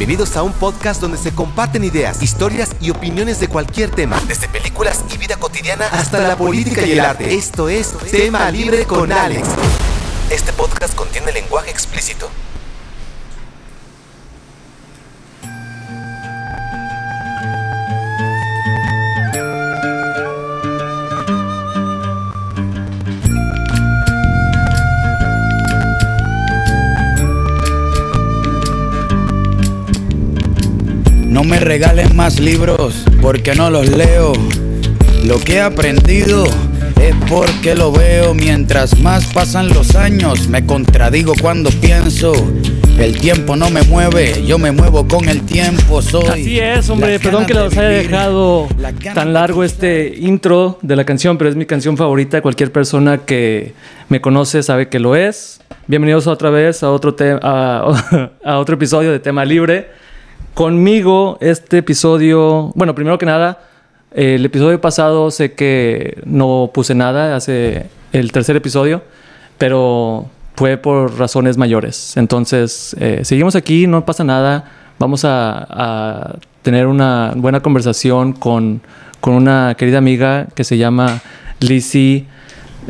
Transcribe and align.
Bienvenidos 0.00 0.34
a 0.38 0.42
un 0.42 0.54
podcast 0.54 0.98
donde 0.98 1.18
se 1.18 1.34
comparten 1.34 1.84
ideas, 1.84 2.22
historias 2.22 2.70
y 2.80 2.88
opiniones 2.88 3.38
de 3.38 3.48
cualquier 3.48 3.90
tema, 3.90 4.18
desde 4.26 4.48
películas 4.48 5.04
y 5.12 5.18
vida 5.18 5.36
cotidiana 5.36 5.88
hasta 5.88 6.20
la 6.20 6.38
política 6.38 6.86
y 6.86 6.92
el 6.92 7.00
arte. 7.00 7.34
Esto 7.34 7.68
es 7.68 7.94
Tema 8.10 8.50
Libre 8.50 8.86
con 8.86 9.12
Alex. 9.12 9.46
Este 10.30 10.54
podcast 10.54 10.94
contiene 10.94 11.32
lenguaje 11.32 11.70
explícito. 11.70 12.30
Me 31.60 31.66
regalen 31.66 32.16
más 32.16 32.40
libros 32.40 33.04
porque 33.20 33.54
no 33.54 33.68
los 33.68 33.86
leo. 33.86 34.32
Lo 35.26 35.38
que 35.38 35.56
he 35.56 35.60
aprendido 35.60 36.44
es 36.98 37.14
porque 37.28 37.74
lo 37.74 37.92
veo. 37.92 38.32
Mientras 38.32 38.98
más 39.00 39.26
pasan 39.26 39.68
los 39.68 39.94
años, 39.94 40.48
me 40.48 40.64
contradigo 40.64 41.34
cuando 41.38 41.68
pienso. 41.68 42.32
El 42.98 43.20
tiempo 43.20 43.56
no 43.56 43.68
me 43.68 43.82
mueve, 43.82 44.42
yo 44.46 44.58
me 44.58 44.72
muevo 44.72 45.06
con 45.06 45.28
el 45.28 45.42
tiempo. 45.42 46.00
Soy 46.00 46.28
Así 46.28 46.58
es, 46.58 46.88
hombre. 46.88 47.20
Perdón 47.20 47.44
que 47.44 47.52
los 47.52 47.74
de 47.74 47.78
haya 47.78 47.88
dejado 47.88 48.66
tan 49.12 49.34
largo 49.34 49.62
este 49.62 50.14
intro 50.16 50.78
de 50.80 50.96
la 50.96 51.04
canción, 51.04 51.36
pero 51.36 51.50
es 51.50 51.56
mi 51.56 51.66
canción 51.66 51.98
favorita. 51.98 52.40
Cualquier 52.40 52.72
persona 52.72 53.18
que 53.18 53.74
me 54.08 54.22
conoce 54.22 54.62
sabe 54.62 54.88
que 54.88 54.98
lo 54.98 55.14
es. 55.14 55.60
Bienvenidos 55.86 56.26
otra 56.26 56.48
vez 56.48 56.82
a 56.82 56.90
otro, 56.90 57.14
a, 57.42 58.30
a 58.44 58.58
otro 58.58 58.76
episodio 58.76 59.12
de 59.12 59.18
Tema 59.18 59.44
Libre. 59.44 60.00
Conmigo 60.54 61.38
este 61.40 61.78
episodio, 61.78 62.72
bueno, 62.74 62.94
primero 62.94 63.18
que 63.18 63.26
nada, 63.26 63.60
eh, 64.12 64.34
el 64.34 64.44
episodio 64.44 64.80
pasado 64.80 65.30
sé 65.30 65.52
que 65.54 66.20
no 66.26 66.70
puse 66.74 66.94
nada, 66.94 67.36
hace 67.36 67.86
el 68.12 68.32
tercer 68.32 68.56
episodio, 68.56 69.02
pero 69.58 70.26
fue 70.56 70.76
por 70.76 71.18
razones 71.18 71.56
mayores. 71.56 72.16
Entonces, 72.16 72.94
eh, 72.98 73.20
seguimos 73.24 73.54
aquí, 73.56 73.86
no 73.86 74.04
pasa 74.04 74.24
nada. 74.24 74.70
Vamos 74.98 75.24
a, 75.24 75.66
a 75.70 76.34
tener 76.62 76.86
una 76.86 77.32
buena 77.36 77.60
conversación 77.60 78.32
con, 78.34 78.82
con 79.20 79.34
una 79.34 79.74
querida 79.78 79.98
amiga 79.98 80.48
que 80.54 80.64
se 80.64 80.76
llama 80.76 81.20
Lizzie 81.60 82.26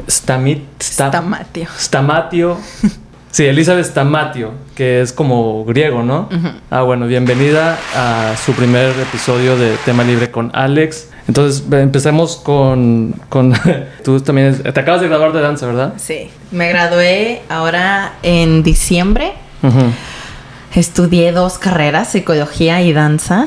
Stamit, 0.08 0.62
Sta- 0.82 1.08
Stamatio. 1.08 1.68
Stamatio. 1.78 2.56
Sí, 3.30 3.46
Elizabeth 3.46 3.86
Stamatio, 3.86 4.52
que 4.74 5.00
es 5.00 5.12
como 5.12 5.64
griego, 5.64 6.02
¿no? 6.02 6.28
Ah, 6.68 6.82
bueno, 6.82 7.06
bienvenida 7.06 7.78
a 7.94 8.34
su 8.36 8.52
primer 8.54 8.90
episodio 8.90 9.56
de 9.56 9.76
Tema 9.84 10.02
Libre 10.02 10.32
con 10.32 10.50
Alex. 10.52 11.10
Entonces, 11.28 11.62
empecemos 11.70 12.36
con... 12.36 13.14
con 13.28 13.54
tú 14.04 14.20
también... 14.20 14.60
te 14.60 14.80
acabas 14.80 15.00
de 15.00 15.06
graduar 15.06 15.32
de 15.32 15.40
danza, 15.42 15.66
¿verdad? 15.66 15.94
Sí, 15.96 16.28
me 16.50 16.68
gradué 16.70 17.42
ahora 17.48 18.14
en 18.24 18.64
diciembre. 18.64 19.32
Estudié 20.74 21.30
dos 21.30 21.58
carreras, 21.58 22.08
psicología 22.08 22.82
y 22.82 22.92
danza. 22.92 23.46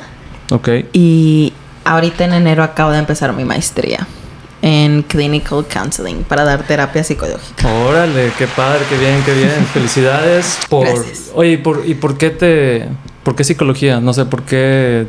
Ok. 0.50 0.70
Y 0.94 1.52
ahorita 1.84 2.24
en 2.24 2.34
enero 2.34 2.64
acabo 2.64 2.92
de 2.92 3.00
empezar 3.00 3.34
mi 3.34 3.44
maestría 3.44 4.08
en 4.64 5.02
Clinical 5.04 5.66
Counseling 5.68 6.24
para 6.24 6.46
dar 6.46 6.66
terapia 6.66 7.04
psicológica. 7.04 7.68
Órale, 7.68 8.32
qué 8.38 8.48
padre, 8.48 8.86
qué 8.90 8.98
bien, 8.98 9.22
qué 9.26 9.34
bien. 9.34 9.68
Felicidades 9.74 10.58
por... 10.70 10.88
Gracias. 10.88 11.32
Oye, 11.36 11.52
¿y 11.52 11.58
por, 11.58 11.84
¿y 11.86 11.94
por 11.94 12.18
qué 12.18 12.30
te... 12.30 12.88
¿Por 13.24 13.36
qué 13.36 13.44
psicología? 13.44 14.00
No 14.00 14.14
sé, 14.14 14.26
¿por 14.26 14.44
qué 14.44 15.08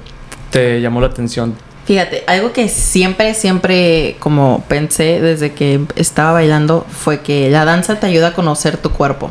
te 0.51 0.81
llamó 0.81 1.01
la 1.01 1.07
atención? 1.07 1.55
Fíjate, 1.85 2.25
algo 2.27 2.53
que 2.53 2.69
siempre, 2.69 3.35
siempre 3.35 4.17
como 4.19 4.65
pensé 4.67 5.21
desde 5.21 5.53
que 5.53 5.81
estaba 5.95 6.33
bailando 6.33 6.85
fue 6.89 7.21
que 7.21 7.49
la 7.51 7.65
danza 7.65 8.01
te 8.01 8.07
ayuda 8.07 8.29
a 8.29 8.33
conocer 8.35 8.77
tu 8.79 8.91
cuerpo. 8.91 9.31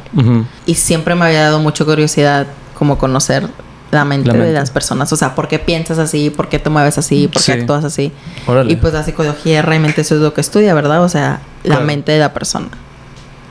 Y 0.66 0.76
siempre 0.76 1.16
me 1.16 1.26
había 1.26 1.44
dado 1.44 1.60
mucha 1.60 1.84
curiosidad 1.84 2.48
como 2.76 2.98
conocer 2.98 3.48
la 3.94 4.06
mente, 4.06 4.28
La 4.28 4.34
mente. 4.34 4.48
de 4.48 4.54
las 4.54 4.72
personas. 4.72 5.12
O 5.14 5.16
sea, 5.16 5.36
¿por 5.36 5.48
qué 5.48 5.60
piensas 5.60 5.98
así? 6.00 6.30
¿Por 6.30 6.50
qué 6.50 6.60
te 6.60 6.70
mueves 6.70 6.98
así? 6.98 7.28
¿Por 7.28 7.42
qué 7.44 7.54
Sí. 7.54 7.60
actúas 7.60 7.84
así? 7.84 8.12
Órale. 8.48 8.72
Y 8.72 8.76
pues 8.76 8.94
la 8.94 9.04
psicología 9.04 9.62
realmente 9.62 10.02
eso 10.02 10.16
es 10.16 10.22
lo 10.22 10.34
que 10.34 10.42
estudia, 10.42 10.74
¿verdad? 10.74 11.04
O 11.04 11.10
sea, 11.10 11.42
la 11.64 11.80
mente 11.80 12.12
de 12.12 12.20
la 12.20 12.34
persona. 12.34 12.68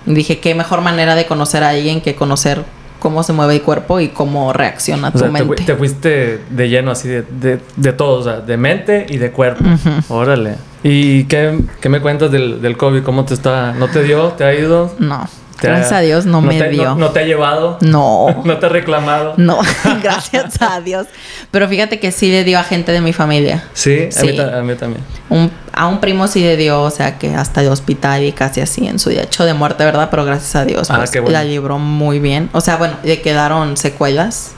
Y 0.06 0.14
dije, 0.14 0.38
qué 0.40 0.54
mejor 0.54 0.80
manera 0.80 1.14
de 1.14 1.26
conocer 1.26 1.62
a 1.62 1.70
alguien 1.70 2.00
que 2.00 2.14
conocer 2.14 2.64
cómo 2.98 3.22
se 3.24 3.32
mueve 3.32 3.54
el 3.56 3.62
cuerpo 3.62 3.98
y 4.00 4.08
cómo 4.08 4.52
reacciona 4.52 5.08
O 5.08 5.12
tu 5.12 5.18
sea, 5.18 5.28
mente. 5.30 5.64
te 5.64 5.74
fuiste 5.76 6.40
de 6.50 6.68
lleno 6.68 6.90
así 6.92 7.08
de, 7.08 7.22
de, 7.22 7.60
de 7.76 7.92
todo, 7.92 8.20
o 8.20 8.22
sea, 8.24 8.40
de 8.40 8.56
mente 8.56 9.06
y 9.08 9.16
de 9.18 9.30
cuerpo. 9.32 9.64
Órale. 10.08 10.54
¿Y 10.84 11.24
qué, 11.24 11.58
qué 11.80 11.88
me 11.88 12.00
cuentas 12.00 12.30
del, 12.32 12.60
del 12.62 12.76
COVID? 12.76 13.02
¿Cómo 13.02 13.24
te 13.24 13.34
está? 13.34 13.72
¿No 13.72 13.88
te 13.88 14.02
dio? 14.02 14.28
¿Te 14.32 14.44
ha 14.44 14.54
ido? 14.54 14.92
No, 14.98 15.28
¿Te 15.62 15.68
ha- 15.68 15.70
gracias 15.70 15.92
a 15.92 16.00
Dios 16.00 16.26
no, 16.26 16.40
me 16.42 16.58
te, 16.58 16.68
dio. 16.68 16.84
No, 16.84 16.94
no 16.96 17.10
te 17.10 17.20
ha 17.20 17.22
llevado? 17.24 17.78
no. 17.80 18.26
¿No 18.44 18.58
te 18.58 18.66
ha 18.66 18.68
reclamado? 18.68 19.34
No, 19.38 19.58
gracias 20.02 20.60
a 20.60 20.80
Dios. 20.80 21.06
Pero 21.50 21.68
fíjate 21.68 21.98
que 21.98 22.12
sí 22.12 22.30
le 22.30 22.44
dio 22.44 22.58
a 22.58 22.64
gente 22.64 22.92
de 22.92 23.00
mi 23.00 23.12
familia. 23.12 23.64
Sí, 23.72 24.08
A, 24.16 24.22
mí, 24.22 24.28
Sí. 24.32 24.38
a 24.40 24.62
mí 24.62 24.74
también. 24.74 25.02
Un- 25.30 25.50
a 25.72 25.86
un 25.86 26.00
primo 26.00 26.26
sí 26.28 26.40
le 26.40 26.56
dio, 26.58 26.82
o 26.82 26.90
sea, 26.90 27.18
que 27.18 27.34
hasta 27.34 27.62
el 27.62 27.68
hospital 27.68 28.22
y 28.24 28.32
casi 28.32 28.60
así 28.60 28.86
en 28.86 28.98
su 28.98 29.08
hecho 29.10 29.44
de 29.46 29.54
muerte, 29.54 29.84
¿verdad? 29.84 30.08
Pero 30.10 30.24
gracias 30.26 30.54
a 30.56 30.64
Dios, 30.66 30.90
Ah, 30.90 30.96
pues 30.98 31.10
qué 31.10 31.20
bueno. 31.20 31.32
la 31.38 31.44
libró 31.44 31.78
muy 31.78 32.18
bien. 32.18 32.50
O 32.52 32.60
sea, 32.60 32.76
bueno, 32.76 32.96
le 33.02 33.22
quedaron 33.22 33.76
secuelas, 33.78 34.52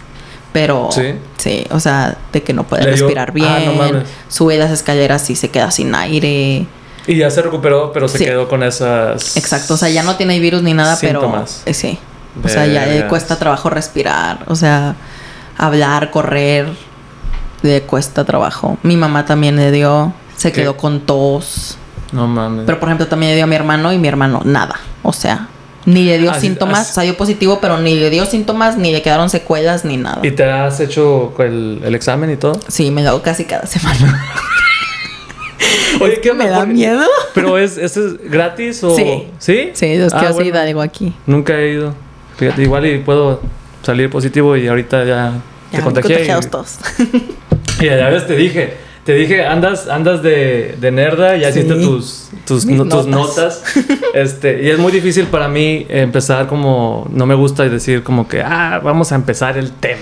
pero 0.52 0.88
Sí. 0.90 1.14
sí, 1.36 1.66
o 1.70 1.78
sea, 1.80 2.16
de 2.32 2.42
que 2.42 2.52
no 2.52 2.64
puede 2.64 2.84
respirar 2.84 3.28
Ah, 3.30 3.32
bien, 3.32 3.76
no 3.78 4.02
sube 4.28 4.56
las 4.56 4.70
escaleras 4.70 5.28
y 5.30 5.36
se 5.36 5.50
queda 5.50 5.70
sin 5.70 5.94
aire. 5.94 6.66
Y 7.06 7.16
ya 7.16 7.30
se 7.30 7.42
recuperó, 7.42 7.92
pero 7.92 8.08
se 8.08 8.18
Sí. 8.18 8.24
quedó 8.24 8.48
con 8.48 8.62
esas... 8.62 9.36
Exacto, 9.36 9.74
o 9.74 9.76
sea, 9.76 9.88
ya 9.90 10.02
no 10.02 10.16
tiene 10.16 10.38
virus 10.40 10.62
ni 10.62 10.72
nada, 10.74 10.96
Síntomas. 10.96 11.60
pero 11.64 11.70
eh, 11.70 11.74
sí. 11.74 11.98
O 12.42 12.48
sea, 12.48 12.66
ya 12.66 12.84
le 12.86 12.94
Vergas. 12.94 13.08
cuesta 13.10 13.36
trabajo 13.38 13.70
respirar, 13.70 14.40
o 14.46 14.56
sea, 14.56 14.96
hablar, 15.58 16.10
correr, 16.10 16.68
le 17.62 17.82
cuesta 17.82 18.24
trabajo. 18.24 18.76
Mi 18.82 18.96
mamá 18.96 19.24
también 19.24 19.56
le 19.56 19.70
dio, 19.70 20.12
se 20.36 20.50
¿Qué? 20.50 20.62
quedó 20.62 20.76
con 20.76 21.00
tos. 21.00 21.76
No 22.12 22.26
mames. 22.26 22.64
Pero 22.66 22.80
por 22.80 22.88
ejemplo 22.88 23.06
también 23.06 23.30
le 23.30 23.36
dio 23.36 23.44
a 23.44 23.46
mi 23.48 23.54
hermano 23.56 23.92
y 23.92 23.98
mi 23.98 24.08
hermano 24.08 24.40
nada. 24.44 24.74
O 25.02 25.12
sea, 25.12 25.48
ni 25.86 26.04
le 26.04 26.18
dio 26.18 26.30
Así- 26.32 26.40
síntomas, 26.42 26.80
así- 26.80 26.92
salió 26.94 27.16
positivo, 27.16 27.58
pero 27.60 27.78
ni 27.78 27.94
le 27.94 28.10
dio 28.10 28.26
síntomas, 28.26 28.76
ni 28.76 28.90
le 28.92 29.00
quedaron 29.02 29.30
secuelas, 29.30 29.84
ni 29.84 29.96
nada. 29.96 30.18
¿Y 30.22 30.30
te 30.32 30.44
has 30.44 30.80
hecho 30.80 31.32
el, 31.38 31.80
el 31.84 31.94
examen 31.94 32.30
y 32.30 32.36
todo? 32.36 32.58
Sí, 32.68 32.90
me 32.90 33.02
lo 33.02 33.10
hago 33.10 33.22
casi 33.22 33.44
cada 33.44 33.66
semana. 33.66 34.24
Oye, 36.04 36.20
¿qué 36.20 36.32
me 36.32 36.46
da 36.48 36.58
porque- 36.60 36.72
miedo. 36.74 37.02
¿Pero 37.34 37.58
es, 37.58 37.76
¿eso 37.78 38.06
es 38.06 38.30
gratis 38.30 38.82
o...? 38.84 38.94
Sí. 38.96 39.28
¿Sí? 39.38 39.70
Sí, 39.74 39.96
los 39.98 40.12
que 40.12 40.18
Ah, 40.18 40.28
así 40.30 40.34
bueno. 40.50 40.58
algo 40.58 40.80
aquí. 40.82 41.12
Nunca 41.26 41.58
he 41.58 41.72
ido. 41.72 41.94
Fíjate, 42.36 42.62
igual 42.62 42.86
y 42.86 42.98
puedo 42.98 43.40
salir 43.82 44.10
positivo 44.10 44.56
y 44.56 44.66
ahorita 44.68 45.04
ya, 45.04 45.32
te 45.70 45.76
Ya, 45.78 45.82
contagié. 45.84 46.10
contagiados 46.16 46.46
Y, 46.46 46.48
todos. 46.50 46.78
y 47.80 47.84
ya 47.86 48.08
ves, 48.08 48.26
te 48.26 48.36
dije. 48.36 48.84
Te 49.04 49.12
dije, 49.12 49.44
andas, 49.44 49.86
andas 49.88 50.22
de, 50.22 50.76
de 50.80 50.90
nerda, 50.90 51.36
ya 51.36 51.52
Sí. 51.52 51.58
hiciste 51.58 51.74
tus, 51.78 52.28
tus, 52.46 52.64
Mis 52.64 52.78
no- 52.78 52.84
tus 52.84 53.06
notas. 53.06 53.62
notas. 53.62 53.62
este, 54.14 54.62
y 54.62 54.70
es 54.70 54.78
muy 54.78 54.90
difícil 54.92 55.26
para 55.26 55.46
mí 55.46 55.84
empezar 55.90 56.46
como, 56.46 57.06
no 57.12 57.26
me 57.26 57.34
gusta 57.34 57.68
decir 57.68 58.02
como 58.02 58.26
que, 58.26 58.40
ah, 58.40 58.80
vamos 58.82 59.12
a 59.12 59.16
empezar 59.16 59.58
el 59.58 59.72
tema. 59.72 60.00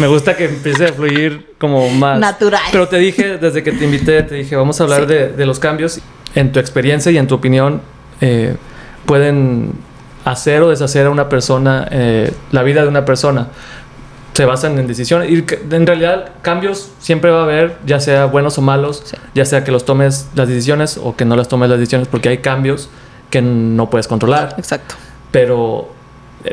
Me 0.00 0.06
gusta 0.08 0.36
que 0.36 0.46
empiece 0.46 0.86
a 0.86 0.92
fluir 0.92 1.54
como 1.58 1.88
más. 1.90 2.18
Natural. 2.18 2.60
Pero 2.72 2.88
te 2.88 2.96
dije, 2.98 3.38
desde 3.38 3.62
que 3.62 3.72
te 3.72 3.84
invité, 3.84 4.22
te 4.22 4.34
dije, 4.36 4.56
vamos 4.56 4.80
a 4.80 4.84
hablar 4.84 5.02
Sí. 5.02 5.06
de, 5.06 5.28
de 5.28 5.46
los 5.46 5.58
cambios. 5.58 6.00
En 6.34 6.52
tu 6.52 6.58
experiencia 6.58 7.12
y 7.12 7.18
en 7.18 7.26
tu 7.26 7.34
opinión, 7.34 7.82
eh, 8.20 8.56
pueden 9.06 9.72
hacer 10.24 10.62
o 10.62 10.68
deshacer 10.70 11.06
a 11.06 11.10
una 11.10 11.28
persona, 11.28 11.86
eh, 11.90 12.32
la 12.52 12.62
vida 12.62 12.82
de 12.82 12.88
una 12.88 13.04
persona. 13.04 13.48
Se 14.32 14.44
basan 14.44 14.78
en 14.78 14.86
decisiones. 14.86 15.28
Y 15.30 15.44
en 15.74 15.86
realidad, 15.86 16.30
cambios 16.42 16.92
siempre 17.00 17.30
va 17.30 17.40
a 17.40 17.42
haber, 17.42 17.76
ya 17.84 18.00
sea 18.00 18.26
buenos 18.26 18.56
o 18.58 18.62
malos, 18.62 19.02
Sí. 19.04 19.16
ya 19.34 19.44
sea 19.44 19.64
que 19.64 19.72
los 19.72 19.84
tomes 19.84 20.28
las 20.34 20.48
decisiones 20.48 20.98
o 21.02 21.16
que 21.16 21.24
no 21.24 21.36
las 21.36 21.48
tomes 21.48 21.68
las 21.68 21.78
decisiones, 21.78 22.08
porque 22.08 22.28
hay 22.28 22.38
cambios 22.38 22.88
que 23.28 23.42
no 23.42 23.90
puedes 23.90 24.06
controlar. 24.08 24.54
Exacto. 24.56 24.94
Pero 25.30 25.92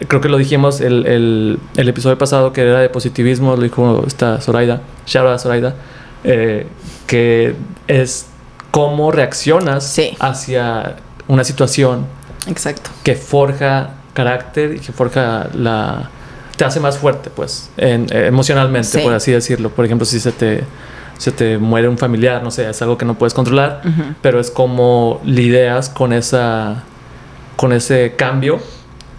creo 0.08 0.22
que 0.22 0.30
lo 0.30 0.38
dijimos 0.38 0.82
el, 0.82 1.06
el, 1.06 1.60
el 1.76 1.90
episodio 1.90 2.18
pasado 2.18 2.54
que 2.54 2.62
era 2.62 2.80
de 2.80 2.90
positivismo, 2.90 3.56
lo 3.56 3.62
dijo 3.64 4.04
esta 4.08 4.40
Zoraida, 4.42 4.82
shout 5.06 5.26
out 5.28 5.36
a 5.36 5.40
Zoraida, 5.40 5.76
eh, 6.24 6.68
que 7.08 7.56
es 7.88 8.28
cómo 8.72 9.12
reaccionas 9.12 9.86
Sí. 9.86 10.16
hacia 10.20 10.96
una 11.28 11.44
situación 11.44 12.06
Exacto. 12.48 12.90
que 13.04 13.16
forja 13.16 13.92
carácter 14.14 14.76
y 14.76 14.80
que 14.80 14.92
forja 14.92 15.48
la 15.54 16.10
te 16.58 16.66
hace 16.66 16.80
más 16.80 16.98
fuerte 16.98 17.30
pues 17.30 17.70
en- 17.78 18.08
eh, 18.12 18.26
emocionalmente 18.28 18.88
Sí. 18.90 19.00
por 19.00 19.14
así 19.14 19.32
decirlo 19.32 19.70
por 19.70 19.86
ejemplo 19.86 20.06
si 20.06 20.20
se 20.20 20.32
te 20.32 20.64
se 21.20 21.32
te 21.32 21.58
muere 21.60 21.88
un 21.88 21.98
familiar 22.00 22.42
no 22.44 22.50
sé 22.50 22.68
es 22.70 22.82
algo 22.82 22.98
que 22.98 23.06
no 23.06 23.14
puedes 23.16 23.34
controlar 23.36 23.82
pero 24.24 24.40
es 24.40 24.50
como 24.50 25.22
lidias 25.24 25.90
con 25.90 26.14
esa 26.14 26.84
con 27.58 27.74
ese 27.74 28.14
cambio 28.18 28.60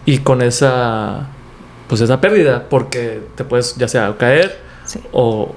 y 0.08 0.18
con 0.20 0.40
esa 0.40 1.26
pues 1.86 2.00
esa 2.00 2.18
pérdida 2.18 2.64
porque 2.70 3.20
te 3.34 3.44
puedes 3.44 3.76
ya 3.76 3.88
sea 3.88 4.14
caer 4.16 4.58
Sí. 4.86 5.00
o, 5.12 5.54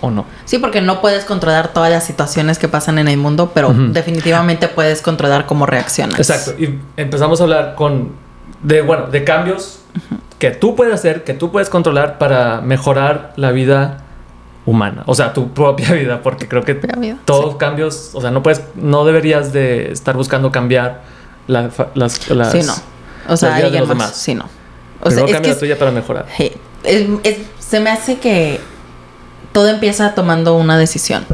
o 0.00 0.10
no. 0.10 0.24
Sí, 0.46 0.56
porque 0.58 0.80
no 0.80 1.02
puedes 1.02 1.26
controlar 1.26 1.74
todas 1.74 1.90
las 1.90 2.02
situaciones 2.04 2.58
que 2.58 2.66
pasan 2.66 2.98
en 2.98 3.08
el 3.08 3.18
mundo, 3.18 3.50
pero 3.52 3.74
definitivamente 3.74 4.68
puedes 4.68 5.02
controlar 5.02 5.44
cómo 5.44 5.66
reaccionas. 5.66 6.18
Exacto. 6.18 6.52
Y 6.58 6.78
empezamos 6.96 7.40
a 7.40 7.44
hablar 7.44 7.74
con 7.74 8.12
de 8.62 8.80
bueno, 8.80 9.08
de 9.08 9.22
cambios 9.22 9.80
que 10.38 10.50
tú 10.50 10.74
puedes 10.76 10.94
hacer, 10.94 11.24
que 11.24 11.34
tú 11.34 11.52
puedes 11.52 11.68
controlar 11.68 12.16
para 12.16 12.62
mejorar 12.62 13.34
la 13.36 13.50
vida 13.52 13.98
humana, 14.64 15.02
o 15.04 15.14
sea, 15.14 15.34
tu 15.34 15.52
propia 15.52 15.92
vida, 16.00 16.22
porque 16.22 16.48
creo 16.48 16.62
que 16.64 16.72
vida, 16.72 17.18
todos 17.26 17.56
cambios, 17.56 18.12
o 18.14 18.22
sea, 18.22 18.30
no 18.30 18.42
puedes 18.42 18.62
no 18.76 19.04
deberías 19.04 19.52
de 19.52 19.92
estar 19.92 20.16
buscando 20.16 20.50
cambiar 20.50 21.02
la 21.46 21.68
las, 21.94 22.30
las 22.30 22.52
Sí, 22.52 22.62
no. 22.62 22.72
O 23.28 23.36
sea, 23.36 23.50
de 23.56 23.62
alguien 23.64 23.80
los 23.80 23.88
más. 23.88 23.98
demás. 23.98 24.16
Sí, 24.16 24.34
no. 24.34 24.44
O 25.00 25.04
Primero 25.04 25.14
sea, 25.14 25.24
es 25.26 25.32
cambia 25.32 25.52
la 25.54 25.58
tuya 25.58 25.78
para 25.78 25.90
mejorar. 25.90 26.26
Sí. 26.36 26.52
Es- 26.84 27.06
es- 27.24 27.38
se 27.58 27.80
me 27.80 27.90
hace 27.90 28.18
que 28.18 28.60
todo 29.52 29.68
empieza 29.68 30.14
tomando 30.14 30.54
una 30.56 30.76
decisión. 30.78 31.24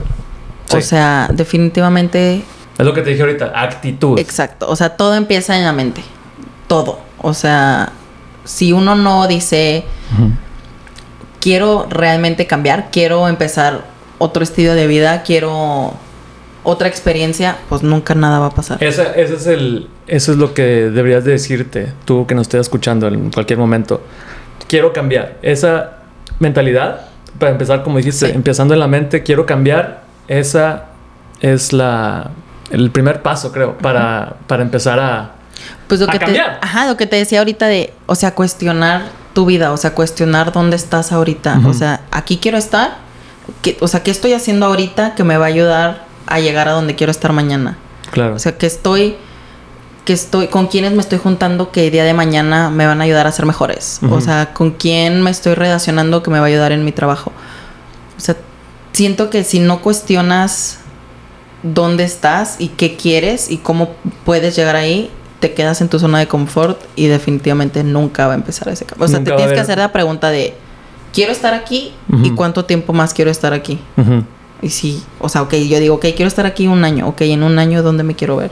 Sí. 0.66 0.76
O 0.76 0.80
sea, 0.80 1.28
definitivamente, 1.32 2.42
Es 2.78 2.84
lo 2.86 2.92
que 2.94 3.02
te 3.02 3.10
dije 3.10 3.22
ahorita, 3.22 3.52
actitud. 3.54 4.18
exacto. 4.18 4.68
O 4.68 4.76
sea, 4.76 4.90
todo 4.96 5.14
empieza 5.14 5.56
en 5.56 5.64
la 5.64 5.72
mente. 5.72 6.02
Todo. 6.66 6.98
O 7.22 7.32
sea, 7.34 7.92
si 8.44 8.72
uno 8.72 8.94
no 8.94 9.26
dice, 9.28 9.84
quiero 11.40 11.86
realmente 11.88 12.46
cambiar, 12.46 12.88
quiero 12.90 13.28
empezar 13.28 13.84
otro 14.18 14.42
estilo 14.42 14.74
de 14.74 14.86
vida, 14.86 15.22
quiero 15.22 15.94
otra 16.64 16.88
experiencia, 16.88 17.56
pues 17.68 17.82
nunca 17.82 18.14
nada 18.14 18.38
va 18.38 18.46
a 18.46 18.50
pasar. 18.50 18.82
Esa- 18.82 19.12
ese 19.14 19.34
es 19.36 19.46
el, 19.46 19.88
eso 20.06 20.32
es 20.32 20.38
lo 20.38 20.54
que 20.54 20.62
deberías 20.90 21.24
de 21.24 21.32
decirte, 21.32 21.92
tú 22.04 22.26
que 22.26 22.34
nos 22.34 22.42
estés 22.42 22.60
escuchando 22.62 23.08
en 23.08 23.30
cualquier 23.30 23.58
momento. 23.58 24.00
Quiero 24.68 24.92
cambiar. 24.92 25.36
Esa 25.42 25.98
mentalidad, 26.38 27.06
para 27.38 27.52
empezar, 27.52 27.82
como 27.82 27.98
dijiste, 27.98 28.26
Sí. 28.28 28.32
empezando 28.34 28.74
en 28.74 28.80
la 28.80 28.88
mente, 28.88 29.22
quiero 29.22 29.46
cambiar. 29.46 30.02
Esa 30.28 30.86
es 31.40 31.72
la, 31.72 32.30
el 32.70 32.90
primer 32.90 33.22
paso, 33.22 33.52
creo, 33.52 33.76
para, 33.78 34.36
para 34.46 34.62
empezar 34.62 34.98
a... 34.98 35.32
Pues 35.88 36.00
lo 36.00 36.08
a 36.08 36.12
que 36.12 36.18
te, 36.18 36.24
cambiar. 36.24 36.58
ajá, 36.62 36.86
lo 36.86 36.96
que 36.96 37.06
te 37.06 37.16
decía 37.16 37.38
ahorita 37.38 37.66
de, 37.66 37.92
o 38.06 38.14
sea, 38.14 38.34
cuestionar 38.34 39.02
tu 39.32 39.46
vida, 39.46 39.72
o 39.72 39.76
sea, 39.76 39.92
cuestionar 39.94 40.52
dónde 40.52 40.76
estás 40.76 41.12
ahorita, 41.12 41.60
o 41.66 41.72
sea, 41.74 42.00
aquí 42.10 42.38
quiero 42.38 42.58
estar, 42.58 43.04
¿Qué- 43.62 43.76
o 43.80 43.86
sea, 43.86 44.02
qué 44.02 44.10
estoy 44.10 44.32
haciendo 44.32 44.66
ahorita 44.66 45.14
que 45.14 45.22
me 45.22 45.36
va 45.36 45.44
a 45.44 45.48
ayudar 45.48 46.04
a 46.26 46.40
llegar 46.40 46.66
a 46.68 46.72
donde 46.72 46.94
quiero 46.96 47.10
estar 47.12 47.32
mañana, 47.32 47.78
Claro. 48.10 48.34
o 48.34 48.38
sea, 48.40 48.58
que 48.58 48.66
estoy, 48.66 49.14
que 50.06 50.12
estoy, 50.14 50.46
con 50.46 50.68
quiénes 50.68 50.92
me 50.92 51.00
estoy 51.00 51.18
juntando 51.18 51.70
que 51.72 51.86
el 51.86 51.92
día 51.92 52.04
de 52.04 52.14
mañana 52.14 52.70
me 52.70 52.86
van 52.86 53.00
a 53.02 53.04
ayudar 53.04 53.26
a 53.26 53.32
ser 53.32 53.44
mejores, 53.44 53.98
Ujú. 54.02 54.14
o 54.14 54.20
sea, 54.22 54.54
con 54.54 54.70
quién 54.70 55.20
me 55.20 55.30
estoy 55.30 55.54
relacionando 55.54 56.22
que 56.22 56.30
me 56.30 56.38
va 56.38 56.46
a 56.46 56.48
ayudar 56.48 56.72
en 56.72 56.84
mi 56.84 56.92
trabajo, 56.92 57.32
o 58.16 58.20
sea, 58.20 58.36
siento 58.92 59.28
que 59.28 59.44
si 59.44 59.58
no 59.58 59.82
cuestionas 59.82 60.78
dónde 61.62 62.04
estás 62.04 62.56
y 62.60 62.68
qué 62.68 62.96
quieres 62.96 63.50
y 63.50 63.58
cómo 63.58 63.90
puedes 64.24 64.54
llegar 64.56 64.76
ahí, 64.76 65.10
te 65.40 65.52
quedas 65.52 65.80
en 65.80 65.88
tu 65.88 65.98
zona 65.98 66.18
de 66.20 66.28
confort 66.28 66.80
y 66.94 67.08
definitivamente 67.08 67.82
nunca 67.84 68.26
va 68.26 68.32
a 68.32 68.36
empezar 68.36 68.68
ese 68.68 68.84
cambio. 68.86 69.04
O 69.04 69.08
sea, 69.08 69.18
Nunca 69.18 69.32
te 69.32 69.36
tienes 69.36 69.54
que 69.54 69.60
hacer 69.60 69.78
la 69.78 69.92
pregunta 69.92 70.30
de, 70.30 70.54
¿quiero 71.12 71.32
estar 71.32 71.52
aquí? 71.52 71.92
¿Y 72.08 72.28
Ujú. 72.28 72.36
cuánto 72.36 72.64
tiempo 72.64 72.92
más 72.92 73.12
quiero 73.12 73.30
estar 73.30 73.52
aquí? 73.52 73.78
Ujú. 73.96 74.22
Y 74.62 74.70
sí, 74.70 75.02
o 75.18 75.28
sea, 75.28 75.42
ok, 75.42 75.54
yo 75.54 75.78
digo, 75.80 75.96
ok, 75.96 76.06
quiero 76.14 76.28
estar 76.28 76.46
aquí 76.46 76.68
un 76.68 76.84
año, 76.84 77.08
ok, 77.08 77.22
en 77.22 77.42
un 77.42 77.58
año, 77.58 77.82
¿dónde 77.82 78.02
me 78.04 78.14
quiero 78.14 78.36
ver? 78.36 78.50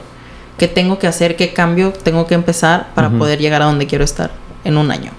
¿Qué 0.59 0.69
tengo 0.69 0.99
que 0.99 1.07
hacer? 1.07 1.37
¿Qué 1.37 1.53
cambio 1.53 1.93
tengo 1.93 2.27
que 2.27 2.35
empezar 2.35 2.89
para 2.95 3.09
Ujú. 3.09 3.19
poder 3.19 3.39
llegar 3.41 3.63
a 3.63 3.65
donde 3.67 3.87
quiero 3.87 4.05
estar 4.05 4.31
en 4.65 4.77
un 4.77 4.91
año? 4.91 5.11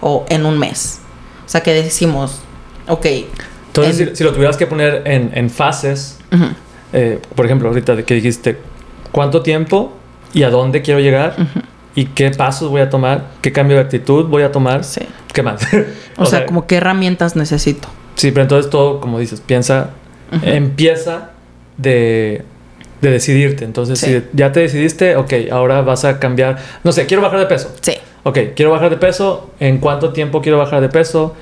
O 0.00 0.24
en 0.28 0.46
un 0.46 0.58
mes. 0.58 1.00
O 1.46 1.48
sea, 1.48 1.62
que 1.62 1.72
decimos, 1.74 2.40
ok, 2.86 3.06
Entonces, 3.68 4.00
en- 4.00 4.08
si, 4.10 4.16
si 4.16 4.24
lo 4.24 4.32
tuvieras 4.32 4.56
que 4.56 4.66
poner 4.66 5.02
en, 5.06 5.30
en 5.34 5.50
fases, 5.50 6.18
ujú, 6.32 6.44
eh, 6.92 7.20
por 7.34 7.44
ejemplo, 7.46 7.68
ahorita 7.68 8.02
que 8.04 8.14
dijiste, 8.14 8.58
¿cuánto 9.12 9.42
tiempo 9.42 9.92
y 10.32 10.42
a 10.44 10.50
dónde 10.50 10.82
quiero 10.82 11.00
llegar? 11.00 11.34
ujú, 11.38 11.60
¿Y 11.94 12.04
qué 12.06 12.30
pasos 12.30 12.70
voy 12.70 12.80
a 12.80 12.90
tomar? 12.90 13.26
¿Qué 13.42 13.50
cambio 13.52 13.76
de 13.76 13.82
actitud 13.82 14.26
voy 14.26 14.42
a 14.44 14.52
tomar? 14.52 14.84
sí. 14.84 15.00
¿Qué 15.32 15.42
más? 15.42 15.60
O, 16.16 16.26
sea, 16.26 16.46
como 16.46 16.66
qué 16.66 16.76
herramientas 16.76 17.34
necesito. 17.36 17.88
Sí, 18.16 18.30
pero 18.32 18.42
entonces 18.42 18.70
todo, 18.70 19.00
como 19.00 19.18
dices, 19.18 19.40
piensa, 19.40 19.90
Ujú. 20.32 20.44
empieza 20.44 21.30
de, 21.76 22.44
de 23.00 23.10
decidirte. 23.10 23.64
Entonces, 23.64 23.98
Sí. 23.98 24.06
si 24.06 24.22
ya 24.32 24.52
te 24.52 24.60
decidiste, 24.60 25.16
ok, 25.16 25.32
ahora 25.52 25.82
vas 25.82 26.04
a 26.04 26.18
cambiar. 26.18 26.58
No 26.84 26.92
sé, 26.92 27.06
quiero 27.06 27.22
bajar 27.22 27.38
de 27.40 27.46
peso. 27.46 27.70
Sí. 27.80 27.92
Ok, 28.24 28.38
quiero 28.56 28.70
bajar 28.72 28.90
de 28.90 28.96
peso. 28.96 29.50
¿En 29.60 29.78
cuánto 29.78 30.12
tiempo 30.12 30.42
quiero 30.42 30.58
bajar 30.58 30.80
de 30.80 30.88
peso? 30.88 31.34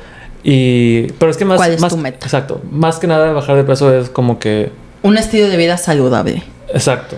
Y. 0.44 1.05
Pero 1.19 1.31
es 1.31 1.37
que 1.37 1.44
más. 1.44 1.56
¿Cuál 1.56 1.73
es 1.73 1.81
más- 1.81 1.93
tu 1.93 1.99
meta? 1.99 2.25
Exacto. 2.26 2.61
Más 2.70 2.99
que 2.99 3.06
nada, 3.06 3.32
bajar 3.32 3.56
de 3.56 3.64
peso 3.64 3.93
es 3.97 4.11
como 4.11 4.38
que. 4.38 4.70
Un 5.03 5.17
estilo 5.19 5.49
de 5.49 5.56
vida 5.56 5.76
saludable. 5.79 6.43
Exacto. 6.73 7.17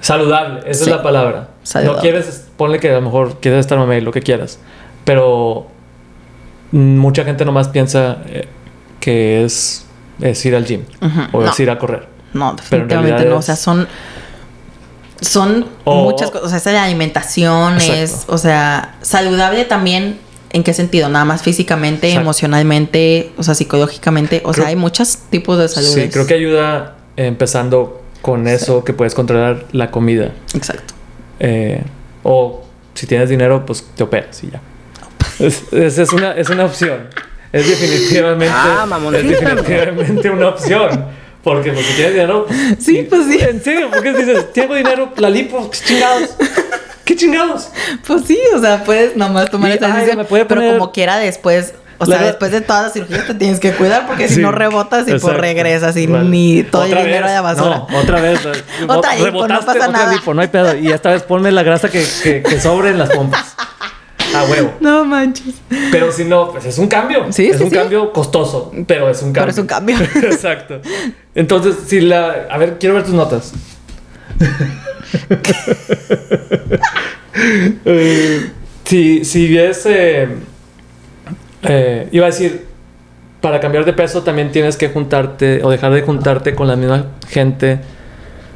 Saludable, 0.00 0.60
esa 0.66 0.84
Sí. 0.84 0.90
es 0.90 0.96
la 0.96 1.02
palabra. 1.02 1.48
Saludable. 1.64 1.96
No 1.96 2.02
quieres, 2.02 2.46
ponle 2.56 2.78
que 2.78 2.90
a 2.90 2.94
lo 2.94 3.00
mejor 3.02 3.40
quieres 3.40 3.60
estar 3.60 3.76
mamey, 3.78 4.00
lo 4.00 4.12
que 4.12 4.20
quieras. 4.22 4.58
Pero 5.04 5.66
mucha 6.70 7.24
gente 7.24 7.44
nomás 7.44 7.68
piensa 7.68 8.18
eh, 8.28 8.46
que 9.00 9.44
es, 9.44 9.86
es 10.20 10.44
ir 10.46 10.54
al 10.54 10.64
gym 10.64 10.82
o 11.32 11.40
No. 11.42 11.50
es 11.50 11.58
ir 11.60 11.70
a 11.70 11.78
correr. 11.78 12.06
No, 12.32 12.54
definitivamente 12.54 13.24
no. 13.26 13.36
O 13.38 13.42
sea, 13.42 13.56
son. 13.56 13.88
Son 15.20 15.66
O- 15.84 16.02
muchas 16.04 16.30
cosas. 16.30 16.46
O 16.46 16.48
sea, 16.50 16.58
es 16.58 16.66
la 16.66 16.84
alimentación, 16.84 17.78
es. 17.78 18.24
O 18.28 18.38
sea, 18.38 18.96
saludable 19.02 19.64
también. 19.64 20.18
¿En 20.52 20.62
qué 20.62 20.72
sentido? 20.72 21.08
Nada 21.08 21.24
más 21.24 21.42
físicamente, 21.42 22.06
Exacto. 22.06 22.22
emocionalmente, 22.22 23.32
o 23.36 23.42
sea, 23.42 23.54
psicológicamente. 23.54 24.38
O 24.44 24.52
Creo- 24.52 24.54
sea, 24.54 24.66
hay 24.68 24.76
muchos 24.76 25.18
tipos 25.28 25.58
de 25.58 25.68
salud. 25.68 25.88
Sí, 25.88 26.08
creo 26.08 26.26
que 26.26 26.34
ayuda 26.34 26.96
empezando 27.16 28.00
con 28.22 28.46
eso 28.46 28.84
que 28.84 28.92
puedes 28.92 29.14
controlar 29.14 29.64
la 29.72 29.90
comida. 29.90 30.30
Exacto. 30.54 30.94
Eh, 31.40 31.82
o 32.22 32.64
si 32.94 33.06
tienes 33.06 33.28
dinero, 33.28 33.66
pues 33.66 33.84
te 33.96 34.02
operas 34.04 34.42
y 34.44 34.50
ya. 34.50 34.60
Es, 35.38 35.64
es- 35.72 35.98
es 35.98 36.12
una, 36.12 36.32
es 36.32 36.48
una 36.48 36.64
opción. 36.64 37.08
Es 37.52 37.68
definitivamente, 37.68 38.54
Ah, 38.56 38.86
es 39.14 39.28
definitivamente 39.28 40.30
una 40.30 40.48
opción. 40.48 41.06
Porque 41.46 41.70
pues, 41.70 41.86
si 41.86 41.92
tienes 41.94 42.14
dinero. 42.14 42.44
Sí, 42.80 43.06
pues 43.08 43.26
sí. 43.28 43.38
En 43.40 43.62
serio, 43.62 43.88
¿por 43.88 44.02
qué 44.02 44.12
dices, 44.12 44.52
tengo 44.52 44.74
dinero, 44.74 45.12
la 45.16 45.30
lipo, 45.30 45.70
qué 45.70 45.78
chingados? 45.78 46.30
¿Qué 47.04 47.14
chingados? 47.14 47.68
Pues 48.04 48.22
sí, 48.26 48.36
o 48.52 48.60
sea, 48.60 48.82
puedes 48.82 49.16
nomás 49.16 49.48
tomar 49.48 49.70
Y, 49.70 49.74
esa 49.74 49.86
decisión. 49.86 50.26
Pero 50.28 50.72
como 50.72 50.90
quiera, 50.90 51.18
después. 51.18 51.72
O 51.98 52.04
La 52.04 52.06
sea, 52.06 52.14
verdad- 52.16 52.26
después 52.32 52.50
de 52.50 52.60
todas 52.62 52.82
las 52.82 52.92
cirugías 52.94 53.26
te 53.28 53.34
tienes 53.34 53.60
que 53.60 53.70
cuidar 53.72 54.08
porque 54.08 54.28
si 54.28 54.40
no 54.40 54.50
rebotas 54.50 55.06
y 55.06 55.12
pues 55.18 55.36
regresas 55.36 55.96
y 55.96 56.08
Vale. 56.08 56.28
ni 56.28 56.64
todo 56.64 56.82
el 56.82 56.90
dinero 56.90 57.24
vez, 57.26 57.34
la 57.34 57.40
basura. 57.42 57.84
No, 57.88 57.98
otra 57.98 58.20
vez. 58.20 58.40
Otra 58.88 59.14
lipo, 59.14 59.30
no 59.30 59.46
Rebotaste, 59.46 59.64
pasa 59.66 59.78
otra 59.88 59.88
nada. 59.88 60.12
lipo, 60.12 60.34
no 60.34 60.42
hay 60.42 60.48
pedo. 60.48 60.76
Y 60.76 60.90
esta 60.90 61.10
vez 61.12 61.22
ponme 61.22 61.52
la 61.52 61.62
grasa 61.62 61.88
que, 61.88 62.04
que, 62.24 62.42
que 62.42 62.60
sobre 62.60 62.90
en 62.90 62.98
las 62.98 63.08
pompas. 63.10 63.54
A 64.36 64.44
huevo. 64.44 64.72
No 64.80 65.04
manches. 65.04 65.54
Pero 65.90 66.12
si 66.12 66.24
no, 66.24 66.50
pues 66.50 66.64
es 66.66 66.78
un 66.78 66.88
cambio. 66.88 67.32
Sí, 67.32 67.46
es 67.46 67.56
sí, 67.58 67.64
un 67.64 67.70
sí. 67.70 67.76
cambio 67.76 68.12
costoso, 68.12 68.72
pero 68.86 69.08
es 69.08 69.22
un 69.22 69.32
cambio. 69.32 69.42
Pero 69.42 69.50
es 69.50 69.58
un 69.58 69.66
cambio. 69.66 69.96
Exacto. 70.30 70.80
Entonces, 71.34 71.76
si 71.86 72.00
la. 72.00 72.46
A 72.50 72.58
ver, 72.58 72.78
quiero 72.78 72.94
ver 72.94 73.04
tus 73.04 73.14
notas. 73.14 73.52
Eh, 77.84 78.50
si, 78.84 79.24
si 79.24 79.54
ves. 79.54 79.86
eh, 79.86 80.28
eh, 81.62 82.08
iba 82.12 82.26
a 82.26 82.30
decir. 82.30 82.66
Para 83.40 83.60
cambiar 83.60 83.84
de 83.84 83.92
peso 83.92 84.22
también 84.22 84.50
tienes 84.50 84.76
que 84.76 84.88
juntarte 84.88 85.62
o 85.62 85.70
dejar 85.70 85.92
de 85.92 86.02
juntarte 86.02 86.54
con 86.54 86.66
la 86.66 86.74
misma 86.74 87.12
gente. 87.28 87.78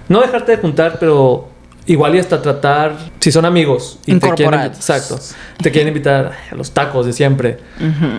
No 0.09 0.21
dejarte 0.21 0.53
de 0.53 0.59
juntar, 0.59 0.97
pero 0.99 1.50
igual 1.93 2.15
y 2.15 2.19
hasta 2.19 2.41
tratar, 2.43 2.97
si 3.21 3.33
son 3.33 3.45
amigos 3.45 3.99
y 4.07 4.15
te 4.19 4.31
quieren, 4.35 4.61
exacto, 4.61 5.19
te 5.63 5.71
quieren 5.71 5.89
invitar 5.89 6.33
a 6.51 6.55
los 6.55 6.71
tacos 6.73 7.07
de 7.07 7.13
siempre. 7.13 7.59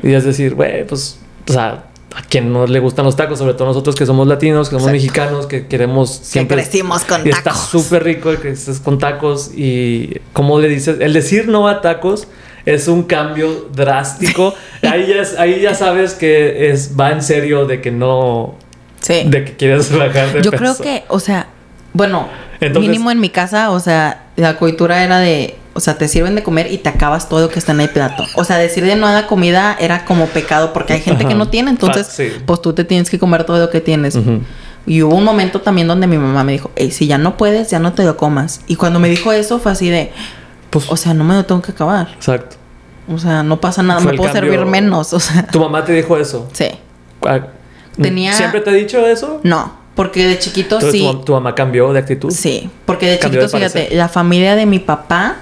Y 0.03 0.13
es 0.13 0.23
decir, 0.23 0.55
güey, 0.55 0.85
pues, 0.85 1.19
o 1.49 1.53
sea, 1.53 1.85
a 2.13 2.21
quien 2.23 2.51
no 2.51 2.67
le 2.67 2.79
gustan 2.79 3.05
los 3.05 3.15
tacos, 3.15 3.39
sobre 3.39 3.53
todo 3.53 3.67
nosotros 3.69 3.95
que 3.95 4.05
somos 4.05 4.27
latinos, 4.27 4.67
que 4.67 4.75
somos 4.75 4.89
Exacto. 4.89 4.93
mexicanos, 5.01 5.45
que 5.47 5.67
queremos 5.67 6.19
Que 6.19 6.25
siempre. 6.25 6.57
crecimos 6.57 7.03
con 7.05 7.25
y 7.25 7.29
está 7.29 7.51
tacos. 7.51 7.61
súper 7.69 8.03
rico 8.03 8.31
que 8.41 8.49
estés 8.49 8.79
con 8.81 8.97
tacos 8.99 9.51
y 9.55 10.19
como 10.33 10.59
le 10.59 10.67
dices, 10.67 10.97
el 10.99 11.13
decir 11.13 11.47
no 11.47 11.67
a 11.69 11.79
tacos 11.79 12.27
es 12.65 12.89
un 12.89 13.03
cambio 13.03 13.69
drástico. 13.73 14.53
ahí, 14.81 15.07
ya 15.07 15.21
es- 15.21 15.39
ahí 15.39 15.61
ya 15.61 15.73
sabes 15.73 16.13
que 16.13 16.69
es, 16.71 16.91
va 16.99 17.11
en 17.11 17.21
serio 17.23 17.65
de 17.65 17.79
que 17.79 17.91
no, 17.91 18.55
Sí. 18.99 19.23
de 19.25 19.45
que 19.45 19.55
quieres 19.55 19.89
bajar 19.97 20.33
de 20.33 20.41
Yo 20.41 20.51
peso. 20.51 20.61
creo 20.61 20.77
que, 20.77 21.03
o 21.07 21.19
sea, 21.21 21.47
bueno, 21.93 22.27
Entonces- 22.61 22.89
mínimo 22.89 23.11
en 23.11 23.19
mi 23.19 23.29
casa, 23.29 23.71
o 23.71 23.79
sea, 23.79 24.27
la 24.37 24.55
cultura 24.57 25.03
era 25.03 25.19
de, 25.19 25.57
o 25.73 25.79
sea, 25.79 25.97
te 25.97 26.07
sirven 26.07 26.35
de 26.35 26.43
comer 26.43 26.71
y 26.71 26.77
te 26.77 26.89
acabas 26.89 27.27
todo 27.27 27.41
lo 27.41 27.49
que 27.49 27.59
está 27.59 27.71
en 27.73 27.81
el 27.81 27.89
plato. 27.89 28.23
O 28.35 28.43
sea, 28.43 28.57
decir 28.57 28.85
de 28.85 28.95
no 28.95 29.07
a 29.07 29.13
la 29.13 29.27
comida 29.27 29.75
era 29.79 30.05
como 30.05 30.27
pecado 30.27 30.71
porque 30.73 30.93
hay 30.93 31.01
gente 31.01 31.25
que 31.25 31.33
no 31.35 31.49
tiene, 31.49 31.71
entonces, 31.71 32.07
sí. 32.07 32.29
pues 32.45 32.61
tú 32.61 32.73
te 32.73 32.83
tienes 32.83 33.09
que 33.09 33.19
comer 33.19 33.43
todo 33.43 33.57
lo 33.59 33.69
que 33.69 33.81
tienes. 33.81 34.15
Ujú. 34.15 34.41
Y 34.85 35.01
hubo 35.03 35.15
un 35.15 35.23
momento 35.23 35.61
también 35.61 35.87
donde 35.87 36.07
mi 36.07 36.17
mamá 36.17 36.43
me 36.43 36.53
dijo, 36.53 36.71
hey, 36.75 36.91
si 36.91 37.05
ya 37.07 37.17
no 37.17 37.37
puedes, 37.37 37.69
ya 37.69 37.79
no 37.79 37.93
te 37.93 38.03
lo 38.03 38.17
comas. 38.17 38.61
Y 38.67 38.75
cuando 38.77 38.99
me 38.99 39.09
dijo 39.09 39.31
eso 39.31 39.59
fue 39.59 39.71
así 39.71 39.89
de, 39.89 40.11
Pues, 40.71 40.89
o 40.89 40.97
sea, 40.97 41.13
no 41.13 41.23
me 41.23 41.33
lo 41.35 41.45
tengo 41.45 41.61
que 41.61 41.71
acabar. 41.71 42.07
exacto. 42.15 42.55
O 43.11 43.17
sea, 43.17 43.43
no 43.43 43.59
pasa 43.59 43.83
nada, 43.83 43.99
me 43.99 44.13
puedo 44.13 44.31
cambio- 44.31 44.51
servir 44.53 44.65
menos. 44.65 45.11
O 45.13 45.19
sea, 45.19 45.45
Tu 45.47 45.59
mamá 45.59 45.83
te 45.83 45.93
dijo 45.93 46.15
eso. 46.17 46.47
sí. 46.53 46.67
Ah, 47.25 47.39
Tenía- 48.01 48.33
¿Siempre 48.33 48.61
te 48.61 48.69
he 48.69 48.73
dicho 48.73 49.05
eso? 49.05 49.41
No, 49.43 49.73
porque 49.95 50.27
de 50.27 50.39
chiquito 50.39 50.75
Entonces, 50.75 50.91
sí. 51.01 51.07
tu, 51.11 51.19
tu 51.25 51.31
mamá 51.33 51.53
cambió 51.55 51.91
de 51.93 51.99
actitud? 51.99 52.31
Sí, 52.31 52.69
porque 52.85 53.07
de 53.09 53.19
chiquitos, 53.19 53.51
fíjate, 53.51 53.73
parecer. 53.73 53.97
la 53.97 54.07
familia 54.09 54.55
de 54.55 54.65
mi 54.65 54.79
papá 54.79 55.37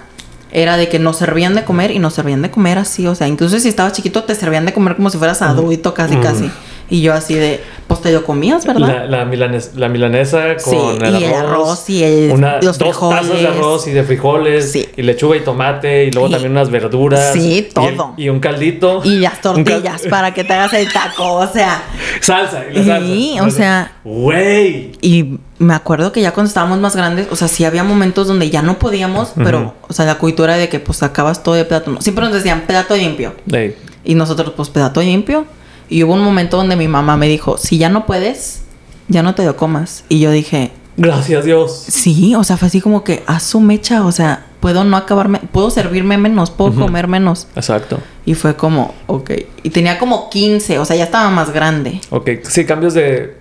era 0.52 0.78
de 0.78 0.90
que 0.90 0.98
nos 0.98 1.18
servían 1.18 1.54
de 1.54 1.64
comer 1.64 1.92
y 1.92 2.00
nos 2.00 2.14
servían 2.16 2.42
de 2.42 2.50
comer 2.50 2.78
así, 2.80 3.06
o 3.06 3.14
sea, 3.14 3.28
incluso 3.28 3.60
si 3.60 3.70
estabas 3.70 3.94
chiquito 3.94 4.24
te 4.24 4.34
servían 4.34 4.66
de 4.66 4.74
comer 4.74 4.96
como 4.96 5.10
si 5.12 5.18
fueras 5.18 5.42
adulto 5.44 5.94
casi 5.94 6.16
Mm. 6.16 6.22
casi. 6.22 6.52
Y 6.90 7.02
yo 7.02 7.14
así 7.14 7.36
de, 7.36 7.62
pues 7.90 8.02
te 8.02 8.12
lo 8.14 8.24
comías, 8.24 8.66
¿verdad? 8.66 8.88
La, 8.88 9.06
la, 9.06 9.26
milanes- 9.26 9.72
la 9.76 9.90
milanesa 9.90 10.56
con 10.64 10.74
Sí, 10.74 10.78
el 11.06 11.22
y 11.22 11.24
arroz. 11.24 11.24
el 11.24 11.34
arroz 11.34 11.90
y 11.90 12.04
el- 12.04 12.32
una, 12.32 12.62
los 12.62 12.78
dos 12.78 12.98
tazas 13.00 13.28
de 13.42 13.48
arroz 13.48 13.88
y 13.88 13.92
de 13.92 14.04
frijoles. 14.04 14.72
Sí. 14.72 14.88
Y 14.96 15.02
lechuga 15.02 15.36
y 15.36 15.42
tomate. 15.42 16.06
Y 16.06 16.12
luego 16.12 16.30
Y- 16.30 16.32
también 16.32 16.52
unas 16.52 16.70
verduras. 16.70 17.34
Sí, 17.34 17.40
y 17.52 17.58
el- 17.58 17.70
todo. 17.96 18.14
Y, 18.16 18.30
un 18.30 18.40
caldito. 18.40 19.02
Y 19.04 19.16
las 19.20 19.42
tortillas 19.42 20.04
para 20.10 20.34
que 20.34 20.44
te 20.44 20.54
hagas 20.54 20.72
el 20.74 20.88
taco, 20.94 21.34
o 21.34 21.48
sea. 21.48 21.82
Salsa. 22.22 22.64
Y 22.72 22.76
la 22.84 22.86
salsa. 23.00 23.06
Sí, 23.08 23.38
o 23.42 23.50
sea- 23.50 23.92
Güey. 24.04 24.92
Y 25.02 25.40
me 25.58 25.74
acuerdo 25.74 26.12
que 26.12 26.22
ya 26.22 26.32
cuando 26.32 26.48
estábamos 26.48 26.78
más 26.80 26.96
grandes, 26.96 27.28
o 27.32 27.36
sea, 27.36 27.48
sí 27.48 27.66
había 27.66 27.84
momentos 27.84 28.28
donde 28.28 28.50
ya 28.52 28.62
no 28.62 28.78
podíamos, 28.80 29.32
pero, 29.36 29.74
o 29.88 29.94
sea, 29.94 30.06
la 30.06 30.16
cultura 30.20 30.56
de 30.58 30.70
que 30.70 30.80
pues 30.80 31.00
sacabas 31.00 31.42
todo 31.44 31.56
de 31.56 31.66
plato. 31.66 31.98
Siempre 32.00 32.24
nos 32.26 32.34
decían 32.34 32.66
plato 32.68 32.96
limpio. 32.96 33.34
Ey. 33.52 33.76
Y 34.06 34.16
nosotros, 34.16 34.54
pues, 34.56 34.70
plato 34.70 35.02
limpio. 35.02 35.46
Y 35.90 36.04
hubo 36.04 36.14
un 36.14 36.22
momento 36.24 36.58
donde 36.58 36.76
mi 36.76 36.88
mamá 36.88 37.18
me 37.18 37.28
dijo, 37.28 37.58
si 37.58 37.78
ya 37.78 37.90
no 37.90 38.06
puedes, 38.06 38.62
ya 39.08 39.24
no 39.24 39.34
te 39.36 39.44
lo 39.46 39.56
comas. 39.56 40.04
Y 40.10 40.20
yo 40.20 40.32
dije, 40.32 40.72
Gracias 40.98 41.46
Dios. 41.46 41.86
sí, 41.88 42.36
o 42.36 42.44
sea, 42.44 42.58
fue 42.58 42.68
así 42.68 42.82
como 42.82 43.04
que, 43.04 43.24
haz 43.26 43.44
su 43.44 43.60
mecha, 43.62 44.06
o 44.06 44.12
sea, 44.12 44.46
puedo 44.60 44.84
no 44.84 44.98
acabarme, 44.98 45.40
puedo 45.52 45.72
servirme 45.72 46.18
menos, 46.18 46.52
puedo 46.52 46.74
comer 46.76 47.08
menos. 47.08 47.48
Exacto. 47.56 48.00
Y 48.26 48.34
fue 48.36 48.56
como, 48.56 48.94
ok. 49.08 49.32
Y 49.64 49.70
tenía 49.72 49.98
como 49.98 50.30
15, 50.30 50.78
o 50.80 50.86
sea, 50.86 50.96
ya 50.96 51.06
estaba 51.06 51.30
más 51.32 51.52
grande. 51.52 52.02
Ok. 52.12 52.30
Sí, 52.44 52.66
cambios 52.66 52.94
de. 52.94 53.38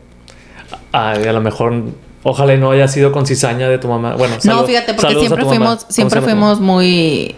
Ay, 0.93 1.25
a 1.25 1.33
lo 1.33 1.41
mejor. 1.41 1.83
Ojalá 2.23 2.55
y 2.55 2.59
no 2.59 2.71
haya 2.71 2.89
sido 2.89 3.13
con 3.13 3.27
cizaña 3.27 3.69
de 3.69 3.79
tu 3.79 3.89
mamá. 3.89 4.15
Bueno, 4.17 4.37
no, 4.45 4.65
fíjate, 4.65 4.95
porque 4.95 5.15
a 5.17 5.19
siempre 5.19 5.45
fuimos, 5.45 5.79
¿Cómo 5.81 5.91
siempre 5.93 6.21
fuimos 6.23 6.61
muy, 6.61 7.35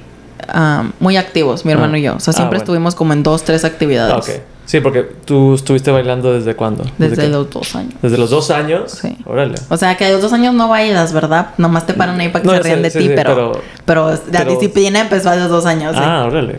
ah, 0.49 0.85
muy 1.00 1.17
activos, 1.17 1.64
mi 1.64 1.73
hermano 1.73 1.95
Ah. 1.95 1.99
y 1.99 2.02
yo. 2.02 2.14
O 2.17 2.21
sea, 2.21 2.33
Ah, 2.33 2.35
siempre 2.37 2.59
bueno. 2.59 2.62
estuvimos 2.64 2.95
como 2.95 3.12
en 3.12 3.23
dos, 3.23 3.43
tres 3.45 3.64
actividades. 3.64 4.14
Ah, 4.14 4.19
ok. 4.19 4.40
Sí, 4.71 4.81
porque 4.81 5.03
tú 5.03 5.55
estuviste 5.55 5.91
bailando 5.91 6.33
desde 6.33 6.55
cuándo? 6.55 6.85
Desde 6.97 7.17
qué? 7.23 7.29
los 7.29 7.50
dos 7.50 7.75
años. 7.75 7.95
Desde 8.00 8.17
los 8.19 8.31
dos 8.31 8.53
años. 8.53 8.93
Sí. 8.93 9.17
Órale. 9.27 9.57
O 9.69 9.77
sea, 9.77 9.97
que 9.97 10.05
a 10.05 10.11
los 10.12 10.23
dos 10.23 10.33
años 10.33 10.55
no 10.55 10.69
bailas, 10.69 11.12
¿verdad? 11.12 11.49
Nomás 11.59 11.87
te 11.89 11.95
paran 11.95 12.21
ahí 12.21 12.29
para 12.29 12.43
que 12.43 12.47
No, 12.49 12.55
se 12.55 12.62
rían 12.62 12.77
sé, 12.77 12.83
de 12.83 12.91
sí, 12.93 12.99
ti, 13.00 13.05
sí, 13.09 13.12
pero, 13.17 13.35
pero- 13.35 13.53
pero, 13.85 14.11
la 14.11 14.21
pero- 14.31 14.50
disciplina 14.53 15.00
empezó 15.00 15.31
a 15.31 15.35
los 15.35 15.49
dos 15.49 15.67
años. 15.67 15.97
sí. 15.97 16.03
Ah, 16.05 16.25
órale. 16.25 16.59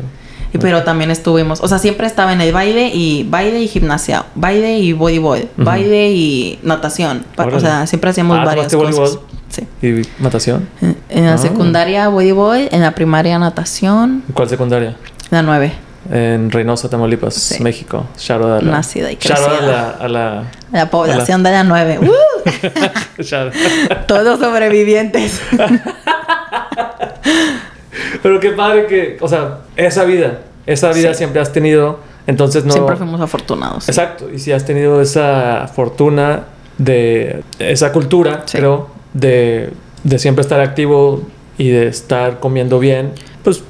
Y 0.54 0.58
pero 0.58 0.84
también 0.84 1.10
estuvimos, 1.10 1.62
o 1.62 1.68
sea, 1.70 1.80
siempre 1.80 2.06
estaba 2.06 2.34
en 2.34 2.42
el 2.42 2.52
baile 2.52 2.92
y 2.94 3.24
baile 3.24 3.62
y 3.62 3.70
gimnasia, 3.70 4.26
baile 4.36 4.80
y 4.80 4.92
voleibol, 4.92 5.48
baile 5.56 6.12
y 6.12 6.60
natación. 6.64 7.24
Pa- 7.38 7.44
O 7.44 7.48
Órale. 7.48 7.62
sea, 7.62 7.88
siempre 7.88 8.10
hacíamos 8.10 8.38
Ah, 8.38 8.44
varias 8.44 8.68
¿tomaste 8.68 8.98
cosas. 8.98 9.16
voleibol? 9.16 9.30
Sí. 9.48 10.08
¿Y 10.20 10.22
natación? 10.22 10.68
En, 10.82 10.98
en 11.08 11.26
la 11.28 11.36
Ah. 11.36 11.38
secundaria 11.38 12.10
voleibol, 12.10 12.68
en 12.70 12.82
la 12.82 12.92
primaria 12.92 13.40
natación, 13.40 14.24
¿Cuál 14.34 14.50
secundaria? 14.50 14.98
la 15.30 15.42
nueve. 15.42 15.72
En 16.10 16.50
Reynosa, 16.50 16.90
Tamaulipas, 16.90 17.36
Sí. 17.36 17.62
México. 17.64 18.06
Shout 18.18 18.42
out 18.42 18.62
a 18.62 18.66
la... 18.66 18.72
Nacida 18.72 19.12
y 19.12 19.18
shout 19.18 19.38
out 19.38 19.48
a 19.48 19.50
crecida. 19.58 19.72
la... 19.72 19.90
A 19.92 20.08
la... 20.08 20.44
La 20.72 20.90
población 20.90 21.44
de 21.44 21.52
la 21.52 21.64
nueve. 21.64 22.00
¡Uh! 22.02 22.50
shout- 23.22 23.54
Todos 24.08 24.40
sobrevivientes. 24.40 25.40
Pero 28.24 28.40
qué 28.40 28.52
padre 28.52 28.88
que... 28.88 29.18
O 29.22 29.28
sea, 29.28 29.60
esa 29.76 30.04
vida. 30.04 30.40
Esa 30.66 30.92
vida 30.92 31.14
Sí. 31.14 31.20
siempre 31.20 31.42
has 31.42 31.52
tenido. 31.52 32.00
Entonces 32.28 32.66
no... 32.66 32.74
Siempre 32.74 32.96
fuimos 32.96 33.20
afortunados. 33.22 33.84
sí. 33.86 33.92
Exacto. 33.92 34.30
Y 34.32 34.40
si 34.40 34.52
has 34.52 34.66
tenido 34.66 35.02
esa 35.02 35.68
fortuna 35.74 36.44
de... 36.78 37.44
Esa 37.60 37.92
cultura, 37.92 38.46
creo, 38.52 38.90
de, 39.14 39.72
de 40.04 40.20
siempre 40.20 40.42
estar 40.42 40.60
activo 40.62 41.24
y 41.58 41.70
de 41.70 41.88
estar 41.88 42.40
comiendo 42.40 42.80
bien, 42.80 43.12
pues... 43.44 43.64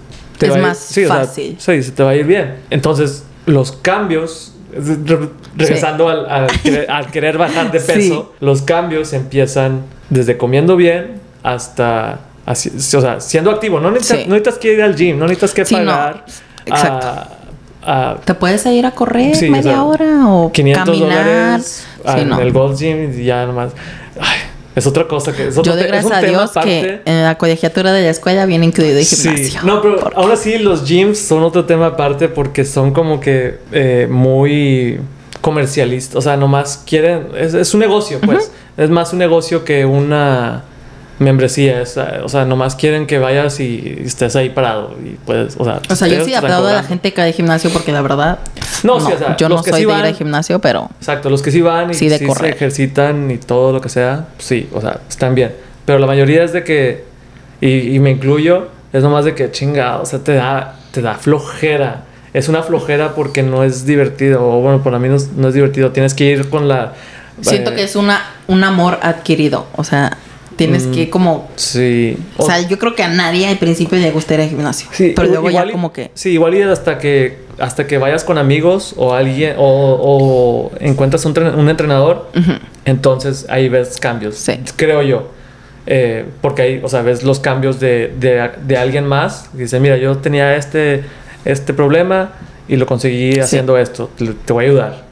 Es 0.47 0.51
va 0.51 0.55
a 0.55 0.59
ir- 0.59 0.61
más 0.63 0.77
sí, 0.77 1.03
o 1.03 1.07
sea, 1.07 1.15
fácil. 1.17 1.55
sí, 1.59 1.83
se 1.83 1.91
te 1.91 2.03
va 2.03 2.11
a 2.11 2.15
ir 2.15 2.25
bien. 2.25 2.55
Entonces, 2.69 3.23
los 3.45 3.71
cambios... 3.73 4.53
re- 4.73 5.29
Regresando 5.53 6.07
al, 6.07 6.29
al 6.29 6.47
querer, 6.61 6.89
al 6.91 7.07
querer 7.11 7.37
bajar 7.37 7.71
de 7.71 7.79
peso, 7.81 7.99
Sí. 7.99 8.23
los 8.39 8.61
cambios 8.61 9.11
empiezan 9.11 9.81
desde 10.09 10.37
comiendo 10.37 10.77
bien 10.77 11.19
hasta 11.43 12.19
así- 12.45 12.71
o 12.95 13.01
sea, 13.01 13.19
siendo 13.19 13.51
activo. 13.51 13.79
No 13.81 13.91
necesitas, 13.91 14.19
Sí. 14.23 14.25
no 14.29 14.35
necesitas 14.35 14.59
que 14.59 14.73
ir 14.73 14.81
al 14.81 14.95
gym, 14.95 15.19
no 15.19 15.27
necesitas 15.27 15.53
que 15.53 15.75
no. 15.83 15.91
pagar 15.91 16.25
Exacto. 16.65 17.07
a, 17.83 18.11
a 18.11 18.15
Te 18.23 18.33
puedes 18.35 18.65
ir 18.67 18.85
a 18.85 18.91
correr 18.91 19.35
Sí, 19.35 19.49
o 19.49 19.51
media 19.51 19.73
sea, 19.73 19.83
hora 19.83 20.27
o 20.29 20.51
500 20.53 20.85
caminar. 20.85 21.25
dólares 21.25 21.85
en 22.05 22.29
no. 22.29 22.39
el 22.39 22.51
Gold 22.53 22.77
Gym 22.77 23.19
y 23.19 23.25
ya 23.25 23.45
nomás. 23.45 23.73
Ay, 24.19 24.37
es 24.75 24.87
otra 24.87 25.07
cosa 25.07 25.33
que 25.33 25.47
es 25.47 25.57
otro 25.57 25.73
Yo 25.73 25.77
de 25.77 25.87
gracias 25.87 26.11
a 26.11 26.21
Dios 26.21 26.51
que 26.63 27.01
en 27.05 27.23
la 27.23 27.37
colegiatura 27.37 27.91
de 27.91 28.03
la 28.03 28.09
escuela 28.09 28.45
viene 28.45 28.65
incluido 28.65 28.97
el 28.97 29.05
gimnasio. 29.05 29.59
Sí, 29.61 29.65
no, 29.65 29.81
pero 29.81 30.09
aún 30.15 30.31
así 30.31 30.57
los 30.57 30.85
gyms 30.85 31.19
son 31.19 31.43
otro 31.43 31.65
tema 31.65 31.87
aparte 31.87 32.29
porque 32.29 32.63
son 32.63 32.91
como 32.93 33.19
que 33.19 33.57
eh, 33.71 34.07
muy 34.09 34.99
comercialistas. 35.41 36.15
O 36.15 36.21
sea, 36.21 36.37
nomás 36.37 36.83
quieren. 36.85 37.27
Es, 37.37 37.53
es 37.53 37.73
un 37.73 37.81
negocio, 37.81 38.19
pues. 38.21 38.51
Es 38.77 38.89
más 38.89 39.11
un 39.11 39.19
negocio 39.19 39.65
que 39.65 39.85
una 39.85 40.63
membresía. 41.21 41.81
Es, 41.81 41.95
eh, 41.97 42.21
o 42.23 42.29
sea, 42.29 42.45
nomás 42.45 42.75
quieren 42.75 43.07
que 43.07 43.19
vayas 43.19 43.59
y 43.59 44.01
estés 44.03 44.35
ahí 44.35 44.49
parado. 44.49 44.95
Y 45.03 45.11
puedes, 45.25 45.55
o 45.57 45.63
sea, 45.63 45.79
O 45.89 45.95
sea, 45.95 46.07
yo 46.07 46.25
sí 46.25 46.33
aplaudo 46.33 46.67
a 46.67 46.73
la 46.73 46.83
gente 46.83 47.13
que 47.13 47.21
va 47.21 47.25
de 47.25 47.33
gimnasio 47.33 47.69
porque 47.69 47.91
la 47.91 48.01
verdad. 48.01 48.39
No, 48.83 48.99
sí, 48.99 49.13
o 49.13 49.17
sea, 49.17 49.37
yo 49.37 49.47
no 49.47 49.63
soy 49.63 49.73
sí 49.73 49.85
de 49.85 49.99
ir 49.99 50.05
al 50.05 50.15
gimnasio, 50.15 50.59
pero. 50.59 50.89
Exacto, 50.99 51.29
los 51.29 51.41
que 51.41 51.51
sí 51.51 51.61
van 51.61 51.91
y 51.91 51.93
Sí, 51.93 52.09
de 52.09 52.17
sí 52.17 52.27
se 52.27 52.49
ejercitan 52.49 53.31
y 53.31 53.37
todo 53.37 53.71
lo 53.71 53.79
que 53.79 53.89
sea, 53.89 54.27
sí, 54.39 54.67
o 54.73 54.81
sea, 54.81 54.99
están 55.07 55.35
bien. 55.35 55.53
Pero 55.85 55.99
la 55.99 56.07
mayoría 56.07 56.43
es 56.43 56.53
de 56.53 56.63
que, 56.63 57.05
y, 57.61 57.95
y 57.95 57.99
me 57.99 58.11
incluyo, 58.11 58.67
es 58.91 59.03
nomás 59.03 59.25
de 59.25 59.35
que 59.35 59.51
chinga, 59.51 59.99
o 59.99 60.05
sea, 60.05 60.19
te 60.19 60.33
da, 60.33 60.75
te 60.91 61.01
da 61.01 61.15
flojera. 61.15 62.03
Es 62.33 62.47
una 62.49 62.63
flojera 62.63 63.13
porque 63.13 63.43
no 63.43 63.63
es 63.63 63.85
divertido, 63.85 64.47
o 64.47 64.61
bueno, 64.61 64.81
para 64.81 64.99
mí 64.99 65.09
no 65.09 65.15
es, 65.15 65.33
no 65.33 65.49
es 65.49 65.53
divertido. 65.53 65.91
Tienes 65.91 66.13
que 66.13 66.25
ir 66.25 66.49
con 66.49 66.67
la. 66.67 66.93
Siento 67.41 67.71
eh, 67.71 67.75
que 67.75 67.83
es 67.83 67.95
una, 67.95 68.21
un 68.47 68.63
amor 68.63 68.99
adquirido. 69.01 69.67
O 69.75 69.83
sea, 69.83 70.17
tienes 70.55 70.87
Mm. 70.87 70.91
que 70.91 71.09
como. 71.09 71.49
Sí. 71.55 72.17
O 72.37 72.45
sea, 72.45 72.61
yo 72.67 72.77
creo 72.79 72.95
que 72.95 73.03
a 73.03 73.07
nadie 73.09 73.47
al 73.47 73.57
principio 73.57 73.97
le 73.97 74.11
gusta 74.11 74.33
ir 74.35 74.41
al 74.41 74.49
gimnasio. 74.49 74.87
Sí, 74.91 75.13
pero 75.15 75.27
luego 75.27 75.49
igual 75.49 75.65
ya 75.65 75.69
y- 75.69 75.73
como 75.73 75.91
que. 75.93 76.11
Sí, 76.13 76.31
igual 76.31 76.55
y 76.55 76.61
hasta 76.61 76.97
que 76.97 77.49
hasta 77.59 77.85
que 77.85 77.97
vayas 77.99 78.23
con 78.23 78.37
amigos 78.39 78.95
o 78.97 79.13
alguien 79.13 79.53
o, 79.57 79.61
o 80.01 80.71
encuentras 80.79 81.23
un, 81.25 81.37
un 81.37 81.69
entrenador, 81.69 82.31
entonces 82.85 83.45
ahí 83.49 83.69
ves 83.69 83.97
cambios. 83.99 84.35
Sí. 84.35 84.53
Creo 84.75 85.01
yo. 85.03 85.29
Eh, 85.87 86.25
porque 86.41 86.61
ahí, 86.61 86.81
o 86.83 86.89
sea, 86.89 87.01
ves 87.01 87.23
los 87.23 87.39
cambios 87.39 87.79
de, 87.79 88.13
de, 88.19 88.51
de 88.65 88.77
alguien 88.77 89.05
más. 89.05 89.49
Dice, 89.53 89.79
mira, 89.79 89.97
yo 89.97 90.17
tenía 90.17 90.55
este, 90.55 91.03
este 91.45 91.73
problema 91.73 92.33
y 92.67 92.75
lo 92.77 92.85
conseguí 92.85 93.39
haciendo 93.39 93.77
esto. 93.77 94.09
Te, 94.17 94.27
te 94.27 94.53
voy 94.53 94.65
a 94.65 94.67
ayudar. 94.69 95.10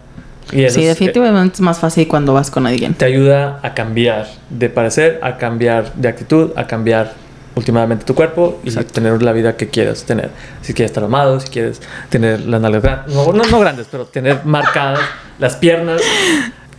Y 0.52 0.58
Sí, 0.70 0.82
es- 0.82 0.88
definitivamente 0.88 1.56
es 1.56 1.62
más 1.62 1.80
fácil 1.80 2.08
cuando 2.08 2.34
vas 2.34 2.50
con 2.52 2.66
alguien. 2.68 2.94
te 2.94 3.06
ayuda 3.06 3.60
a 3.64 3.74
cambiar 3.74 4.28
de 4.50 4.70
parecer, 4.70 5.20
a 5.24 5.38
cambiar 5.38 5.94
de 5.94 6.08
actitud, 6.08 6.52
a 6.56 6.66
cambiar 6.68 7.14
últimamente 7.56 8.06
tu 8.06 8.16
cuerpo 8.16 8.60
y 8.64 8.72
tener 8.72 9.22
la 9.22 9.32
vida 9.34 9.58
que 9.58 9.68
quieras 9.68 10.04
tener. 10.06 10.30
Si 10.62 10.74
quieres 10.74 10.92
estar 10.92 11.04
amado, 11.04 11.40
si 11.40 11.50
quieres 11.50 11.82
tener 12.10 12.40
las 12.42 12.62
nalgas 12.62 12.82
grandes, 12.84 13.14
no, 13.16 13.34
no, 13.34 13.44
no 13.44 13.60
grandes, 13.60 13.88
pero 13.92 14.06
tener 14.06 14.42
marcadas 14.46 15.00
las 15.40 15.56
piernas. 15.58 16.02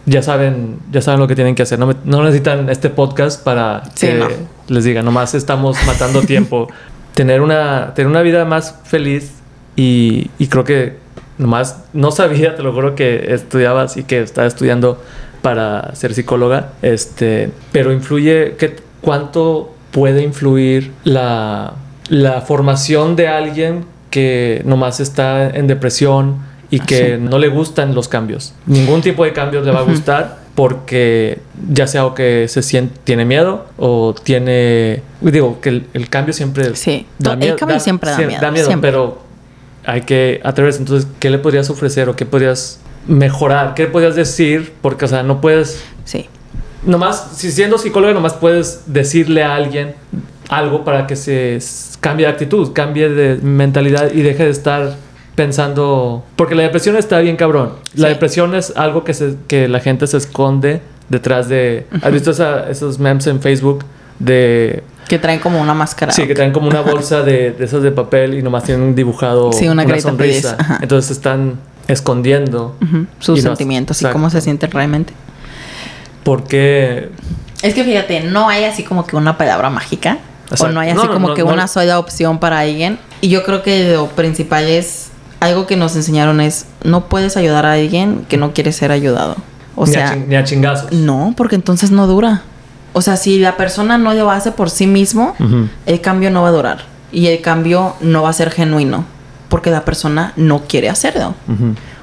Ya 0.06 0.22
saben, 0.22 0.78
ya 0.90 1.02
saben 1.02 1.20
lo 1.20 1.28
que 1.28 1.34
tienen 1.34 1.54
que 1.54 1.62
hacer. 1.62 1.78
No, 1.78 1.86
me- 1.86 1.94
no 2.04 2.22
necesitan 2.24 2.70
este 2.70 2.88
podcast 2.88 3.44
para 3.44 3.82
Sí, 3.94 4.06
que 4.06 4.14
no. 4.14 4.28
les 4.68 4.84
diga, 4.84 5.02
nomás 5.02 5.34
estamos 5.34 5.76
matando 5.86 6.22
tiempo. 6.22 6.68
tener, 7.14 7.42
una, 7.42 7.92
tener 7.94 8.08
una 8.10 8.22
vida 8.22 8.46
más 8.46 8.74
feliz 8.84 9.32
y, 9.76 10.30
y 10.38 10.46
creo 10.46 10.64
que 10.64 10.96
nomás 11.40 11.84
no 11.92 12.10
sabía, 12.10 12.54
te 12.54 12.62
lo 12.62 12.72
juro 12.72 12.94
que 12.94 13.32
estudiabas 13.34 13.96
y 13.96 14.04
que 14.04 14.20
estaba 14.20 14.46
estudiando 14.46 15.02
para 15.42 15.94
ser 15.94 16.12
psicóloga, 16.14 16.72
este, 16.82 17.50
pero 17.72 17.92
influye, 17.92 18.54
¿qué, 18.58 18.76
¿cuánto 19.00 19.74
puede 19.90 20.22
influir 20.22 20.92
la, 21.04 21.74
la 22.08 22.42
formación 22.42 23.16
de 23.16 23.28
alguien 23.28 23.84
que 24.10 24.60
nomás 24.64 25.00
está 25.00 25.48
en 25.48 25.66
depresión 25.66 26.36
y 26.70 26.80
que 26.80 27.16
no 27.18 27.38
le 27.38 27.48
gustan 27.48 27.94
los 27.94 28.06
cambios? 28.08 28.52
Ningún 28.66 29.00
tipo 29.00 29.24
de 29.24 29.32
cambios 29.32 29.64
le 29.64 29.72
va 29.72 29.80
a 29.80 29.84
gustar 29.84 30.40
porque 30.54 31.38
ya 31.72 31.86
sea 31.86 32.04
o 32.04 32.14
que 32.14 32.46
se 32.48 32.62
siente, 32.62 32.98
tiene 33.04 33.24
miedo 33.24 33.66
o 33.78 34.14
tiene, 34.14 35.02
digo, 35.22 35.58
que 35.62 35.70
el, 35.70 35.86
el 35.94 36.10
cambio 36.10 36.34
siempre 36.34 36.76
Sí, 36.76 37.06
da 37.18 37.32
el 37.32 37.38
miedo, 37.38 37.56
cambio 37.56 37.80
siempre 37.80 38.10
da 38.10 38.50
miedo, 38.50 38.66
siempre. 38.66 38.90
pero 38.90 39.29
hay 39.90 40.02
que 40.02 40.40
atreverse. 40.44 40.78
Entonces, 40.80 41.08
¿qué 41.18 41.30
le 41.30 41.38
podrías 41.38 41.68
ofrecer 41.70 42.08
o 42.08 42.16
qué 42.16 42.24
podrías 42.26 42.80
mejorar? 43.06 43.74
¿Qué 43.74 43.86
podrías 43.86 44.14
decir? 44.16 44.72
Porque, 44.82 45.04
o 45.04 45.08
sea, 45.08 45.22
no 45.22 45.40
puedes, 45.40 45.82
Sí. 46.04 46.28
nomás, 46.84 47.30
si 47.36 47.50
siendo 47.50 47.76
psicólogo, 47.78 48.12
nomás 48.14 48.34
puedes 48.34 48.82
decirle 48.86 49.42
a 49.42 49.54
alguien 49.54 49.94
algo 50.48 50.84
para 50.84 51.06
que 51.06 51.16
se 51.16 51.58
cambie 52.00 52.26
de 52.26 52.32
actitud, 52.32 52.72
cambie 52.72 53.08
de 53.08 53.36
mentalidad 53.36 54.10
y 54.12 54.22
deje 54.22 54.44
de 54.44 54.50
estar 54.50 54.94
pensando, 55.34 56.24
porque 56.36 56.54
la 56.54 56.62
depresión 56.62 56.96
está 56.96 57.18
bien 57.20 57.36
cabrón. 57.36 57.72
La 57.94 58.08
Sí. 58.08 58.14
depresión 58.14 58.54
es 58.54 58.72
algo 58.76 59.04
que, 59.04 59.14
se, 59.14 59.36
que 59.48 59.68
la 59.68 59.80
gente 59.80 60.06
se 60.06 60.16
esconde 60.16 60.80
detrás 61.08 61.48
de... 61.48 61.86
¿Has 62.02 62.12
visto 62.12 62.30
esa- 62.32 62.68
esos 62.68 62.98
memes 62.98 63.26
en 63.26 63.40
Facebook 63.40 63.84
de... 64.18 64.82
Que 65.10 65.18
traen 65.18 65.40
como 65.40 65.60
una 65.60 65.74
máscara. 65.74 66.12
Sí, 66.12 66.26
que 66.26 66.34
traen 66.34 66.52
como 66.52 66.68
una 66.68 66.80
bolsa 66.92 67.22
de, 67.22 67.50
de 67.52 67.64
esas 67.64 67.82
de 67.82 67.90
papel 67.90 68.34
y 68.34 68.42
nomás 68.42 68.64
tienen 68.64 68.94
dibujado 68.94 69.52
Sí, 69.52 69.68
una 69.68 69.84
carita 69.84 70.08
sonrisa. 70.08 70.56
Entonces 70.80 71.10
están 71.10 71.56
escondiendo. 71.88 72.76
Sus 73.18 73.40
Y 73.40 73.42
no- 73.42 73.48
sentimientos 73.50 74.00
y 74.00 74.06
cómo 74.06 74.30
se 74.30 74.40
sienten 74.40 74.70
realmente. 74.70 75.12
Porque... 76.22 77.10
Es 77.62 77.74
que 77.74 77.84
fíjate, 77.84 78.20
no 78.22 78.48
hay 78.48 78.64
así 78.64 78.84
como 78.84 79.06
que 79.06 79.16
una 79.16 79.36
palabra 79.36 79.68
mágica. 79.70 80.18
O 80.58 80.68
no 80.68 80.80
hay 80.80 80.90
así 80.90 81.06
No, 81.06 81.12
como 81.12 81.28
no, 81.28 81.34
que 81.34 81.42
una 81.42 81.68
sola 81.68 81.98
opción 81.98 82.38
para 82.38 82.60
alguien. 82.60 82.98
Y 83.20 83.28
yo 83.28 83.44
creo 83.44 83.62
que 83.62 83.92
lo 83.92 84.06
principal 84.08 84.64
es 84.66 85.08
algo 85.40 85.66
que 85.66 85.76
nos 85.76 85.94
enseñaron 85.96 86.40
es 86.40 86.66
no 86.84 87.06
puedes 87.08 87.36
ayudar 87.36 87.66
a 87.66 87.72
alguien 87.74 88.24
que 88.28 88.36
no 88.36 88.52
quiere 88.52 88.72
ser 88.72 88.90
ayudado. 88.92 89.36
O 89.76 89.86
ni, 89.86 89.92
sea, 89.92 90.10
a 90.10 90.14
ching- 90.14 90.26
ni 90.26 90.36
a 90.36 90.44
chingazos. 90.44 90.92
no, 90.92 91.34
porque 91.36 91.54
entonces 91.54 91.90
no 91.90 92.06
dura. 92.06 92.42
O 92.92 93.02
sea, 93.02 93.16
si 93.16 93.38
la 93.38 93.56
persona 93.56 93.98
no 93.98 94.14
lo 94.14 94.30
hace 94.30 94.52
por 94.52 94.70
sí 94.70 94.86
mismo, 94.86 95.34
el 95.86 96.00
cambio 96.00 96.30
no 96.30 96.42
va 96.42 96.48
a 96.48 96.52
durar. 96.52 96.84
Y 97.12 97.26
el 97.26 97.40
cambio 97.40 97.96
no 98.00 98.22
va 98.22 98.30
a 98.30 98.32
ser 98.32 98.50
genuino. 98.50 99.04
Porque 99.48 99.70
la 99.70 99.84
persona 99.84 100.32
no 100.36 100.62
quiere 100.62 100.88
hacerlo. 100.88 101.34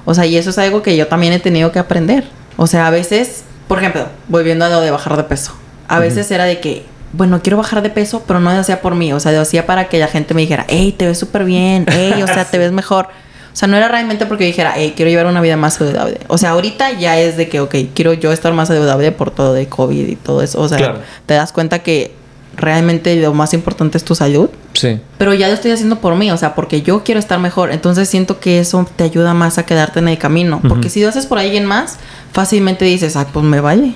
O 0.05 0.13
sea, 0.13 0.25
y 0.25 0.37
eso 0.37 0.49
es 0.49 0.57
algo 0.57 0.81
que 0.81 0.95
yo 0.95 1.07
también 1.07 1.33
he 1.33 1.39
tenido 1.39 1.71
que 1.71 1.79
aprender. 1.79 2.25
O 2.57 2.67
sea, 2.67 2.87
a 2.87 2.89
veces, 2.89 3.43
por 3.67 3.79
ejemplo, 3.79 4.07
volviendo 4.27 4.65
a 4.65 4.69
lo 4.69 4.81
de 4.81 4.91
bajar 4.91 5.15
de 5.17 5.23
peso. 5.23 5.53
A 5.87 5.99
veces 5.99 6.29
era 6.31 6.45
de 6.45 6.59
que, 6.59 6.85
bueno, 7.13 7.41
quiero 7.41 7.57
bajar 7.57 7.81
de 7.81 7.89
peso, 7.89 8.23
pero 8.27 8.39
no 8.39 8.51
lo 8.51 8.59
hacía 8.59 8.81
por 8.81 8.95
mí. 8.95 9.13
O 9.13 9.19
sea, 9.19 9.31
lo 9.31 9.41
hacía 9.41 9.65
para 9.65 9.87
que 9.89 9.99
la 9.99 10.07
gente 10.07 10.33
me 10.33 10.41
dijera, 10.41 10.65
hey, 10.67 10.93
te 10.97 11.05
ves 11.05 11.17
súper 11.17 11.45
bien, 11.45 11.85
hey, 11.89 12.21
o 12.23 12.27
sea, 12.27 12.45
te 12.45 12.57
ves 12.57 12.71
mejor. 12.71 13.09
O 13.57 13.59
sea, 13.59 13.67
no 13.67 13.75
era 13.75 13.87
realmente 13.87 14.27
porque 14.27 14.43
dijera, 14.45 14.73
hey, 14.75 14.93
quiero 14.95 15.09
llevar 15.09 15.25
una 15.25 15.41
vida 15.41 15.57
más 15.57 15.73
saludable. 15.73 16.19
O 16.27 16.37
sea, 16.37 16.51
ahorita 16.51 16.91
ya 16.91 17.19
es 17.19 17.37
de 17.37 17.49
que, 17.49 17.59
ok, 17.59 17.73
quiero 17.95 18.13
yo 18.13 18.31
estar 18.31 18.53
más 18.53 18.67
saludable 18.67 19.11
por 19.11 19.31
todo 19.31 19.53
de 19.55 19.65
COVID 19.67 20.07
y 20.09 20.15
todo 20.15 20.43
eso. 20.43 20.61
O 20.61 20.69
sea, 20.69 20.77
Claro. 20.77 20.99
te 21.25 21.33
das 21.33 21.51
cuenta 21.53 21.79
que 21.79 22.11
realmente 22.55 23.15
lo 23.15 23.33
más 23.33 23.55
importante 23.55 23.97
es 23.97 24.03
tu 24.03 24.13
salud. 24.13 24.51
Sí. 24.73 24.99
Pero 25.17 25.33
ya 25.33 25.47
lo 25.47 25.55
estoy 25.55 25.71
haciendo 25.71 25.99
por 25.99 26.15
mí, 26.15 26.29
o 26.29 26.37
sea, 26.37 26.53
porque 26.53 26.83
yo 26.83 27.03
quiero 27.03 27.17
estar 27.19 27.39
mejor. 27.39 27.71
Entonces 27.71 28.07
siento 28.07 28.39
que 28.39 28.59
eso 28.59 28.87
te 28.95 29.03
ayuda 29.05 29.33
más 29.33 29.57
a 29.57 29.65
quedarte 29.65 29.97
en 30.01 30.07
el 30.09 30.19
camino. 30.19 30.61
Porque 30.69 30.91
si 30.91 31.01
lo 31.01 31.09
haces 31.09 31.25
por 31.25 31.39
alguien 31.39 31.65
más, 31.65 31.97
fácilmente 32.33 32.85
dices, 32.85 33.15
ay, 33.15 33.25
pues 33.33 33.43
me 33.43 33.59
vale. 33.59 33.95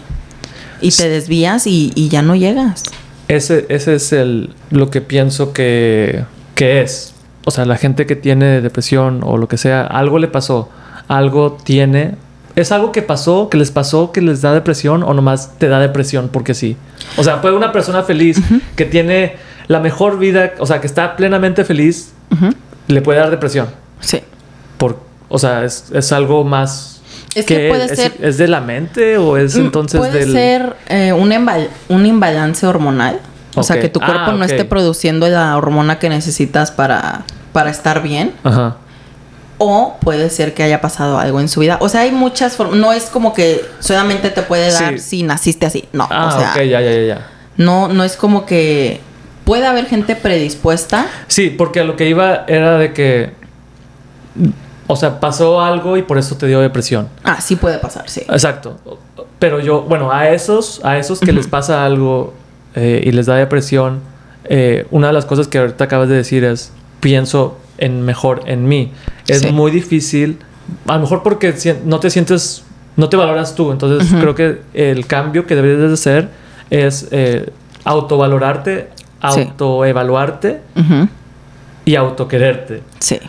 Y 0.81 0.89
te 0.89 1.07
desvías 1.07 1.67
y, 1.67 1.91
y 1.93 2.09
ya 2.09 2.23
no 2.23 2.35
llegas. 2.35 2.81
Ese, 3.27 3.67
ese 3.69 3.93
es 3.93 4.11
el, 4.11 4.55
lo 4.71 4.89
que 4.89 5.01
pienso 5.01 5.53
que, 5.53 6.25
que 6.55 6.81
es. 6.81 7.10
O 7.45 7.51
sea, 7.51 7.65
la 7.65 7.75
gente 7.77 8.05
que 8.05 8.15
tiene 8.15 8.61
depresión 8.61 9.21
o 9.23 9.37
lo 9.37 9.47
que 9.47 9.57
sea, 9.57 9.81
algo 9.85 10.19
le 10.19 10.27
pasó, 10.27 10.69
algo 11.07 11.57
tiene. 11.63 12.15
¿Es 12.55 12.71
algo 12.71 12.91
que 12.91 13.01
pasó, 13.01 13.49
que 13.49 13.57
les 13.57 13.71
pasó, 13.71 14.11
que 14.11 14.21
les 14.21 14.41
da 14.41 14.53
depresión 14.53 15.03
o 15.03 15.13
nomás 15.13 15.57
te 15.57 15.67
da 15.69 15.79
depresión 15.79 16.29
porque 16.31 16.53
sí? 16.53 16.75
O 17.17 17.23
sea, 17.23 17.41
puede 17.41 17.55
una 17.55 17.71
persona 17.71 18.03
feliz 18.03 18.39
que 18.75 18.85
tiene 18.85 19.37
la 19.67 19.79
mejor 19.79 20.19
vida, 20.19 20.51
o 20.59 20.65
sea, 20.65 20.81
que 20.81 20.87
está 20.87 21.15
plenamente 21.15 21.63
feliz, 21.63 22.11
le 22.87 23.01
puede 23.01 23.19
dar 23.19 23.31
depresión. 23.31 23.67
Sí. 24.01 24.19
Por, 24.77 24.99
o 25.29 25.39
sea, 25.39 25.63
es, 25.63 25.91
es 25.93 26.11
algo 26.11 26.43
más... 26.43 27.01
Es 27.33 27.45
que 27.45 27.55
¿qué 27.55 27.69
puede 27.69 27.85
es? 27.85 27.95
ser- 27.97 28.13
¿Es 28.19 28.37
de 28.37 28.47
la 28.49 28.59
mente 28.59 29.17
o 29.17 29.37
es 29.37 29.55
Mm, 29.55 29.61
entonces 29.61 29.99
Puede 29.99 30.19
del...? 30.19 30.31
ser 30.33 30.75
eh, 30.89 31.13
un 31.13 32.05
imbalance 32.05 32.67
hormonal. 32.67 33.19
O 33.55 33.63
sea, 33.63 33.79
que 33.79 33.89
tu 33.89 33.99
cuerpo 33.99 34.23
Ah, 34.27 34.31
no 34.31 34.45
ok. 34.45 34.51
esté 34.51 34.65
produciendo 34.65 35.27
la 35.27 35.57
hormona 35.57 35.99
que 35.99 36.09
necesitas 36.09 36.71
para, 36.71 37.23
para 37.51 37.69
estar 37.69 38.01
bien. 38.01 38.33
Ajá. 38.43 38.77
O 39.57 39.97
puede 40.01 40.29
ser 40.29 40.53
que 40.53 40.63
haya 40.63 40.81
pasado 40.81 41.19
algo 41.19 41.39
en 41.39 41.47
su 41.49 41.59
vida. 41.59 41.77
O 41.81 41.89
sea, 41.89 42.01
hay 42.01 42.11
muchas 42.11 42.55
formas. 42.55 42.77
No 42.77 42.93
es 42.93 43.05
como 43.05 43.33
que 43.33 43.63
solamente 43.79 44.29
te 44.29 44.41
puede 44.41 44.71
dar 44.71 44.93
Sí. 44.93 44.99
si 44.99 45.23
naciste 45.23 45.65
así. 45.65 45.87
No. 45.93 46.07
Ah, 46.09 46.27
o 46.33 46.39
sea, 46.39 46.49
ok, 46.51 46.57
ya, 46.63 46.81
ya, 46.81 46.91
ya, 46.91 47.01
ya. 47.03 47.27
no, 47.57 47.87
no 47.87 48.03
es 48.03 48.15
como 48.17 48.45
que 48.45 49.01
puede 49.45 49.67
haber 49.67 49.85
gente 49.85 50.15
predispuesta. 50.15 51.05
Sí, 51.27 51.49
porque 51.49 51.81
a 51.81 51.83
lo 51.83 51.95
que 51.95 52.07
iba 52.09 52.45
era 52.47 52.77
de 52.77 52.93
que. 52.93 53.33
O 54.87 54.95
sea, 54.95 55.19
pasó 55.19 55.61
algo 55.61 55.95
y 55.97 56.01
por 56.01 56.17
eso 56.17 56.35
te 56.35 56.47
dio 56.47 56.59
depresión. 56.59 57.07
Ah, 57.23 57.39
sí 57.39 57.55
puede 57.55 57.77
pasar, 57.77 58.09
sí. 58.09 58.21
Exacto. 58.29 58.77
Pero 59.39 59.59
yo, 59.59 59.81
bueno, 59.83 60.11
a 60.11 60.29
esos, 60.29 60.81
a 60.83 60.97
esos 60.97 61.19
que 61.19 61.31
les 61.31 61.47
pasa 61.47 61.85
algo 61.85 62.33
eh, 62.75 63.01
y 63.05 63.11
les 63.11 63.25
da 63.25 63.35
depresión, 63.35 63.99
eh, 64.45 64.85
una 64.91 65.07
de 65.07 65.13
las 65.13 65.25
cosas 65.25 65.47
que 65.47 65.57
ahorita 65.59 65.83
acabas 65.83 66.09
de 66.09 66.15
decir 66.15 66.43
es 66.43 66.71
pienso 66.99 67.57
en 67.77 68.01
mejor 68.03 68.41
en 68.45 68.67
mí. 68.67 68.91
Es 69.27 69.39
Sí. 69.41 69.51
muy 69.51 69.71
difícil, 69.71 70.37
a 70.87 70.95
lo 70.95 71.01
mejor 71.01 71.23
porque 71.23 71.53
no 71.85 71.99
te 71.99 72.09
sientes, 72.09 72.63
no 72.97 73.09
te 73.09 73.17
valoras 73.17 73.55
tú. 73.55 73.71
Entonces 73.71 74.11
Ujú. 74.11 74.21
creo 74.21 74.35
que 74.35 74.61
el 74.73 75.05
cambio 75.07 75.45
que 75.47 75.55
deberías 75.55 75.87
de 75.87 75.93
hacer 75.93 76.29
es 76.69 77.07
eh, 77.11 77.49
autovalorarte, 77.83 78.89
Sí. 79.33 79.41
autoevaluarte 79.41 80.61
Ujú, 80.75 81.07
y 81.85 81.95
autoquererte. 81.95 82.81
Sí. 82.99 83.19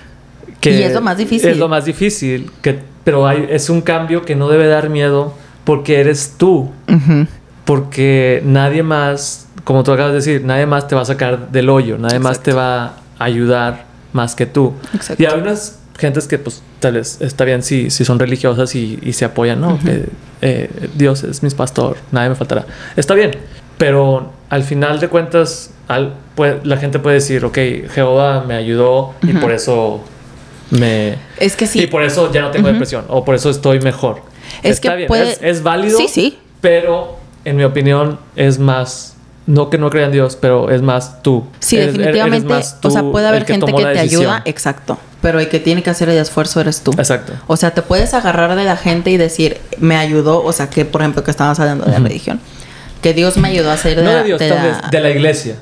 Que 0.61 0.79
Y 0.79 0.83
es 0.83 0.93
lo 0.95 1.01
más 1.01 1.19
difícil. 1.19 1.51
Es 1.51 1.57
lo 1.59 1.69
más 1.69 1.85
difícil, 1.85 2.51
que, 2.63 2.79
pero 3.05 3.27
hay, 3.27 3.47
es 3.51 3.69
un 3.69 3.81
cambio 3.81 4.23
que 4.25 4.37
no 4.37 4.49
debe 4.49 4.67
dar 4.69 4.89
miedo 4.91 5.35
porque 5.65 6.01
eres 6.01 6.35
tú, 6.39 6.71
Ujú, 6.89 7.27
porque 7.65 8.43
nadie 8.45 8.83
más, 8.83 9.47
como 9.65 9.83
tú 9.85 9.93
acabas 9.93 10.13
de 10.13 10.19
decir, 10.19 10.45
nadie 10.45 10.67
más 10.67 10.89
te 10.89 10.95
va 10.95 11.03
a 11.03 11.05
sacar 11.05 11.51
del 11.53 11.69
hoyo, 11.71 11.99
nadie 11.99 12.19
más 12.19 12.43
te 12.43 12.53
va 12.53 12.85
a 12.85 13.25
ayudar 13.25 13.85
más 14.13 14.35
que 14.35 14.47
tú. 14.47 14.75
Exacto. 14.95 15.23
Y 15.23 15.27
hay 15.27 15.39
unas 15.41 15.79
gentes 15.99 16.27
que 16.27 16.39
pues 16.39 16.63
tal 16.81 16.95
vez 16.95 17.21
está 17.21 17.45
bien 17.45 17.63
si, 17.63 17.91
si 17.91 18.05
son 18.05 18.19
religiosas 18.19 18.75
y, 18.75 18.99
y 19.03 19.13
se 19.13 19.25
apoyan, 19.25 19.61
¿no? 19.61 19.79
Que 19.79 20.07
eh, 20.41 20.69
Dios 20.95 21.23
es 21.23 21.43
mi 21.43 21.51
pastor, 21.51 21.97
nadie 22.11 22.31
me 22.31 22.35
faltará. 22.35 22.67
Está 22.97 23.15
bien, 23.15 23.31
pero 23.79 24.33
al 24.49 24.65
final 24.65 24.99
de 24.99 25.09
cuentas 25.09 25.71
al, 25.89 26.15
la 26.65 26.77
gente 26.79 26.99
puede 26.99 27.17
decir, 27.17 27.45
ok, 27.45 27.57
Jehová 27.95 28.45
me 28.47 28.55
ayudó 28.57 29.15
y 29.23 29.33
por 29.35 29.53
eso 29.53 30.03
me... 30.71 31.17
Es 31.39 31.55
que 31.55 31.67
sí. 31.67 31.83
Y 31.83 31.87
por 31.87 32.03
eso 32.03 32.33
ya 32.33 32.43
no 32.43 32.51
tengo 32.51 32.67
depresión 32.69 33.05
o 33.09 33.25
por 33.25 33.35
eso 33.35 33.51
estoy 33.51 33.79
mejor. 33.81 34.23
Es 34.63 34.73
Está 34.77 34.91
que 34.93 34.97
bien, 34.97 35.09
puede- 35.09 35.31
es, 35.33 35.39
es 35.43 35.63
válido. 35.63 35.97
Sí, 35.99 36.09
sí. 36.09 36.39
Pero 36.61 37.19
en 37.45 37.57
mi 37.57 37.65
opinión 37.65 38.19
es 38.37 38.59
más, 38.59 39.15
no 39.47 39.71
que 39.71 39.79
no 39.79 39.91
crean 39.91 40.07
en 40.07 40.13
Dios, 40.13 40.37
pero 40.41 40.71
es 40.71 40.83
más 40.83 41.23
tú. 41.23 41.45
Sí, 41.61 41.77
Eres- 41.77 41.87
eres 41.89 41.99
definitivamente. 41.99 42.49
más 42.49 42.77
o 42.83 42.91
sea, 42.91 43.01
tú 43.03 43.13
puede 43.13 43.27
haber 43.29 43.45
gente 43.45 43.67
tomó 43.67 43.79
que 43.79 43.85
te 43.85 43.91
decisión. 43.91 44.21
ayuda, 44.23 44.43
exacto. 44.45 44.99
Pero 45.21 45.39
el 45.39 45.49
que 45.49 45.61
tiene 45.61 45.83
que 45.83 45.91
hacer 45.91 46.09
el 46.09 46.19
esfuerzo 46.19 46.61
eres 46.61 46.81
tú. 46.83 46.91
Exacto. 46.99 47.33
O 47.47 47.57
sea, 47.57 47.73
te 47.73 47.83
puedes 47.83 48.13
agarrar 48.15 48.57
de 48.57 48.65
la 48.65 48.77
gente 48.77 49.11
y 49.11 49.17
decir, 49.17 49.59
me 49.79 49.97
ayudó, 49.97 50.43
o 50.43 50.53
sea, 50.53 50.69
que 50.69 50.85
por 50.85 51.01
ejemplo 51.01 51.23
que 51.23 51.31
estábamos 51.31 51.61
hablando 51.61 51.85
de 51.85 51.93
la 51.93 51.99
Ujú. 51.99 52.07
religión, 52.09 52.41
que 53.03 53.15
Dios 53.15 53.37
me 53.37 53.49
ayudó 53.49 53.71
a 53.71 53.77
salir 53.77 53.99
de, 53.99 54.05
No 54.05 54.11
la, 54.13 54.19
de 54.19 54.25
Dios, 54.25 54.39
de 54.41 54.49
tal 54.49 54.59
la- 54.59 54.65
vez 54.65 54.77
de 54.91 55.01
la 55.01 55.11
iglesia. 55.11 55.57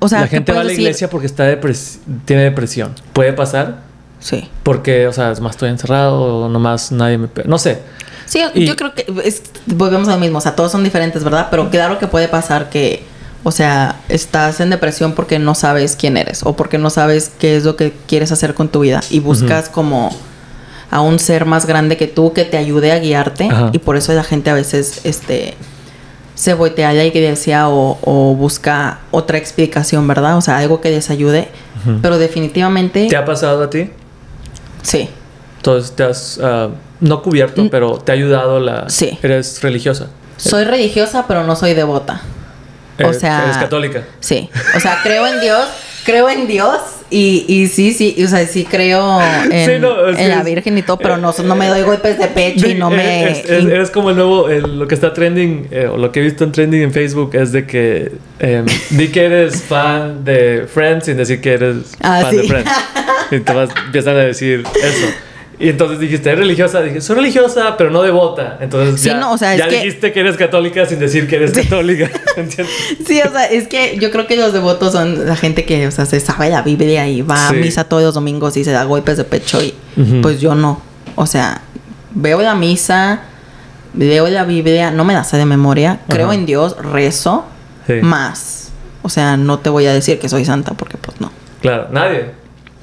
O 0.00 0.08
sea, 0.08 0.20
la 0.20 0.24
que 0.28 0.36
gente 0.36 0.52
va 0.52 0.60
a 0.60 0.64
la 0.64 0.70
decir- 0.70 0.80
iglesia 0.82 1.10
porque 1.10 1.26
está 1.26 1.44
depres- 1.50 1.98
tiene 2.24 2.42
depresión. 2.42 2.92
Puede 3.12 3.32
pasar 3.32 3.78
Sí. 4.20 4.48
porque, 4.62 5.06
o 5.08 5.12
sea, 5.12 5.30
es 5.32 5.40
más 5.40 5.52
estoy 5.52 5.70
encerrado 5.70 6.44
o 6.44 6.48
nomás 6.48 6.90
nadie 6.92 7.18
me... 7.18 7.28
No 7.44 7.58
sé. 7.58 7.78
Sí, 8.26 8.40
Y- 8.54 8.66
yo 8.66 8.76
creo 8.76 8.94
que 8.94 9.06
es- 9.24 9.42
volvemos 9.66 10.08
a 10.08 10.12
lo 10.12 10.18
mismo, 10.18 10.38
o 10.38 10.40
sea, 10.40 10.54
todos 10.56 10.72
son 10.72 10.82
diferentes, 10.84 11.22
¿verdad? 11.24 11.48
Pero 11.50 11.70
claro 11.70 11.98
que 11.98 12.06
puede 12.06 12.28
pasar 12.28 12.70
que, 12.70 13.04
o 13.42 13.50
sea, 13.52 13.96
estás 14.08 14.60
en 14.60 14.70
depresión 14.70 15.12
porque 15.12 15.38
no 15.38 15.54
sabes 15.54 15.96
quién 15.96 16.16
eres 16.16 16.42
o 16.44 16.56
porque 16.56 16.78
no 16.78 16.90
sabes 16.90 17.30
qué 17.38 17.56
es 17.56 17.64
lo 17.64 17.76
que 17.76 17.92
quieres 18.06 18.32
hacer 18.32 18.54
con 18.54 18.68
tu 18.68 18.80
vida 18.80 19.02
y 19.10 19.20
buscas 19.20 19.68
como 19.68 20.10
a 20.90 21.00
un 21.00 21.18
ser 21.18 21.44
más 21.44 21.66
grande 21.66 21.96
que 21.96 22.06
tú 22.06 22.32
que 22.32 22.44
te 22.44 22.56
ayude 22.56 22.92
a 22.92 22.98
guiarte 22.98 23.48
Ajá. 23.50 23.70
y 23.72 23.78
por 23.78 23.96
eso 23.96 24.12
la 24.12 24.22
gente 24.24 24.48
a 24.50 24.54
veces, 24.54 25.00
este, 25.04 25.54
se 26.36 26.54
voltea 26.54 26.90
a 26.90 26.92
la 26.94 27.04
iglesia 27.04 27.68
o, 27.68 27.98
o 28.02 28.34
busca 28.34 29.00
otra 29.10 29.38
explicación, 29.38 30.06
¿verdad? 30.08 30.36
O 30.36 30.40
sea, 30.40 30.58
algo 30.58 30.80
que 30.80 30.90
les 30.90 31.10
ayude, 31.10 31.48
pero 32.00 32.18
definitivamente, 32.18 33.06
¿Te 33.08 33.16
ha 33.16 33.24
pasado 33.24 33.62
a 33.62 33.70
ti? 33.70 33.90
sí. 34.82 35.08
Entonces 35.64 35.92
te 35.96 36.02
has, 36.04 36.38
ah, 36.42 36.68
no 37.00 37.22
cubierto, 37.22 37.62
Mm. 37.64 37.68
pero 37.70 37.92
te 37.96 38.12
ha 38.12 38.14
ayudado 38.14 38.60
la... 38.60 38.90
Sí. 38.90 39.18
Eres 39.22 39.62
religiosa. 39.62 40.08
Soy 40.36 40.64
religiosa, 40.64 41.24
pero 41.26 41.42
no 41.44 41.56
soy 41.56 41.72
devota. 41.72 42.20
O 42.98 43.04
Eres- 43.04 43.18
sea- 43.20 43.44
Eres 43.44 43.56
católica. 43.56 44.02
Sí, 44.20 44.50
o 44.76 44.80
sea, 44.80 44.98
creo 45.02 45.26
en 45.26 45.40
Dios, 45.40 45.64
creo 46.04 46.28
en 46.28 46.46
Dios 46.46 46.76
y, 47.08 47.46
y 47.48 47.66
sí, 47.68 47.94
sí, 47.94 48.14
o 48.22 48.28
sea, 48.28 48.46
sí 48.46 48.66
creo 48.70 49.22
en, 49.50 49.64
Sí, 49.66 49.78
no, 49.80 50.06
es 50.08 50.18
en 50.18 50.28
la 50.28 50.40
es- 50.40 50.44
Virgen 50.44 50.76
y 50.76 50.82
todo, 50.82 50.98
pero 50.98 51.16
no, 51.16 51.32
no 51.42 51.54
me 51.56 51.66
doy 51.68 51.80
golpes 51.80 52.18
de 52.18 52.26
pecho 52.26 52.68
y 52.68 52.74
no 52.74 52.90
me... 52.90 53.22
eres, 53.22 53.48
eres- 53.48 53.64
eres 53.64 53.90
como 53.90 54.10
el 54.10 54.16
nuevo, 54.16 54.50
el- 54.50 54.78
lo 54.78 54.86
que 54.86 54.94
está 54.94 55.14
trending, 55.14 55.68
eh, 55.70 55.86
o 55.90 55.96
lo 55.96 56.12
que 56.12 56.20
he 56.20 56.22
visto 56.22 56.44
en 56.44 56.52
trending 56.52 56.82
en 56.82 56.92
Facebook 56.92 57.30
es 57.34 57.52
de 57.52 57.66
que 57.66 58.12
em, 58.38 58.66
di 58.90 59.08
que 59.08 59.24
eres 59.24 59.62
fan 59.62 60.24
de 60.26 60.66
Friends 60.70 61.06
sin 61.06 61.16
decir 61.16 61.40
que 61.40 61.54
eres 61.54 61.76
Ah, 62.02 62.20
fan 62.20 62.30
sí. 62.32 62.36
de 62.36 62.42
Friends. 62.48 62.70
Y 63.30 63.40
te 63.40 63.52
vas, 63.54 63.70
empiezan 63.86 64.16
a 64.16 64.20
decir 64.20 64.62
eso. 64.74 65.06
Y 65.58 65.68
entonces 65.68 66.00
dijiste, 66.00 66.28
¿eres 66.30 66.40
religiosa? 66.40 66.80
Dije, 66.82 67.00
soy 67.00 67.16
religiosa, 67.16 67.76
pero 67.76 67.90
no 67.90 68.02
devota. 68.02 68.58
Entonces 68.60 69.00
Sí, 69.00 69.08
ya, 69.08 69.16
no, 69.18 69.32
o 69.32 69.38
sea, 69.38 69.52
es 69.54 69.60
ya 69.60 69.68
que- 69.68 69.76
dijiste 69.76 70.12
que 70.12 70.20
eres 70.20 70.36
católica 70.36 70.84
sin 70.86 70.98
decir 70.98 71.28
que 71.28 71.36
eres 71.36 71.52
católica. 71.52 72.10
¿Entiendes? 72.36 72.74
Sí, 73.06 73.20
o 73.26 73.30
sea, 73.30 73.44
es 73.46 73.68
que 73.68 73.96
yo 74.00 74.10
creo 74.10 74.26
que 74.26 74.36
los 74.36 74.52
devotos 74.52 74.92
son 74.92 75.26
la 75.26 75.36
gente 75.36 75.64
que, 75.64 75.86
o 75.86 75.90
sea, 75.92 76.06
se 76.06 76.18
sabe 76.18 76.50
la 76.50 76.62
Biblia 76.62 77.06
y 77.08 77.22
va 77.22 77.36
Sí. 77.50 77.54
a 77.56 77.58
misa 77.58 77.84
todos 77.84 78.02
los 78.02 78.14
domingos 78.14 78.56
y 78.56 78.64
se 78.64 78.72
da 78.72 78.82
golpes 78.84 79.16
de 79.16 79.24
pecho 79.24 79.62
y 79.62 79.74
pues 80.22 80.40
yo 80.40 80.54
no. 80.56 80.80
O 81.14 81.26
sea, 81.26 81.60
veo 82.12 82.42
la 82.42 82.56
misa, 82.56 83.20
leo 83.96 84.26
la 84.28 84.42
Biblia, 84.44 84.90
no 84.90 85.04
me 85.04 85.14
la 85.14 85.22
sé 85.22 85.36
de 85.36 85.46
memoria, 85.46 86.00
creo 86.08 86.32
en 86.32 86.46
Dios, 86.46 86.76
rezo, 86.78 87.44
más. 88.02 88.70
O 89.02 89.08
sea, 89.08 89.36
no 89.36 89.58
te 89.60 89.70
voy 89.70 89.86
a 89.86 89.92
decir 89.92 90.18
que 90.18 90.28
soy 90.28 90.44
santa 90.44 90.72
porque 90.74 90.96
pues 90.96 91.20
no. 91.20 91.30
Claro, 91.60 91.88
nadie. 91.92 92.32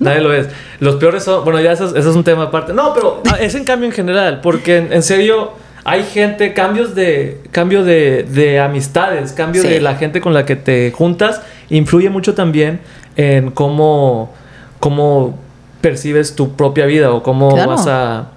Nadie 0.01 0.19
lo 0.21 0.33
es. 0.33 0.47
Los 0.79 0.95
peores 0.97 1.23
son. 1.23 1.43
Bueno, 1.45 1.59
ya 1.61 1.71
eso, 1.71 1.85
es- 1.85 1.93
eso 1.95 2.09
es 2.09 2.15
un 2.15 2.23
tema 2.23 2.43
aparte. 2.43 2.73
No, 2.73 2.93
pero 2.93 3.21
ah, 3.31 3.37
es 3.39 3.55
en 3.55 3.63
cambio 3.63 3.87
en 3.87 3.93
general. 3.93 4.41
Porque 4.41 4.77
en, 4.77 4.91
en 4.91 5.03
serio 5.03 5.51
hay 5.83 6.03
gente, 6.03 6.53
cambios 6.53 6.93
de. 6.95 7.39
Cambio 7.51 7.83
de, 7.83 8.23
de 8.23 8.59
amistades, 8.59 9.31
cambio 9.31 9.61
Sí. 9.61 9.67
de 9.69 9.79
la 9.81 9.95
gente 9.95 10.19
con 10.19 10.33
la 10.33 10.45
que 10.45 10.55
te 10.55 10.91
juntas. 10.91 11.41
Influye 11.69 12.09
mucho 12.09 12.33
también 12.33 12.81
en 13.15 13.51
cómo. 13.51 14.33
cómo 14.79 15.37
percibes 15.81 16.35
tu 16.35 16.55
propia 16.55 16.85
vida 16.85 17.11
o 17.11 17.23
cómo 17.23 17.53
Claro. 17.53 17.69
vas 17.71 17.87
a. 17.87 18.27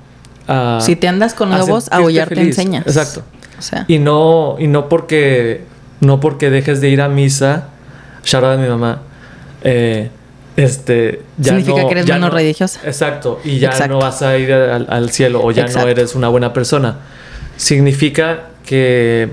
a- 0.48 0.78
si 0.80 0.96
te 0.96 1.08
andas 1.08 1.34
con 1.34 1.52
a 1.52 1.58
lobos, 1.58 1.84
sentirte 1.84 2.04
aullar 2.04 2.28
te 2.28 2.34
feliz. 2.36 2.58
enseñas. 2.58 2.86
Exacto. 2.86 3.22
O 3.58 3.62
sea, 3.62 3.84
Y 3.88 3.98
no, 3.98 4.56
y 4.58 4.66
no 4.66 4.88
porque 4.88 5.62
no 6.00 6.20
porque 6.20 6.50
dejes 6.50 6.80
de 6.80 6.88
ir 6.90 7.00
a 7.00 7.08
misa, 7.08 7.68
shout 8.24 8.44
out 8.44 8.58
a 8.58 8.60
mi 8.60 8.68
mamá, 8.68 9.00
eh, 9.62 10.10
este, 10.56 11.22
ya 11.38 11.50
Significa 11.50 11.82
no- 11.82 11.88
que 11.88 11.92
eres 11.94 12.06
ya 12.06 12.18
no- 12.18 12.30
religiosa. 12.30 12.80
Exacto, 12.84 13.40
y 13.44 13.58
ya 13.58 13.68
Exacto. 13.70 13.94
no 13.94 14.00
vas 14.00 14.22
a 14.22 14.36
ir 14.38 14.52
al, 14.52 14.86
al 14.88 15.10
cielo 15.10 15.40
o 15.42 15.50
ya 15.50 15.62
Exacto. 15.62 15.86
no 15.86 15.90
eres 15.90 16.14
una 16.14 16.28
buena 16.28 16.52
persona. 16.52 16.98
Significa 17.56 18.48
que 18.66 19.28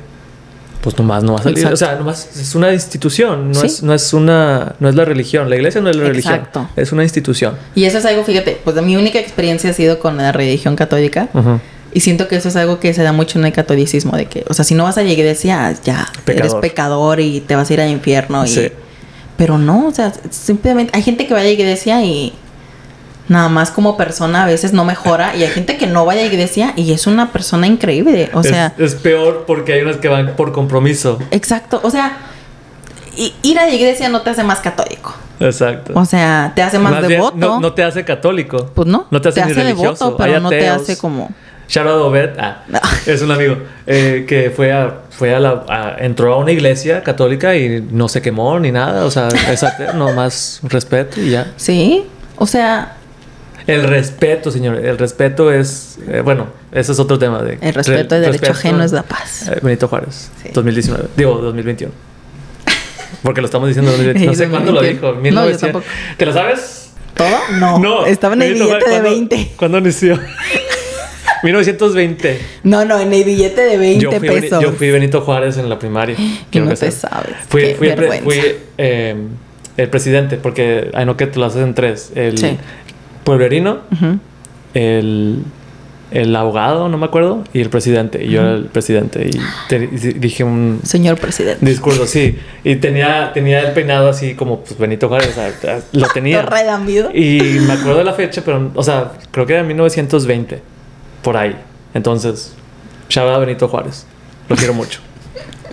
pues 0.82 0.98
nomás 0.98 1.24
no 1.24 1.34
vas 1.34 1.42
a 1.42 1.44
salir, 1.44 1.60
Exacto. 1.60 1.74
o 1.74 1.78
sea, 1.78 1.96
nomás 1.96 2.30
es 2.40 2.56
una 2.56 2.74
institución, 2.74 3.50
no 3.52 3.60
Sí. 3.60 3.68
es 3.68 3.84
no 3.84 3.94
es 3.94 4.14
una 4.14 4.74
no 4.80 4.90
es 4.90 4.96
la 4.96 5.06
religión, 5.06 5.48
la 5.48 5.56
iglesia 5.56 5.80
no 5.80 5.92
es 5.92 5.96
la 5.96 6.06
religión, 6.06 6.42
es 6.76 6.92
una 6.92 7.04
institución. 7.04 7.56
y 7.76 7.84
eso 7.86 8.00
es 8.00 8.06
algo, 8.06 8.24
fíjate, 8.24 8.60
pues 8.64 8.82
mi 8.82 8.96
única 8.98 9.20
experiencia 9.20 9.70
ha 9.70 9.74
sido 9.74 10.00
con 10.00 10.18
la 10.18 10.32
religión 10.32 10.76
católica. 10.76 11.30
Y 11.94 12.00
siento 12.00 12.30
que 12.30 12.38
eso 12.38 12.48
es 12.48 12.56
algo 12.56 12.80
que 12.80 12.94
se 12.94 13.04
da 13.04 13.12
mucho 13.12 13.38
en 13.38 13.46
el 13.46 13.52
catolicismo, 13.52 14.16
de 14.16 14.26
que, 14.26 14.46
o 14.48 14.54
sea, 14.54 14.64
si 14.64 14.76
no 14.76 14.86
vas 14.86 14.98
a 14.98 15.04
la 15.04 15.10
iglesia, 15.12 15.74
ya 15.84 16.08
eres 16.10 16.24
Pecador. 16.24 16.62
pecador 16.62 17.20
y 17.20 17.42
te 17.42 17.56
vas 17.58 17.70
a 17.70 17.74
ir 17.74 17.82
al 17.82 17.90
infierno. 17.90 18.46
Y... 18.46 18.48
Sí. 18.48 18.72
Pero 19.42 19.58
no, 19.58 19.88
o 19.88 19.92
sea, 19.92 20.14
simplemente 20.30 20.96
hay 20.96 21.02
gente 21.02 21.26
que 21.26 21.34
va 21.34 21.40
a 21.40 21.44
la 21.44 21.50
iglesia 21.50 22.04
y 22.04 22.32
nada 23.28 23.50
más 23.50 23.72
como 23.72 23.98
persona 23.98 24.44
a 24.44 24.46
veces 24.46 24.72
no 24.72 24.86
mejora 24.86 25.36
y 25.36 25.42
hay 25.42 25.50
gente 25.50 25.78
que 25.78 25.88
no 25.88 26.06
va 26.06 26.14
a 26.14 26.16
la 26.18 26.22
iglesia 26.22 26.74
y 26.76 26.92
es 26.92 27.08
una 27.08 27.32
persona 27.32 27.66
increíble. 27.66 28.30
O 28.36 28.44
sea, 28.44 28.76
es, 28.78 28.94
peor 28.94 29.46
porque 29.48 29.74
hay 29.74 29.82
unas 29.82 29.98
que 29.98 30.10
van 30.10 30.36
por 30.36 30.52
compromiso. 30.52 31.18
exacto, 31.32 31.82
o 31.84 31.90
sea, 31.90 32.20
ir 33.42 33.58
a 33.58 33.66
la 33.66 33.74
iglesia 33.74 34.10
no 34.10 34.22
te 34.22 34.30
hace 34.30 34.44
más 34.44 34.60
católico. 34.60 35.16
Exacto. 35.40 35.94
O 35.96 36.06
sea, 36.06 36.52
te 36.54 36.62
hace 36.62 36.78
más, 36.78 36.92
Más 36.92 37.08
bien, 37.08 37.20
devoto. 37.20 37.38
no, 37.38 37.60
no 37.60 37.74
te 37.74 37.82
hace 37.82 38.06
católico. 38.06 38.70
Pues 38.76 38.88
no, 38.88 39.08
No 39.10 39.22
te 39.22 39.30
hace, 39.30 39.44
ni 39.44 39.54
religioso. 39.54 40.06
devoto, 40.06 40.18
pero 40.18 40.40
no 40.40 40.50
te 40.50 40.70
hace 40.70 41.00
como... 41.00 41.32
A 41.76 41.96
Obed, 41.96 42.38
ah, 42.38 42.64
No. 42.68 42.80
es 43.12 43.24
un 43.24 43.32
amigo 43.32 43.58
eh, 43.88 44.26
que 44.28 44.52
fue 44.52 44.72
a, 44.72 44.98
fue 45.22 45.36
a 45.36 45.40
la, 45.40 45.64
a- 45.70 45.96
entró 46.00 46.34
a 46.34 46.38
una 46.38 46.52
iglesia 46.52 47.04
católica 47.04 47.56
y 47.56 47.80
no 47.92 48.08
se 48.08 48.24
quemó 48.24 48.60
ni 48.60 48.72
nada, 48.72 49.06
o 49.06 49.12
sea, 49.12 49.28
es 49.52 49.62
ateo, 49.62 49.94
nomás 49.94 50.62
respeto 50.64 51.22
y 51.22 51.30
ya. 51.30 51.54
Sí, 51.58 52.06
o 52.38 52.48
sea, 52.48 52.98
El 53.68 53.84
respeto, 53.84 54.50
señor, 54.50 54.78
el 54.84 54.98
respeto 54.98 55.52
es, 55.52 56.00
eh, 56.08 56.22
bueno, 56.22 56.48
ese 56.72 56.94
es 56.94 57.00
otro 57.00 57.20
tema. 57.20 57.44
De, 57.44 57.60
el 57.62 57.74
respeto 57.76 58.16
re- 58.16 58.26
al 58.26 58.32
derecho 58.32 58.52
ajeno 58.52 58.84
es 58.84 58.92
la 58.94 59.04
paz. 59.04 59.48
eh, 59.48 59.60
Benito 59.62 59.88
Juárez, 59.88 60.32
Sí. 60.42 60.50
2019, 60.52 61.04
digo 61.16 61.36
2021. 61.36 61.94
Porque 63.22 63.42
lo 63.42 63.46
estamos 63.46 63.68
diciendo 63.68 63.92
2021. 63.92 64.32
No 64.32 64.36
sé 64.38 64.50
cuándo 64.50 64.72
lo 64.72 64.82
dijo. 64.82 65.06
2021. 65.06 65.40
No, 65.40 65.42
yo 65.46 65.54
1900. 65.54 65.62
tampoco. 65.62 65.86
¿Te 66.18 66.26
lo 66.26 66.34
sabes? 66.34 66.78
¿Todo? 67.14 67.78
No. 67.80 68.06
Estaba 68.08 68.34
en 68.34 68.42
el 68.42 68.54
billete 68.54 68.74
de 68.74 68.82
¿cuándo- 68.82 69.10
20. 69.10 69.52
¿Cuándo 69.56 69.78
inició? 69.78 70.18
1920. 71.44 72.40
No, 72.64 72.86
no, 72.86 73.00
en 73.00 73.12
el 73.14 73.24
billete 73.24 73.62
de 73.62 73.78
20 73.78 74.04
Yo 74.04 74.12
fui, 74.12 74.28
pesos. 74.30 74.62
yo 74.62 74.72
fui 74.74 74.92
Benito 74.92 75.22
Juárez 75.22 75.58
en 75.58 75.70
la 75.70 75.78
primaria. 75.80 76.16
Que 76.52 76.60
no 76.60 76.70
que 76.70 76.76
te 76.76 76.92
sabes. 76.92 77.36
Fui, 77.48 77.62
Qué 77.62 77.76
fui, 77.76 77.88
vergüenza. 77.90 78.24
fui, 78.24 78.40
eh, 78.78 79.16
el 79.78 79.90
presidente, 79.90 80.38
porque 80.38 80.92
I 80.94 81.04
know 81.04 81.16
que 81.16 81.28
te 81.28 81.40
lo 81.40 81.46
haces 81.46 81.64
en 81.64 81.74
tres. 81.74 82.12
El 82.16 82.38
Sí. 82.38 82.58
pueblerino, 83.24 83.80
el, 84.74 85.44
el 86.12 86.36
abogado, 86.36 86.90
no 86.90 86.98
me 86.98 87.06
acuerdo, 87.06 87.44
y 87.54 87.62
el 87.62 87.70
presidente. 87.70 88.24
Y 88.24 88.32
yo 88.32 88.42
era 88.42 88.54
el 88.54 88.66
presidente. 88.66 89.30
Y, 89.30 89.40
te- 89.70 89.90
y 89.92 89.98
dije 90.20 90.44
un 90.44 90.82
Señor 90.84 91.18
presidente. 91.18 91.66
discurso, 91.66 92.06
sí. 92.06 92.38
Y 92.64 92.76
tenía, 92.78 93.32
tenía 93.34 93.62
el 93.62 93.72
peinado 93.74 94.10
así 94.10 94.34
como 94.36 94.60
pues, 94.60 94.78
Benito 94.78 95.08
Juárez. 95.08 95.30
o 95.30 95.34
sea, 95.62 95.80
lo 95.94 96.08
tenía. 96.10 96.42
Y 97.14 97.40
me 97.66 97.74
acuerdo 97.74 98.00
de 98.00 98.04
la 98.04 98.14
fecha, 98.14 98.42
pero, 98.44 98.72
o 98.76 98.84
sea, 98.84 99.14
creo 99.32 99.46
que 99.46 99.54
era 99.54 99.62
en 99.62 99.68
1920, 99.70 100.62
por 101.22 101.38
ahí. 101.38 101.56
Entonces, 101.94 102.54
shout 103.10 103.28
out 103.28 103.36
a 103.36 103.40
Benito 103.40 103.68
Juárez. 103.68 104.06
Lo 104.50 104.56
quiero 104.56 104.74
mucho. 104.74 105.00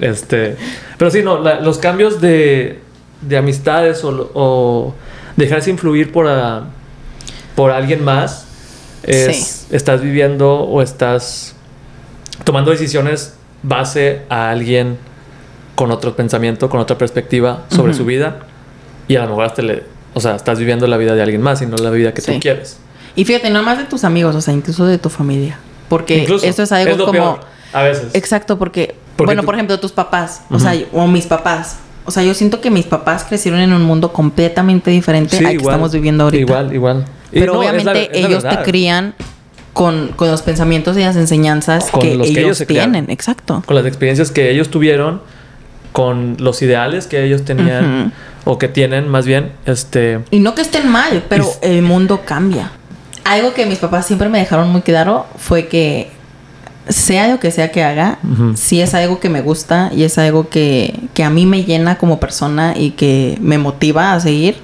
Este, 0.01 0.57
pero 0.97 1.11
sí, 1.11 1.23
no, 1.25 1.41
la- 1.41 1.59
los 1.61 1.79
cambios 1.79 2.21
de, 2.21 2.79
de 3.21 3.37
amistades 3.37 4.05
o, 4.05 4.31
o 4.33 4.95
dejarse 5.37 5.71
influir 5.71 6.13
por, 6.13 6.29
a- 6.29 6.67
por 7.57 7.73
alguien 7.73 8.05
más 8.05 8.47
es, 9.03 9.67
estás 9.73 10.01
viviendo 10.01 10.55
o 10.61 10.83
estás 10.83 11.57
tomando 12.45 12.71
decisiones 12.71 13.35
base 13.65 14.23
a 14.29 14.51
alguien 14.51 14.99
con 15.75 15.91
otro 15.91 16.15
pensamiento, 16.15 16.71
con 16.71 16.79
otra 16.79 16.97
perspectiva 16.97 17.65
sobre 17.69 17.93
su 17.93 18.05
vida 18.05 18.41
y 19.09 19.17
a 19.17 19.23
lo 19.23 19.31
mejor 19.31 19.47
hasta 19.47 19.63
le, 19.63 19.83
o 20.15 20.21
sea, 20.21 20.37
estás 20.37 20.61
viviendo 20.61 20.87
la 20.87 20.97
vida 20.97 21.17
de 21.17 21.23
alguien 21.23 21.43
más 21.43 21.61
y 21.61 21.67
no 21.67 21.77
la 21.77 21.91
vida 21.91 22.15
que 22.15 22.21
Sí. 22.21 22.35
tú 22.35 22.39
quieres. 22.41 22.79
Y 23.19 23.25
fíjate, 23.25 23.51
no 23.51 23.63
más 23.65 23.79
de 23.79 23.85
tus 23.85 24.05
amigos, 24.05 24.37
o 24.37 24.41
sea, 24.41 24.55
incluso 24.55 24.87
de 24.87 24.97
tu 24.99 25.09
familia. 25.09 25.59
Porque 25.89 26.19
Incluso, 26.19 26.47
eso 26.47 26.63
es 26.63 26.71
algo 26.71 26.99
como. 27.07 27.13
peor, 27.13 27.41
a 27.73 27.83
veces. 27.83 28.09
Exacto, 28.15 28.59
porque. 28.59 28.95
Porque 29.17 29.29
bueno, 29.31 29.43
tú- 29.43 29.47
por 29.47 29.55
ejemplo, 29.57 29.81
tus 29.81 29.91
papás. 29.91 30.43
O 30.51 30.61
sea, 30.61 30.75
o 30.93 31.07
mis 31.09 31.27
papás. 31.27 31.79
O 32.05 32.11
sea, 32.13 32.23
yo 32.23 32.33
siento 32.33 32.61
que 32.61 32.71
mis 32.71 32.87
papás 32.87 33.25
crecieron 33.29 33.61
en 33.61 33.73
un 33.73 33.83
mundo 33.83 34.13
completamente 34.13 34.91
diferente 34.93 35.37
Sí, 35.37 35.45
al 35.45 35.51
que 35.53 35.57
estamos 35.59 35.93
viviendo 35.93 36.25
ahorita. 36.25 36.41
Igual, 36.41 36.73
igual. 36.75 37.05
Y 37.33 37.41
Pero 37.41 37.55
no, 37.55 37.63
es 37.65 37.85
la- 37.85 37.91
obviamente 37.93 38.19
es 38.21 38.25
ellos 38.27 38.45
te 38.45 38.57
crían 38.63 39.15
con, 39.73 40.09
con 40.15 40.31
los 40.31 40.43
pensamientos 40.43 40.97
y 40.97 41.01
las 41.01 41.17
enseñanzas 41.17 41.91
que, 42.01 42.15
los 42.15 42.29
que 42.29 42.41
ellos, 42.41 42.65
tienen. 42.69 43.11
Exacto. 43.11 43.63
Con 43.67 43.75
las 43.77 43.85
experiencias 43.85 44.31
que 44.31 44.51
ellos 44.51 44.69
tuvieron, 44.71 45.21
con 45.93 46.37
los 46.39 46.63
ideales 46.63 47.07
que 47.09 47.25
ellos 47.25 47.45
tenían 47.45 48.13
o 48.45 48.59
que 48.59 48.69
tienen 48.69 49.09
más 49.09 49.27
bien, 49.27 49.53
este... 49.67 50.21
Y 50.31 50.39
no 50.39 50.55
que 50.55 50.63
estén 50.63 50.89
mal, 50.89 51.25
pero 51.29 51.45
Y- 51.63 51.67
el 51.67 51.83
mundo 51.83 52.23
cambia. 52.25 52.71
Algo 53.29 53.53
que 53.53 53.67
mis 53.67 53.79
papás 53.79 54.07
siempre 54.07 54.31
me 54.31 54.39
dejaron 54.39 54.71
muy 54.71 54.81
claro 54.81 55.27
fue 55.37 55.69
que 55.69 56.11
sea 56.89 57.29
lo 57.29 57.39
que 57.39 57.51
sea 57.51 57.71
que 57.71 57.85
haga, 57.85 58.19
si 58.55 58.81
es 58.81 58.95
algo 58.95 59.21
que 59.21 59.29
me 59.29 59.43
gusta 59.43 59.91
y 59.95 60.05
es 60.05 60.17
algo 60.17 60.49
que, 60.49 60.99
que 61.13 61.23
a 61.23 61.29
mí 61.29 61.45
me 61.45 61.65
llena 61.65 61.99
como 61.99 62.19
persona 62.19 62.75
y 62.75 62.93
que 62.93 63.37
me 63.43 63.59
motiva 63.59 64.15
a 64.15 64.21
seguir, 64.21 64.57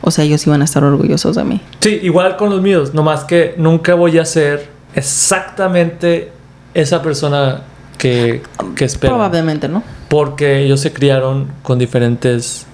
o 0.00 0.10
sea, 0.10 0.24
ellos 0.24 0.44
iban 0.46 0.62
a 0.62 0.64
estar 0.64 0.82
orgullosos 0.82 1.36
de 1.36 1.44
mí. 1.44 1.60
Sí, 1.78 2.00
igual 2.02 2.36
con 2.36 2.50
los 2.50 2.60
míos, 2.60 2.92
nomás 2.94 3.22
que 3.22 3.54
nunca 3.56 3.94
voy 3.94 4.18
a 4.18 4.24
ser 4.24 4.68
exactamente 4.96 6.32
esa 6.74 7.02
persona 7.02 7.62
que, 7.96 8.42
que 8.74 8.86
espero. 8.86 9.14
Probablemente, 9.14 9.68
¿no? 9.68 9.84
Porque 10.08 10.64
ellos 10.64 10.80
se 10.80 10.92
criaron 10.92 11.48
con 11.62 11.78
diferentes... 11.78 12.66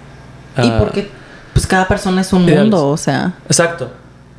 y 0.56 0.68
ah, 0.68 0.76
porque 0.78 1.10
pues 1.52 1.66
cada 1.66 1.86
persona 1.86 2.22
es 2.22 2.32
un 2.32 2.44
ideales. 2.44 2.62
mundo, 2.62 2.88
o 2.88 2.96
sea, 2.96 3.34
Exacto. 3.46 3.90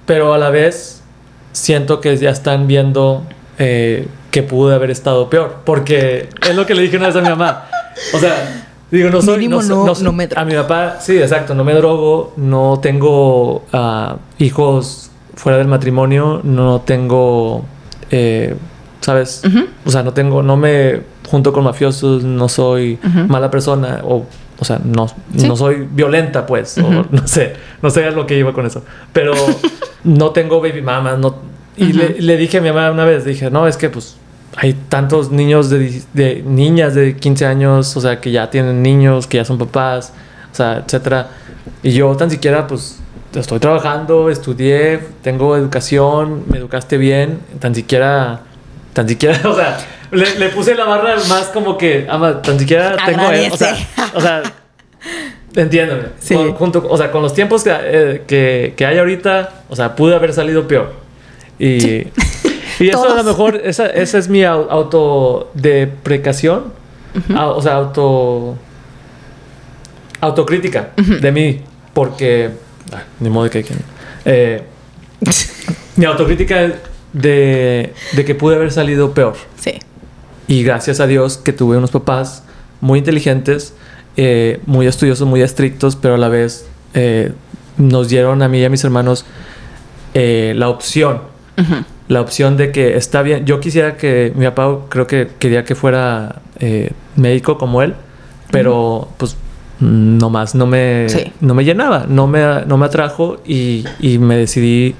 Pero 0.07 0.33
a 0.33 0.39
la 0.39 0.49
vez 0.49 1.03
siento 1.51 2.01
que 2.01 2.17
ya 2.17 2.31
están 2.31 2.65
viendo 2.65 3.21
eh, 3.59 4.07
que 4.31 4.41
pude 4.41 4.73
haber 4.73 4.89
estado 4.89 5.29
peor. 5.29 5.57
Porque 5.65 6.29
es 6.41 6.55
lo 6.55 6.65
que 6.65 6.73
le 6.73 6.81
dije 6.81 6.97
una 6.97 7.07
vez 7.07 7.15
a 7.17 7.21
mi 7.21 7.29
mamá. 7.29 7.65
O 8.13 8.17
sea, 8.19 8.63
digo, 8.89 9.09
no 9.09 9.21
soy... 9.21 9.35
Soy- 9.35 9.47
no- 9.47 9.61
soy- 9.95 10.03
no 10.03 10.11
me 10.13 10.27
drogo. 10.27 10.41
A 10.41 10.45
mi 10.45 10.53
papá, 10.55 10.97
sí, 10.99 11.17
exacto. 11.17 11.53
No 11.53 11.63
me 11.63 11.73
drogo. 11.75 12.33
No 12.37 12.79
tengo 12.81 13.65
ah, 13.73 14.15
hijos 14.39 15.11
fuera 15.35 15.57
del 15.59 15.67
matrimonio. 15.67 16.41
No 16.43 16.81
tengo... 16.81 17.65
eh, 18.09 18.55
¿Sabes? 19.01 19.41
O 19.85 19.91
sea, 19.91 20.03
no 20.03 20.13
tengo... 20.13 20.41
No 20.41 20.55
me 20.57 21.01
junto 21.29 21.51
con 21.53 21.63
mafiosos. 21.65 22.23
No 22.23 22.47
soy 22.49 22.97
mala 23.27 23.51
persona. 23.51 24.01
O... 24.03 24.25
O 24.59 24.65
sea, 24.65 24.79
no, 24.83 25.07
Sí. 25.07 25.47
no 25.47 25.55
soy 25.55 25.87
violenta, 25.91 26.45
pues. 26.45 26.77
O 26.79 27.05
no 27.11 27.27
sé. 27.27 27.53
No 27.81 27.89
sé 27.89 28.05
a 28.05 28.11
lo 28.11 28.25
que 28.25 28.37
iba 28.37 28.53
con 28.53 28.65
eso. 28.65 28.83
Pero 29.13 29.33
no 30.03 30.31
tengo 30.31 30.59
baby 30.61 30.81
mama. 30.81 31.15
No, 31.15 31.35
y 31.75 31.93
le, 31.93 32.19
le 32.21 32.37
dije 32.37 32.57
a 32.57 32.61
mi 32.61 32.69
mamá 32.69 32.89
una 32.91 33.05
vez, 33.05 33.23
dije, 33.25 33.51
no, 33.51 33.67
es 33.67 33.77
que 33.77 33.89
pues 33.89 34.17
hay 34.55 34.73
tantos 34.89 35.29
niños 35.31 35.69
de, 35.69 36.01
de 36.13 36.41
niñas 36.43 36.95
de 36.95 37.15
15 37.15 37.45
años, 37.45 37.95
o 37.95 38.01
sea, 38.01 38.19
que 38.19 38.31
ya 38.31 38.49
tienen 38.49 38.81
niños, 38.81 39.27
que 39.27 39.37
ya 39.37 39.45
son 39.45 39.59
papás, 39.59 40.11
o 40.51 40.55
sea, 40.55 40.81
etcétera. 40.83 41.27
Y 41.83 41.91
yo 41.91 42.15
tan 42.15 42.31
siquiera, 42.31 42.65
pues, 42.65 42.99
estoy 43.35 43.59
trabajando, 43.59 44.31
estudié, 44.31 44.99
tengo 45.21 45.55
educación, 45.55 46.45
me 46.47 46.57
educaste 46.57 46.97
bien, 46.97 47.39
tan 47.59 47.75
siquiera, 47.75 48.39
tan 48.93 49.07
siquiera, 49.07 49.39
o 49.47 49.53
sea, 49.55 49.77
le, 50.11 50.39
le 50.39 50.49
puse 50.49 50.75
la 50.75 50.85
barra 50.85 51.15
más 51.29 51.47
como 51.47 51.77
que, 51.77 52.05
ama, 52.09 52.41
tan 52.41 52.59
siquiera 52.59 52.95
tengo, 53.05 53.23
o 53.51 53.57
sea, 53.57 53.75
o 54.13 54.21
sea, 54.21 54.43
entiéndome, 55.55 56.03
Sí. 56.19 56.35
Con- 56.35 56.53
junto, 56.53 56.85
o 56.89 56.97
sea, 56.97 57.11
con 57.11 57.21
los 57.21 57.33
tiempos 57.33 57.63
que, 57.63 57.71
eh, 57.73 58.23
que, 58.27 58.73
que 58.77 58.85
hay 58.85 58.97
ahorita, 58.99 59.63
o 59.69 59.75
sea, 59.75 59.95
pude 59.95 60.15
haber 60.15 60.33
salido 60.33 60.67
peor. 60.67 60.93
Y, 61.59 62.07
y 62.79 62.89
eso 62.89 63.09
a 63.11 63.15
lo 63.15 63.23
mejor, 63.23 63.55
esa, 63.63 63.87
esa 63.87 64.17
es 64.17 64.27
mi 64.29 64.41
au- 64.41 64.67
autodeprecación, 64.69 66.73
Ah, 67.33 67.47
o 67.47 67.61
sea, 67.61 67.73
auto 67.75 68.57
autocrítica 70.21 70.89
de 70.97 71.31
mí, 71.31 71.61
porque 71.93 72.49
ah, 72.91 73.03
ni 73.19 73.29
modo 73.29 73.49
que 73.49 73.63
que- 73.63 73.73
eh, 74.25 74.63
mi 75.95 76.05
autocrítica 76.05 76.71
de, 77.13 77.93
de 78.13 78.25
que 78.25 78.35
pude 78.35 78.55
haber 78.55 78.71
salido 78.71 79.13
peor. 79.13 79.35
Sí. 79.59 79.79
Y 80.47 80.63
gracias 80.63 80.99
a 80.99 81.07
Dios 81.07 81.37
que 81.37 81.53
tuve 81.53 81.77
unos 81.77 81.91
papás 81.91 82.43
muy 82.81 82.99
inteligentes, 82.99 83.73
eh, 84.15 84.59
muy 84.65 84.87
estudiosos, 84.87 85.27
muy 85.27 85.41
estrictos, 85.41 85.95
pero 85.95 86.15
a 86.15 86.17
la 86.17 86.29
vez 86.29 86.67
eh, 86.93 87.33
nos 87.77 88.09
dieron 88.09 88.41
a 88.41 88.47
mí 88.47 88.59
y 88.59 88.65
a 88.65 88.69
mis 88.69 88.83
hermanos 88.83 89.25
eh, 90.13 90.53
la 90.55 90.69
opción. 90.69 91.21
La 92.07 92.21
opción 92.21 92.55
de 92.55 92.71
que 92.71 92.95
está 92.95 93.23
bien. 93.23 93.45
Yo 93.45 93.59
quisiera 93.59 93.97
que 93.97 94.31
mi 94.35 94.45
papá, 94.45 94.77
creo 94.89 95.07
que 95.07 95.27
quería 95.39 95.65
que 95.65 95.73
fuera 95.75 96.41
médico 97.15 97.57
como 97.57 97.81
él, 97.81 97.95
pero 98.51 99.09
pues 99.17 99.35
no 99.79 100.29
más, 100.29 100.55
no 100.55 100.65
me, 100.67 101.09
Sí. 101.09 101.31
no 101.41 101.53
me 101.55 101.65
llenaba, 101.65 102.05
no 102.07 102.27
me, 102.27 102.63
no 102.65 102.77
me 102.77 102.85
atrajo 102.85 103.41
y, 103.45 103.83
y 103.99 104.19
me 104.19 104.37
decidí, 104.37 104.95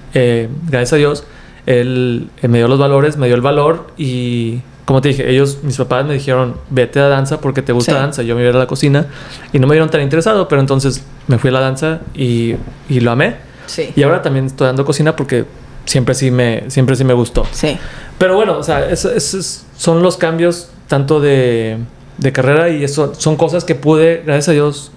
gracias 0.67 0.93
a 0.93 0.95
Dios, 0.97 1.23
él 1.67 2.29
me 2.41 2.57
dio 2.57 2.67
los 2.67 2.79
valores, 2.79 3.17
me 3.17 3.27
dio 3.27 3.36
el 3.36 3.41
valor 3.41 3.88
y 3.97 4.60
como 4.88 5.02
te 5.02 5.10
dije, 5.10 5.30
ellos, 5.30 5.58
mis 5.63 5.76
papás 5.78 6.06
me 6.06 6.13
dijeron, 6.13 6.56
vete 6.69 7.00
a 7.02 7.10
danza 7.10 7.41
porque 7.41 7.62
te 7.62 7.73
gusta 7.73 7.91
Sí. 7.91 7.97
danza. 7.97 8.23
Yo 8.23 8.36
me 8.36 8.41
iba 8.41 8.52
a 8.52 8.58
la 8.58 8.67
cocina 8.67 9.06
y 9.52 9.60
no 9.60 9.67
me 9.67 9.76
dieron 9.76 9.89
tan 9.89 10.00
interesado, 10.02 10.47
pero 10.47 10.62
entonces 10.62 11.04
me 11.28 11.38
fui 11.38 11.50
a 11.50 11.54
la 11.54 11.60
danza 11.60 12.00
y, 12.15 12.56
y 12.88 13.02
lo 13.02 13.12
amé. 13.12 13.36
Sí. 13.65 13.91
Y 13.97 14.04
ahora 14.04 14.21
también 14.21 14.45
estoy 14.45 14.65
dando 14.67 14.86
cocina 14.86 15.13
porque 15.13 15.43
siempre 15.84 16.15
sí 16.15 16.32
me, 16.32 16.63
siempre 16.69 16.95
sí 16.95 17.04
me 17.04 17.13
gustó. 17.13 17.45
Sí. 17.52 17.78
Pero 18.17 18.36
bueno, 18.38 18.58
o 18.58 18.63
sea, 18.63 18.89
eso- 18.89 19.12
esos 19.12 19.65
son 19.76 20.02
los 20.02 20.15
cambios 20.15 20.69
tanto 20.88 21.19
de, 21.19 21.78
de 22.17 22.32
carrera 22.32 22.69
y 22.69 22.84
eso 22.86 23.13
son 23.17 23.36
cosas 23.36 23.65
que 23.65 23.76
pude, 23.76 24.23
gracias 24.26 24.47
a 24.47 24.52
Dios, 24.54 24.91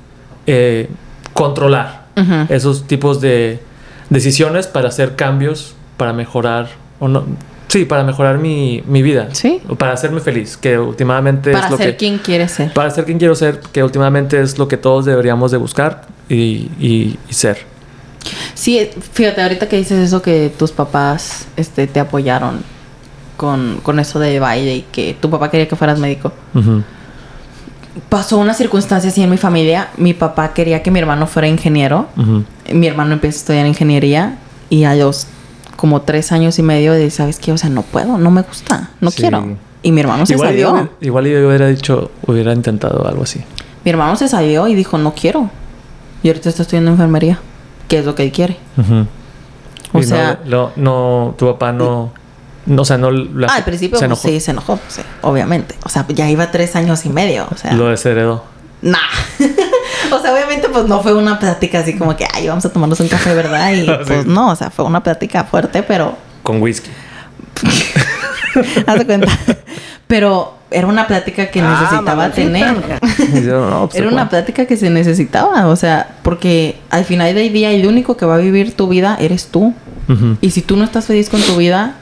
eh, 0.47 0.89
controlar. 1.35 2.07
Esos 2.49 2.87
tipos 2.87 3.21
de 3.21 3.59
decisiones 4.09 4.67
para 4.67 4.89
hacer 4.89 5.17
cambios, 5.17 5.75
para 5.97 6.13
mejorar, 6.13 6.69
o 6.99 7.09
no, 7.09 7.25
sí, 7.71 7.85
para 7.87 8.05
mejorar 8.05 8.37
mi, 8.39 8.83
mi 8.87 9.01
vida. 9.03 9.29
Sí. 9.33 9.63
O 9.69 9.75
para 9.77 9.93
hacerme 9.93 10.21
feliz, 10.21 10.57
que 10.59 10.79
últimamente 10.79 11.53
Para 11.53 11.65
es 11.67 11.71
lo 11.71 11.77
ser 11.79 11.97
quien 11.97 12.19
quieres 12.19 12.51
ser. 12.53 12.73
Para 12.75 12.91
ser 12.91 13.05
quien 13.07 13.19
quiero 13.19 13.35
ser, 13.35 13.61
que 13.73 13.83
últimamente 13.83 14.41
es 14.43 14.59
lo 14.59 14.69
que 14.69 14.77
todos 14.77 15.05
deberíamos 15.07 15.51
de 15.51 15.57
buscar 15.57 16.03
y, 16.29 16.69
y- 16.79 17.19
y 17.29 17.33
ser. 17.33 17.65
Sí, 18.55 18.91
fíjate, 19.13 19.41
ahorita 19.43 19.69
que 19.69 19.77
dices 19.79 19.99
eso 19.99 20.21
que 20.21 20.53
tus 20.59 20.73
papás 20.73 21.47
este, 21.57 21.87
te 21.87 22.01
apoyaron 22.01 22.63
con, 23.39 23.79
con 23.83 23.99
eso 23.99 24.19
de 24.19 24.39
baile 24.41 24.75
y 24.77 24.83
que 24.93 25.17
tu 25.19 25.31
papá 25.31 25.51
quería 25.51 25.67
que 25.67 25.77
fueras 25.77 25.99
médico. 25.99 26.31
Pasó 28.09 28.39
una 28.39 28.55
circunstancia 28.55 29.11
así 29.11 29.23
en 29.23 29.31
mi 29.31 29.37
familia. 29.37 29.89
Mi 29.97 30.15
papá 30.15 30.53
quería 30.53 30.83
que 30.83 30.91
mi 30.91 31.01
hermano 31.01 31.27
fuera 31.27 31.49
ingeniero. 31.49 32.09
Mi 32.73 32.87
hermano 32.87 33.15
empieza 33.15 33.37
a 33.37 33.41
estudiar 33.41 33.67
ingeniería 33.67 34.37
y 34.69 34.85
a 34.85 34.95
los 34.95 35.27
como 35.81 36.03
tres 36.03 36.31
años 36.33 36.59
y 36.59 36.63
medio 36.63 36.93
de, 36.93 37.11
¿sabes 37.11 37.39
qué? 37.39 37.53
O 37.53 37.59
sea, 37.59 37.71
no 37.71 37.83
puedo, 37.83 38.19
no 38.19 38.31
me 38.31 38.43
gusta, 38.43 38.91
no 39.01 39.11
Sí. 39.11 39.23
quiero. 39.23 39.57
Y 39.83 39.93
mi 39.93 40.01
hermano 40.03 40.27
se 40.27 40.35
igual, 40.35 40.51
salió. 40.51 40.77
yo, 40.77 40.89
igual 41.01 41.27
yo 41.27 41.49
hubiera 41.49 41.67
dicho, 41.69 42.11
hubiera 42.27 42.53
intentado 42.53 43.09
algo 43.09 43.23
así. 43.23 43.43
Mi 43.85 43.91
hermano 43.91 44.15
se 44.17 44.29
salió 44.29 44.69
y 44.69 44.75
dijo, 44.75 44.99
no 44.99 45.15
quiero. 45.15 45.49
Y 46.23 46.29
ahorita 46.29 46.51
está 46.51 46.63
estudiando 46.63 46.91
enfermería, 46.91 47.39
que 47.89 47.99
es 48.01 48.05
lo 48.05 48.15
que 48.15 48.25
él 48.25 48.31
quiere. 48.33 48.59
O 49.93 49.99
Y 49.99 50.03
sea- 50.03 50.39
no, 50.45 50.71
no, 50.77 51.35
tu 51.39 51.47
papá 51.47 51.73
no, 51.73 52.13
no, 52.67 52.83
o 52.83 52.85
sea, 52.85 52.99
no 52.99 53.11
la- 53.11 53.47
Ah, 53.51 53.57
al 53.57 53.65
principio 53.65 53.99
se 53.99 54.07
pues, 54.07 54.19
enojó. 54.25 54.29
sí, 54.29 54.41
se 54.41 54.51
enojó, 54.51 54.79
sí, 54.89 55.01
obviamente. 55.23 55.75
O 55.85 55.89
sea, 55.89 56.07
ya 56.09 56.29
iba 56.31 56.51
tres 56.51 56.77
años 56.77 57.07
y 57.07 57.09
medio, 57.09 57.47
o 57.51 57.57
sea... 57.57 57.73
Lo 57.73 57.89
desheredó. 57.89 58.45
Nah. 58.83 58.99
o 60.13 60.21
sea, 60.21 60.33
obviamente, 60.33 60.69
pues 60.69 60.87
no 60.87 61.03
fue 61.03 61.15
una 61.15 61.39
plática 61.39 61.81
así 61.81 61.97
como 61.97 62.17
que, 62.17 62.27
ay, 62.33 62.49
vamos 62.49 62.65
a 62.65 62.73
tomarnos 62.73 63.01
un 63.01 63.09
café, 63.09 63.35
¿verdad? 63.35 63.73
Y 63.73 63.87
Sí. 63.87 63.93
pues 64.07 64.27
no, 64.27 64.51
o 64.51 64.57
sea, 64.57 64.71
fue 64.71 64.85
una 64.85 65.03
plática 65.03 65.45
fuerte, 65.45 65.83
pero 65.83 66.17
Con 66.43 66.61
whisky. 66.63 66.91
haz 68.87 68.99
de 68.99 69.07
cuenta. 69.07 69.29
pero 70.07 70.55
era 70.71 70.87
una 70.87 71.07
plática 71.07 71.51
que 71.51 71.63
necesitaba 71.63 72.31
tener. 72.31 72.77
Y 73.35 73.43
yo, 73.45 73.69
no, 73.69 73.89
pues, 73.89 74.01
Era 74.01 74.09
una 74.09 74.29
plática 74.29 74.67
que 74.67 74.77
se 74.77 74.89
necesitaba, 74.91 75.67
o 75.67 75.77
sea, 75.77 76.09
porque 76.23 76.79
al 76.91 77.05
final 77.05 77.35
del 77.35 77.53
día 77.53 77.71
el 77.73 77.87
único 77.87 78.17
que 78.17 78.25
va 78.27 78.37
a 78.37 78.39
vivir 78.39 78.77
tu 78.77 78.89
vida 78.89 79.17
eres 79.21 79.49
tú. 79.49 79.75
Y 80.41 80.51
si 80.51 80.63
tú 80.63 80.77
no 80.77 80.83
estás 80.83 81.05
feliz 81.07 81.31
con 81.31 81.41
tu 81.41 81.55
vida, 81.57 81.95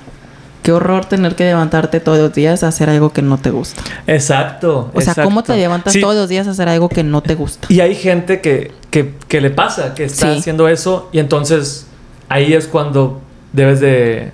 qué 0.68 0.72
horror 0.72 1.07
tener 1.07 1.35
que 1.35 1.44
levantarte 1.44 1.98
todos 1.98 2.18
los 2.18 2.31
días 2.35 2.62
a 2.62 2.68
hacer 2.68 2.90
algo 2.90 3.11
que 3.11 3.22
no 3.22 3.38
te 3.38 3.48
gusta. 3.50 3.81
Exacto. 4.07 4.90
O 4.92 5.00
sea, 5.00 5.14
¿cómo 5.14 5.42
te 5.42 5.57
levantas 5.57 5.94
Sí, 5.94 6.00
todos 6.02 6.14
los 6.14 6.28
días 6.28 6.46
a 6.46 6.50
hacer 6.50 6.68
algo 6.68 6.90
que 6.90 7.02
no 7.02 7.22
te 7.22 7.35
gusta? 7.35 7.68
Y 7.70 7.81
hay 7.81 7.94
gente 7.94 8.42
que, 8.42 8.72
que, 8.90 9.14
que 9.28 9.40
le 9.40 9.48
pasa, 9.48 9.94
que 9.94 10.04
está 10.04 10.31
Sí. 10.35 10.40
haciendo 10.40 10.68
eso 10.68 11.09
y 11.11 11.20
entonces 11.20 11.87
ahí 12.28 12.52
es 12.52 12.66
cuando 12.66 13.22
debes 13.54 13.81
de, 13.81 14.31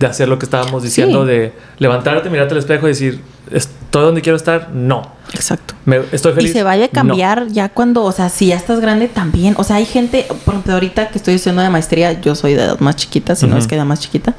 de 0.00 0.06
hacer 0.06 0.28
lo 0.28 0.38
que 0.38 0.46
estábamos 0.46 0.82
diciendo, 0.82 1.26
Sí. 1.26 1.30
de 1.32 1.52
levantarte, 1.78 2.30
mirarte 2.30 2.54
al 2.54 2.58
espejo 2.60 2.86
y 2.86 2.92
decir, 2.92 3.20
¿estoy 3.52 4.02
donde 4.02 4.22
quiero 4.22 4.36
estar? 4.36 4.70
No. 4.70 5.02
Exacto. 5.34 5.74
Me- 5.84 6.00
¿Estoy 6.10 6.32
feliz? 6.32 6.52
Y 6.52 6.54
se 6.54 6.62
vaya 6.62 6.84
a 6.84 6.88
No. 6.88 6.92
cambiar 6.94 7.48
ya 7.48 7.68
cuando, 7.68 8.02
o 8.04 8.12
sea, 8.12 8.30
si 8.30 8.46
ya 8.46 8.56
estás 8.56 8.80
grande 8.80 9.08
también. 9.08 9.54
O 9.58 9.62
sea, 9.64 9.76
hay 9.76 9.84
gente, 9.84 10.24
por 10.46 10.54
ejemplo, 10.54 10.72
ahorita 10.72 11.08
que 11.10 11.18
estoy 11.18 11.34
estudiando 11.34 11.60
de 11.60 11.68
maestría, 11.68 12.18
yo 12.18 12.34
soy 12.34 12.54
de 12.54 12.62
edad 12.62 12.80
más 12.80 12.96
chiquita, 12.96 13.36
si 13.36 13.46
no 13.46 13.58
es 13.58 13.66
que 13.66 13.76
la 13.76 13.84
más 13.84 14.00
chiquita. 14.00 14.34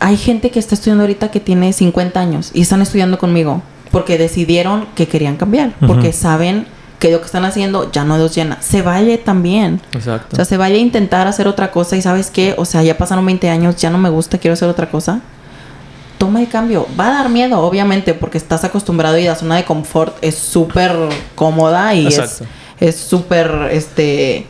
Hay 0.00 0.16
gente 0.16 0.50
que 0.50 0.58
está 0.58 0.74
estudiando 0.74 1.04
ahorita 1.04 1.30
que 1.30 1.40
tiene 1.40 1.72
50 1.72 2.18
años 2.18 2.50
y 2.54 2.62
están 2.62 2.82
estudiando 2.82 3.18
conmigo 3.18 3.62
porque 3.90 4.18
decidieron 4.18 4.86
que 4.94 5.08
querían 5.08 5.36
cambiar, 5.36 5.72
porque 5.86 6.12
saben 6.12 6.66
que 7.00 7.10
lo 7.10 7.20
que 7.20 7.26
están 7.26 7.44
haciendo 7.44 7.90
ya 7.90 8.04
no 8.04 8.18
los 8.18 8.34
llena. 8.34 8.58
Se 8.60 8.82
vale 8.82 9.18
también. 9.18 9.80
Exacto. 9.92 10.28
O 10.32 10.36
sea, 10.36 10.44
se 10.44 10.56
vaya 10.58 10.76
a 10.76 10.78
intentar 10.78 11.26
hacer 11.26 11.48
otra 11.48 11.70
cosa 11.70 11.96
y 11.96 12.02
sabes 12.02 12.30
qué, 12.30 12.54
o 12.58 12.66
sea, 12.66 12.82
ya 12.82 12.96
pasaron 12.98 13.24
20 13.24 13.48
años, 13.48 13.76
ya 13.76 13.90
no 13.90 13.98
me 13.98 14.10
gusta, 14.10 14.38
quiero 14.38 14.52
hacer 14.52 14.68
otra 14.68 14.90
cosa. 14.90 15.20
Toma 16.18 16.42
el 16.42 16.48
cambio. 16.48 16.86
Va 16.98 17.08
a 17.08 17.10
dar 17.10 17.30
miedo, 17.30 17.58
obviamente, 17.60 18.12
porque 18.12 18.36
estás 18.36 18.64
acostumbrado 18.64 19.16
y 19.16 19.24
la 19.24 19.34
zona 19.34 19.56
de 19.56 19.64
confort 19.64 20.16
es 20.20 20.36
súper 20.36 20.92
cómoda 21.34 21.94
y 21.94 22.06
Exacto. 22.06 22.44
es 22.78 22.96
súper, 22.96 23.70
este, 23.72 24.46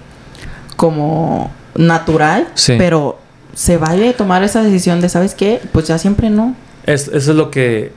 como 0.74 1.52
natural. 1.76 2.48
Sí. 2.54 2.74
Pero 2.76 3.19
se 3.60 3.76
vale 3.76 4.14
tomar 4.14 4.42
esa 4.42 4.62
decisión 4.62 5.02
de, 5.02 5.10
¿sabes 5.10 5.34
qué? 5.34 5.60
Pues 5.72 5.86
ya 5.86 5.98
siempre 5.98 6.30
no. 6.30 6.54
Es- 6.86 7.08
eso 7.08 7.32
es 7.32 7.36
lo 7.36 7.50
que 7.50 7.92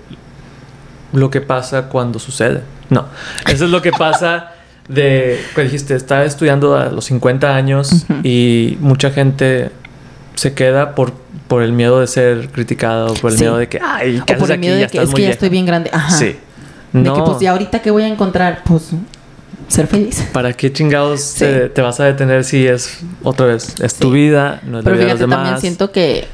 lo 1.13 1.30
que 1.30 1.39
pasa 1.39 1.84
cuando 1.88 2.19
sucede. 2.19 2.63
No, 2.89 3.06
eso 3.47 3.63
es 3.63 3.71
lo 3.71 3.82
que 3.82 3.91
pasa 3.91 4.52
de 4.89 5.39
que 5.56 5.62
dijiste, 5.63 5.95
estaba 5.95 6.26
estudiando 6.26 6.76
a 6.76 6.88
los 6.88 7.06
50 7.06 7.56
años 7.56 8.06
y 8.23 8.78
mucha 8.82 9.10
gente 9.12 9.71
se 10.36 10.54
queda 10.54 10.95
por 10.95 11.13
por 11.47 11.62
el 11.63 11.71
miedo 11.71 11.99
de 12.02 12.08
ser 12.08 12.49
criticado, 12.49 13.13
por 13.15 13.32
el 13.32 13.38
Sí. 13.38 13.43
miedo 13.43 13.58
de 13.58 13.69
que, 13.69 13.80
ay, 13.82 14.17
O 14.19 14.26
¿qué 14.26 14.34
por 14.34 14.43
haces 14.43 14.49
el 14.49 14.52
aquí? 14.54 14.60
miedo 14.62 14.76
Ya 14.76 14.82
de 14.82 14.88
que 14.91 14.97
estás 14.97 15.04
es 15.04 15.10
muy 15.12 15.15
que 15.17 15.21
ya 15.21 15.28
vieja". 15.28 15.34
estoy 15.34 15.49
bien 15.49 15.65
grande. 15.65 15.89
Ajá. 15.93 16.10
Sí. 16.17 16.36
De 16.93 17.02
No, 17.02 17.13
que 17.15 17.21
pues 17.21 17.39
ya 17.39 17.52
ahorita 17.52 17.82
que 17.82 17.91
voy 17.91 18.04
a 18.04 18.08
encontrar, 18.08 18.63
pues 18.65 18.89
ser 19.74 19.88
feliz. 19.88 20.24
¿para 20.34 20.54
qué 20.54 20.72
chingados 20.72 21.22
Sí. 21.22 21.40
te, 21.40 21.70
te 21.70 21.82
vas 21.82 22.00
a 22.00 22.06
detener 22.06 22.44
si 22.44 22.66
es 22.68 23.00
otra 23.24 23.48
vez, 23.48 23.76
es 23.82 23.96
tu 23.96 24.12
vida, 24.12 24.62
no 24.64 24.80
es 24.80 24.86
la 24.86 24.92
Pero 24.92 24.96
vida 24.96 25.06
de 25.06 25.10
los 25.12 25.18
fíjate, 25.20 25.32
también 25.32 25.60
siento 25.62 25.92
que 25.92 26.28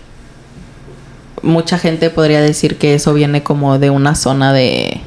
mucha 1.41 1.77
gente 1.79 2.09
podría 2.09 2.41
decir 2.41 2.77
que 2.77 2.95
eso 2.95 3.13
viene 3.13 3.43
como 3.43 3.79
de 3.79 3.89
una 3.89 4.15
zona 4.15 4.51
de... 4.53 4.99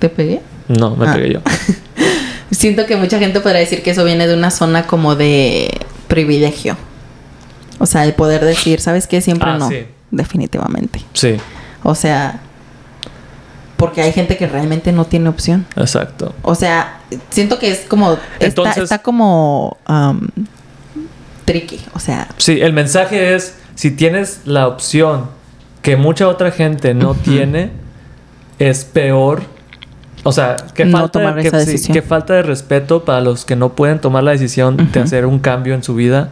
¿Te 0.00 0.08
pegué? 0.08 0.40
No, 0.68 0.96
me 0.96 1.06
Ah. 1.08 1.14
pegué 1.14 1.34
yo. 1.34 1.40
Siento 2.50 2.84
que 2.86 2.96
mucha 2.96 3.18
gente 3.18 3.40
podría 3.40 3.60
decir 3.60 3.82
que 3.82 3.90
eso 3.92 4.04
viene 4.04 4.26
de 4.26 4.34
una 4.34 4.50
zona 4.50 4.86
como 4.86 5.14
de 5.14 5.70
privilegio. 6.08 6.76
O 7.78 7.86
sea, 7.86 8.04
el 8.04 8.12
poder 8.14 8.44
decir, 8.44 8.80
¿sabes 8.80 9.06
qué? 9.06 9.20
Siempre 9.20 9.50
Ah, 9.50 9.58
no. 9.58 9.68
sí. 9.68 9.86
Definitivamente. 10.10 11.00
Sí, 11.14 11.36
O 11.84 11.94
sea, 11.94 12.40
porque 13.82 14.00
hay 14.00 14.12
gente 14.12 14.36
que 14.36 14.46
realmente 14.46 14.92
no 14.92 15.06
tiene 15.06 15.28
opción. 15.28 15.66
exacto. 15.74 16.32
O 16.42 16.54
sea, 16.54 17.00
siento 17.30 17.58
que 17.58 17.72
es 17.72 17.80
como... 17.80 18.12
está, 18.12 18.46
Entonces- 18.46 18.82
está 18.84 18.98
como... 19.00 19.76
um, 19.88 20.20
tricky. 21.44 21.80
O 21.92 21.98
sea, 21.98 22.28
Sí, 22.36 22.60
el 22.60 22.72
mensaje 22.72 23.34
es, 23.34 23.56
si 23.74 23.90
tienes 23.90 24.42
la 24.44 24.68
opción 24.68 25.26
que 25.82 25.96
mucha 25.96 26.28
otra 26.28 26.52
gente 26.52 26.94
no 26.94 27.14
tiene, 27.14 27.70
es 28.60 28.84
peor 28.84 29.42
O 30.22 30.30
sea, 30.30 30.56
que 30.74 30.84
No 30.84 30.98
falta, 30.98 31.34
que, 31.34 31.76
sí, 31.76 32.00
falta 32.02 32.34
de 32.34 32.42
respeto 32.44 33.04
para 33.04 33.20
los 33.20 33.44
que 33.44 33.56
no 33.56 33.70
pueden 33.70 33.98
tomar 34.00 34.22
la 34.22 34.30
decisión 34.30 34.76
de 34.92 35.00
hacer 35.00 35.26
un 35.26 35.40
cambio 35.40 35.74
en 35.74 35.82
su 35.82 35.96
vida 35.96 36.28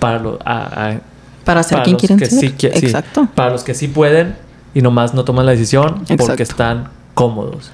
para, 0.00 0.18
lo- 0.18 0.38
a- 0.44 0.90
a- 0.90 1.00
Para 1.44 1.62
ser 1.62 1.76
para 1.76 1.84
quien 1.84 1.96
quieren 1.96 2.18
que 2.18 2.26
ser. 2.26 2.40
sí 2.40 2.48
qui- 2.58 2.70
sí, 2.78 2.84
Exacto. 2.84 3.26
para 3.34 3.52
los 3.52 3.64
que 3.64 3.72
sí 3.72 3.88
pueden 3.88 4.36
y 4.78 4.82
nomás 4.82 5.12
no 5.12 5.24
toman 5.24 5.44
la 5.44 5.50
decisión 5.52 5.96
Exacto. 6.02 6.26
porque 6.26 6.44
están 6.44 6.88
cómodos. 7.14 7.72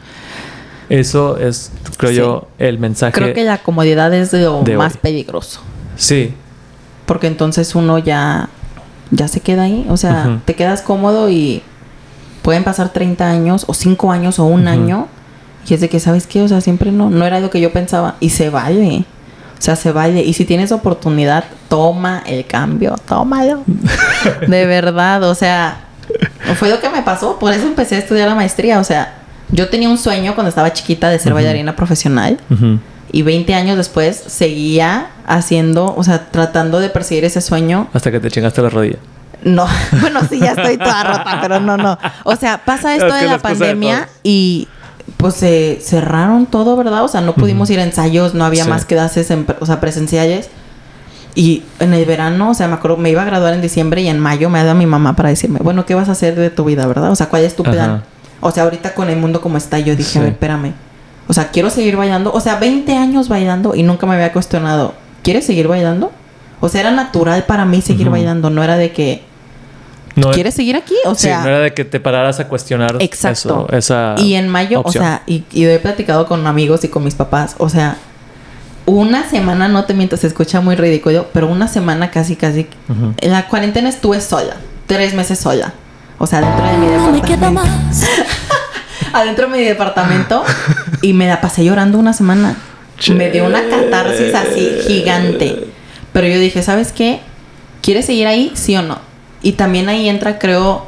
Eso 0.88 1.36
es, 1.36 1.70
creo 1.98 2.10
Sí. 2.10 2.16
yo, 2.16 2.48
el 2.58 2.78
mensaje. 2.78 3.12
Creo 3.12 3.34
que 3.34 3.44
la 3.44 3.58
comodidad 3.58 4.12
es 4.14 4.32
lo 4.32 4.62
de 4.62 4.78
más 4.78 4.94
hoy. 4.94 4.98
peligroso. 5.02 5.60
Sí, 5.96 6.32
Porque 7.04 7.26
entonces 7.26 7.74
uno 7.74 7.98
ya, 7.98 8.48
ya 9.10 9.28
se 9.28 9.40
queda 9.40 9.64
ahí. 9.64 9.84
O 9.90 9.98
sea, 9.98 10.40
te 10.46 10.54
quedas 10.54 10.80
cómodo 10.80 11.28
y 11.28 11.62
pueden 12.40 12.64
pasar 12.64 12.90
30 12.94 13.28
años 13.28 13.64
o 13.68 13.74
5 13.74 14.10
años 14.10 14.38
o 14.38 14.44
un 14.44 14.66
año. 14.66 15.08
Y 15.68 15.74
es 15.74 15.82
de 15.82 15.90
que, 15.90 16.00
¿sabes 16.00 16.26
qué? 16.26 16.40
O 16.40 16.48
sea, 16.48 16.62
siempre 16.62 16.90
no, 16.90 17.10
no 17.10 17.26
era 17.26 17.40
lo 17.40 17.50
que 17.50 17.60
yo 17.60 17.70
pensaba. 17.70 18.16
Y 18.20 18.30
se 18.30 18.48
vale. 18.48 19.04
O 19.58 19.62
sea, 19.62 19.76
se 19.76 19.92
vale. 19.92 20.22
Y 20.22 20.32
si 20.32 20.46
tienes 20.46 20.72
oportunidad, 20.72 21.44
toma 21.68 22.22
el 22.26 22.46
cambio. 22.46 22.94
Tómalo. 23.06 23.62
de 24.48 24.64
verdad. 24.66 25.22
O 25.24 25.34
sea, 25.34 25.84
fue 26.56 26.70
lo 26.70 26.80
que 26.80 26.88
me 26.90 27.02
pasó. 27.02 27.38
Por 27.38 27.52
eso 27.52 27.66
empecé 27.66 27.96
a 27.96 27.98
estudiar 27.98 28.28
la 28.28 28.34
maestría. 28.34 28.78
O 28.80 28.84
sea, 28.84 29.14
yo 29.50 29.68
tenía 29.68 29.88
un 29.88 29.98
sueño 29.98 30.34
cuando 30.34 30.48
estaba 30.48 30.72
chiquita 30.72 31.08
de 31.10 31.18
ser 31.18 31.32
bailarina 31.34 31.74
profesional. 31.76 32.38
Y 33.12 33.22
20 33.22 33.54
años 33.54 33.76
después 33.76 34.16
seguía 34.26 35.08
haciendo, 35.26 35.94
o 35.96 36.02
sea, 36.02 36.30
tratando 36.30 36.80
de 36.80 36.88
perseguir 36.88 37.24
ese 37.24 37.40
sueño. 37.40 37.88
hasta 37.92 38.10
que 38.10 38.18
te 38.20 38.30
chingaste 38.30 38.60
la 38.62 38.70
rodilla. 38.70 38.98
No, 39.44 39.66
bueno, 40.00 40.20
sí, 40.28 40.40
ya 40.40 40.52
estoy 40.52 40.78
toda 40.78 41.04
rota, 41.04 41.38
pero 41.40 41.60
no, 41.60 41.76
no. 41.76 41.98
O 42.24 42.34
sea, 42.34 42.64
pasa 42.64 42.94
esto 42.94 43.08
Es 43.08 43.20
de 43.20 43.26
la 43.26 43.32
de 43.34 43.38
pandemia 43.38 44.08
y 44.22 44.68
pues 45.18 45.34
se 45.34 45.78
cerraron 45.82 46.46
todo, 46.46 46.76
¿verdad? 46.76 47.04
O 47.04 47.08
sea, 47.08 47.20
no 47.20 47.34
pudimos 47.34 47.68
ir 47.70 47.78
a 47.78 47.84
ensayos, 47.84 48.34
no 48.34 48.44
había 48.44 48.64
Sí. 48.64 48.70
más 48.70 48.84
clases, 48.84 49.30
en, 49.30 49.46
o 49.60 49.66
sea, 49.66 49.80
presenciales. 49.80 50.48
Y 51.36 51.62
en 51.80 51.94
el 51.94 52.04
verano, 52.04 52.50
o 52.50 52.54
sea, 52.54 52.68
me 52.68 52.74
acuerdo, 52.74 52.96
me 52.96 53.10
iba 53.10 53.22
a 53.22 53.24
graduar 53.24 53.54
en 53.54 53.60
diciembre 53.60 54.02
y 54.02 54.08
en 54.08 54.20
mayo 54.20 54.50
me 54.50 54.60
ha 54.60 54.64
dado 54.64 54.76
mi 54.78 54.86
mamá 54.86 55.16
para 55.16 55.30
decirme, 55.30 55.58
bueno, 55.62 55.84
¿qué 55.84 55.94
vas 55.94 56.08
a 56.08 56.12
hacer 56.12 56.36
de 56.36 56.50
tu 56.50 56.64
vida, 56.64 56.86
verdad? 56.86 57.10
O 57.10 57.16
sea, 57.16 57.28
¿cuál 57.28 57.42
es 57.44 57.56
tu 57.56 57.62
Ajá. 57.64 57.72
plan? 57.72 58.04
O 58.40 58.50
sea, 58.52 58.64
ahorita 58.64 58.94
con 58.94 59.10
el 59.10 59.16
mundo 59.16 59.40
como 59.40 59.56
está, 59.56 59.78
yo 59.80 59.96
dije, 59.96 60.10
Sí. 60.10 60.18
a 60.18 60.22
ver, 60.22 60.32
espérame. 60.32 60.72
O 61.26 61.32
sea, 61.32 61.48
quiero 61.50 61.70
seguir 61.70 61.96
bailando. 61.96 62.30
O 62.32 62.40
sea, 62.40 62.56
20 62.60 62.94
años 62.96 63.28
bailando 63.28 63.74
y 63.74 63.82
nunca 63.82 64.06
me 64.06 64.14
había 64.14 64.32
cuestionado, 64.32 64.94
¿quieres 65.22 65.44
seguir 65.46 65.66
bailando? 65.66 66.12
O 66.60 66.68
sea, 66.68 66.82
era 66.82 66.90
natural 66.92 67.44
para 67.44 67.64
mí 67.64 67.80
seguir 67.82 68.10
bailando, 68.10 68.50
no 68.50 68.62
era 68.62 68.76
de 68.76 68.92
que, 68.92 69.22
No, 70.16 70.30
¿quieres 70.30 70.54
seguir 70.54 70.76
aquí? 70.76 70.94
O 71.06 71.14
sí, 71.16 71.22
sea, 71.22 71.40
no 71.42 71.48
era 71.48 71.58
de 71.58 71.74
que 71.74 71.84
te 71.84 71.98
pararas 71.98 72.38
a 72.38 72.46
cuestionar 72.46 72.96
Exacto. 73.00 73.66
eso, 73.68 73.76
esa 73.76 74.14
y 74.18 74.34
en 74.34 74.48
mayo, 74.48 74.80
opción. 74.80 75.02
o 75.02 75.06
sea, 75.06 75.22
y, 75.26 75.42
y 75.50 75.64
he 75.64 75.78
platicado 75.80 76.26
con 76.26 76.46
amigos 76.46 76.84
y 76.84 76.88
con 76.88 77.02
mis 77.02 77.14
papás, 77.16 77.56
o 77.58 77.68
sea, 77.68 77.96
una 78.86 79.28
semana, 79.28 79.68
no 79.68 79.84
te 79.84 79.94
miento, 79.94 80.16
se 80.16 80.26
escucha 80.26 80.60
muy 80.60 80.76
ridículo, 80.76 81.28
pero 81.32 81.48
una 81.48 81.68
semana 81.68 82.10
casi, 82.10 82.36
casi, 82.36 82.66
en 83.18 83.30
la 83.32 83.48
cuarentena 83.48 83.88
estuve 83.88 84.20
sola, 84.20 84.56
tres 84.86 85.14
meses 85.14 85.38
sola. 85.38 85.72
O 86.18 86.26
sea, 86.26 86.40
dentro 86.40 86.64
de 86.64 86.76
mi 86.78 86.86
No 86.86 87.12
me 87.12 87.22
queda 87.22 87.36
departamento. 87.48 87.62
más. 87.88 88.06
Adentro 89.12 89.48
de 89.48 89.56
mi 89.58 89.64
departamento 89.64 90.44
y 91.02 91.12
me 91.12 91.26
la 91.26 91.40
pasé 91.40 91.64
llorando 91.64 91.98
una 91.98 92.12
semana. 92.12 92.56
Me 93.14 93.30
dio 93.30 93.46
una 93.46 93.68
catarsis 93.68 94.34
así 94.34 94.70
gigante. 94.86 95.66
Pero 96.12 96.28
yo 96.28 96.38
dije, 96.38 96.62
¿sabes 96.62 96.92
qué? 96.92 97.20
¿Quieres 97.82 98.06
seguir 98.06 98.26
ahí? 98.26 98.52
Sí 98.54 98.76
o 98.76 98.82
no. 98.82 98.98
Y 99.42 99.52
también 99.52 99.88
ahí 99.88 100.08
entra, 100.08 100.38
creo, 100.38 100.86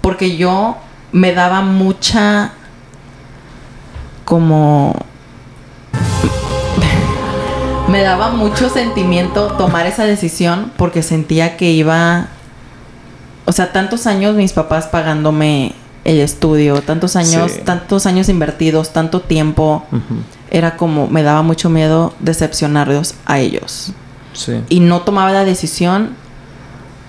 porque 0.00 0.36
yo 0.36 0.76
me 1.12 1.32
daba 1.32 1.60
mucha 1.60 2.52
como 4.24 4.94
me 7.94 8.02
daba 8.02 8.30
mucho 8.32 8.68
sentimiento 8.68 9.52
tomar 9.52 9.86
esa 9.86 10.02
decisión 10.04 10.72
porque 10.76 11.00
sentía 11.00 11.56
que 11.56 11.70
iba 11.70 12.26
o 13.44 13.52
sea, 13.52 13.70
tantos 13.72 14.08
años 14.08 14.34
mis 14.34 14.52
papás 14.52 14.88
pagándome 14.88 15.76
el 16.02 16.18
estudio, 16.18 16.82
tantos 16.82 17.14
años, 17.14 17.52
Sí. 17.52 17.60
tantos 17.64 18.06
años 18.06 18.28
invertidos, 18.28 18.92
tanto 18.92 19.20
tiempo, 19.20 19.84
era 20.50 20.76
como 20.76 21.06
me 21.06 21.22
daba 21.22 21.42
mucho 21.42 21.70
miedo 21.70 22.12
decepcionarlos 22.18 23.14
a 23.26 23.38
ellos 23.38 23.92
Sí. 24.32 24.60
y 24.68 24.80
no 24.80 25.02
tomaba 25.02 25.30
la 25.30 25.44
decisión 25.44 26.16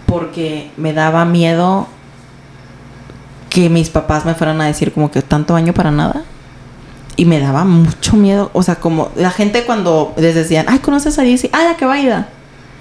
porque 0.06 0.70
me 0.78 0.94
daba 0.94 1.26
miedo 1.26 1.88
que 3.50 3.72
mis 3.72 3.90
papás 3.90 4.24
me 4.24 4.36
fueran 4.36 4.62
a 4.62 4.66
decir 4.66 4.94
como 4.94 5.10
que 5.10 5.24
tanto 5.24 5.56
año 5.56 5.74
para 5.74 5.90
nada. 5.90 6.22
Y 7.18 7.26
me 7.26 7.40
daba 7.40 7.64
mucho 7.64 8.16
miedo. 8.18 8.50
O 8.54 8.64
sea, 8.64 8.76
como 8.76 9.12
la 9.16 9.32
gente 9.32 9.64
cuando 9.64 10.14
les 10.18 10.36
decían, 10.36 10.66
ay, 10.68 10.80
¿conoces 10.80 11.18
a 11.18 11.24
Daisy? 11.24 11.50
Ah, 11.54 11.64
la 11.64 11.78
que 11.78 11.86
baila. 11.86 12.28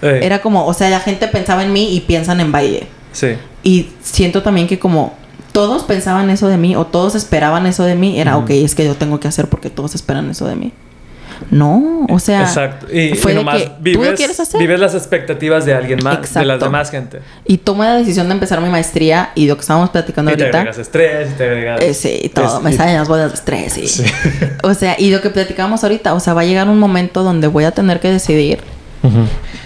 Era 0.03 0.43
como, 0.43 0.67
o 0.67 0.75
sea, 0.75 0.91
la 0.91 1.01
gente 1.01 1.29
pensaba 1.29 1.65
en 1.65 1.73
mí 1.73 1.95
y 1.97 2.01
piensan 2.01 2.39
en 2.41 2.53
baile. 2.53 2.89
Sí. 3.13 3.37
Y 3.63 3.89
siento 4.03 4.43
también 4.43 4.67
que 4.67 4.79
como 4.79 5.15
todos 5.53 5.85
pensaban 5.85 6.29
eso 6.29 6.49
de 6.49 6.59
mí 6.59 6.77
o 6.77 6.85
todos 6.85 7.15
esperaban 7.15 7.65
eso 7.67 7.85
de 7.85 7.95
mí, 7.95 8.19
era, 8.21 8.37
Ujú. 8.37 8.45
ok, 8.45 8.51
es 8.51 8.75
que 8.75 8.85
yo 8.85 8.97
tengo 8.97 9.19
que 9.21 9.29
hacer 9.29 9.49
porque 9.49 9.71
todos 9.71 9.95
esperan 9.95 10.29
eso 10.29 10.47
de 10.47 10.57
mí. 10.57 10.73
No, 11.51 12.07
o 12.09 12.19
sea, 12.19 12.43
Exacto. 12.43 12.87
Y, 12.93 13.15
fue 13.15 13.33
y 13.33 13.35
de 13.35 13.41
nomás 13.41 13.63
que, 13.63 13.67
¿tú 13.69 13.75
vives, 13.81 14.11
lo 14.11 14.17
quieres 14.17 14.41
hacer? 14.41 14.61
vives 14.61 14.79
las 14.81 14.95
expectativas 14.95 15.65
de 15.65 15.75
alguien 15.75 15.99
más, 16.03 16.33
de 16.35 16.45
las 16.45 16.61
demás 16.61 16.91
gente. 16.91 17.21
Y 17.45 17.59
tomé 17.59 17.85
la 17.87 17.95
decisión 17.97 18.29
de 18.29 18.35
empezar 18.35 18.61
mi 18.61 18.69
maestría 18.69 19.31
y 19.35 19.47
lo 19.47 19.55
que 19.57 19.61
estábamos 19.63 19.91
platicando 19.91 20.31
Y 20.33 20.37
te 20.37 20.43
ahorita. 20.45 20.59
agregas 20.59 20.79
estrés, 20.79 21.31
y 21.31 21.35
te 21.35 21.45
agregas... 21.45 21.81
eh, 21.83 21.95
sí, 21.95 22.31
todo, 22.35 22.59
es- 22.59 22.63
me 22.63 22.73
y- 22.73 22.77
salen 22.77 22.97
las 22.97 23.09
bolas 23.09 23.31
de 23.31 23.35
estrés. 23.37 23.79
y- 23.79 23.87
Sí. 23.89 24.05
O 24.63 24.75
sea, 24.75 24.97
y 24.99 25.11
lo 25.11 25.21
que 25.21 25.31
platicamos 25.31 25.83
ahorita, 25.85 26.15
o 26.15 26.21
sea, 26.21 26.35
va 26.35 26.43
a 26.43 26.45
llegar 26.45 26.69
un 26.69 26.79
momento 26.79 27.23
donde 27.23 27.47
voy 27.47 27.65
a 27.65 27.71
tener 27.73 28.01
que 28.01 28.11
decidir. 28.11 28.61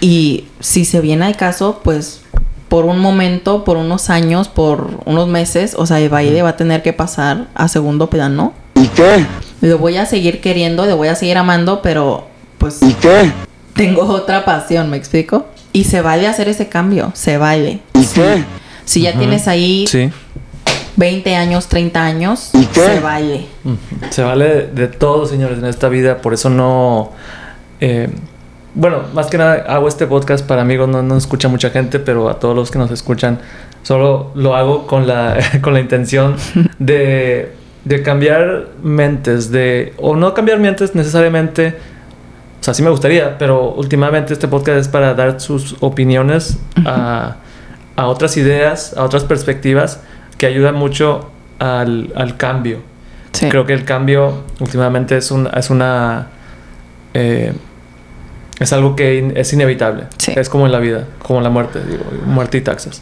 Y 0.00 0.46
si 0.60 0.84
se 0.84 1.00
viene 1.00 1.24
al 1.26 1.36
caso, 1.36 1.80
pues 1.84 2.22
por 2.68 2.84
un 2.84 2.98
momento, 2.98 3.64
por 3.64 3.76
unos 3.76 4.10
años, 4.10 4.48
por 4.48 4.90
unos 5.06 5.28
meses, 5.28 5.74
o 5.78 5.86
sea, 5.86 5.98
el 6.00 6.08
baile 6.08 6.42
va 6.42 6.50
a 6.50 6.56
tener 6.56 6.82
que 6.82 6.92
pasar 6.92 7.46
a 7.54 7.68
segundo 7.68 8.10
plano. 8.10 8.52
¿Y 8.74 8.86
qué? 8.88 9.24
Lo 9.60 9.78
voy 9.78 9.96
a 9.96 10.06
seguir 10.06 10.40
queriendo, 10.40 10.86
lo 10.86 10.96
voy 10.96 11.08
a 11.08 11.14
seguir 11.14 11.36
amando, 11.38 11.82
pero 11.82 12.26
pues 12.58 12.80
¿Y 12.82 12.92
qué? 12.94 13.32
tengo 13.74 14.02
otra 14.02 14.44
pasión, 14.44 14.90
¿me 14.90 14.96
explico? 14.96 15.46
Y 15.72 15.84
se 15.84 16.00
vale 16.00 16.26
hacer 16.26 16.48
ese 16.48 16.68
cambio, 16.68 17.10
se 17.14 17.38
vale. 17.38 17.80
¿Y 17.94 18.04
qué? 18.06 18.44
Si 18.84 19.02
ya 19.02 19.12
tienes 19.18 19.48
ahí 19.48 19.86
Sí. 19.86 20.10
20 20.96 21.36
años, 21.36 21.68
30 21.68 22.04
años, 22.04 22.50
¿Y 22.54 22.66
qué? 22.66 22.80
se 22.80 23.00
vale. 23.00 23.46
Se 24.10 24.22
vale 24.22 24.44
de, 24.48 24.66
de 24.66 24.88
todo, 24.88 25.26
señores, 25.26 25.58
en 25.58 25.66
esta 25.66 25.88
vida. 25.88 26.18
Por 26.22 26.34
eso 26.34 26.50
no. 26.50 27.12
eh, 27.80 28.08
bueno, 28.74 29.02
más 29.14 29.26
que 29.26 29.38
nada 29.38 29.64
hago 29.68 29.88
este 29.88 30.06
podcast 30.06 30.44
para 30.46 30.62
amigos, 30.62 30.88
no, 30.88 31.02
no 31.02 31.16
escucha 31.16 31.48
mucha 31.48 31.70
gente, 31.70 31.98
pero 31.98 32.28
a 32.28 32.38
todos 32.38 32.54
los 32.56 32.70
que 32.70 32.78
nos 32.78 32.90
escuchan, 32.90 33.40
solo 33.82 34.30
lo 34.34 34.54
hago 34.56 34.86
con 34.86 35.06
la, 35.06 35.36
con 35.62 35.72
la 35.74 35.80
intención 35.80 36.36
de, 36.78 37.52
de 37.88 38.02
cambiar 38.02 38.68
mentes, 38.82 39.50
de. 39.50 39.94
O 39.96 40.14
no 40.16 40.34
cambiar 40.34 40.58
mentes 40.58 40.94
necesariamente. 40.94 41.74
O 42.60 42.64
sea, 42.64 42.74
sí 42.74 42.82
me 42.82 42.90
gustaría, 42.90 43.38
pero 43.38 43.70
últimamente 43.74 44.32
este 44.32 44.48
podcast 44.48 44.78
es 44.80 44.88
para 44.88 45.14
dar 45.14 45.40
sus 45.40 45.76
opiniones 45.80 46.58
a, 46.84 47.36
a 47.96 48.06
otras 48.06 48.36
ideas, 48.36 48.94
a 48.96 49.04
otras 49.04 49.24
perspectivas 49.24 50.00
que 50.36 50.46
ayudan 50.46 50.74
mucho 50.74 51.30
al, 51.60 52.12
al 52.16 52.36
cambio. 52.36 52.80
Sí. 53.32 53.48
Creo 53.48 53.64
que 53.64 53.74
el 53.74 53.84
cambio 53.84 54.42
últimamente 54.58 55.16
es, 55.16 55.30
un, 55.30 55.48
es 55.54 55.70
una... 55.70 56.26
eh, 57.14 57.52
es 58.58 58.72
algo 58.72 58.96
que 58.96 59.18
in- 59.18 59.36
es 59.36 59.52
inevitable. 59.52 60.04
Sí. 60.18 60.32
Es 60.34 60.48
como 60.48 60.66
en 60.66 60.72
la 60.72 60.80
vida, 60.80 61.06
como 61.22 61.38
en 61.38 61.44
la 61.44 61.50
muerte, 61.50 61.78
digo, 61.88 62.02
muerte 62.26 62.58
y 62.58 62.60
taxes. 62.62 63.00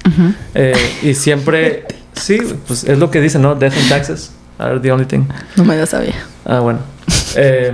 Eh, 0.54 0.74
y 1.02 1.14
siempre, 1.14 1.86
sí, 2.12 2.38
pues 2.66 2.84
es 2.84 2.98
lo 2.98 3.10
que 3.10 3.22
dicen, 3.22 3.40
¿no? 3.40 3.54
Death 3.54 3.72
and 3.72 3.88
taxes 3.88 4.32
are 4.58 4.78
the 4.80 4.90
only 4.92 5.06
thing. 5.06 5.24
No 5.56 5.64
me 5.64 5.76
lo 5.78 5.86
sabía. 5.86 6.14
Ah, 6.44 6.60
bueno. 6.60 6.78
Eh, 7.38 7.72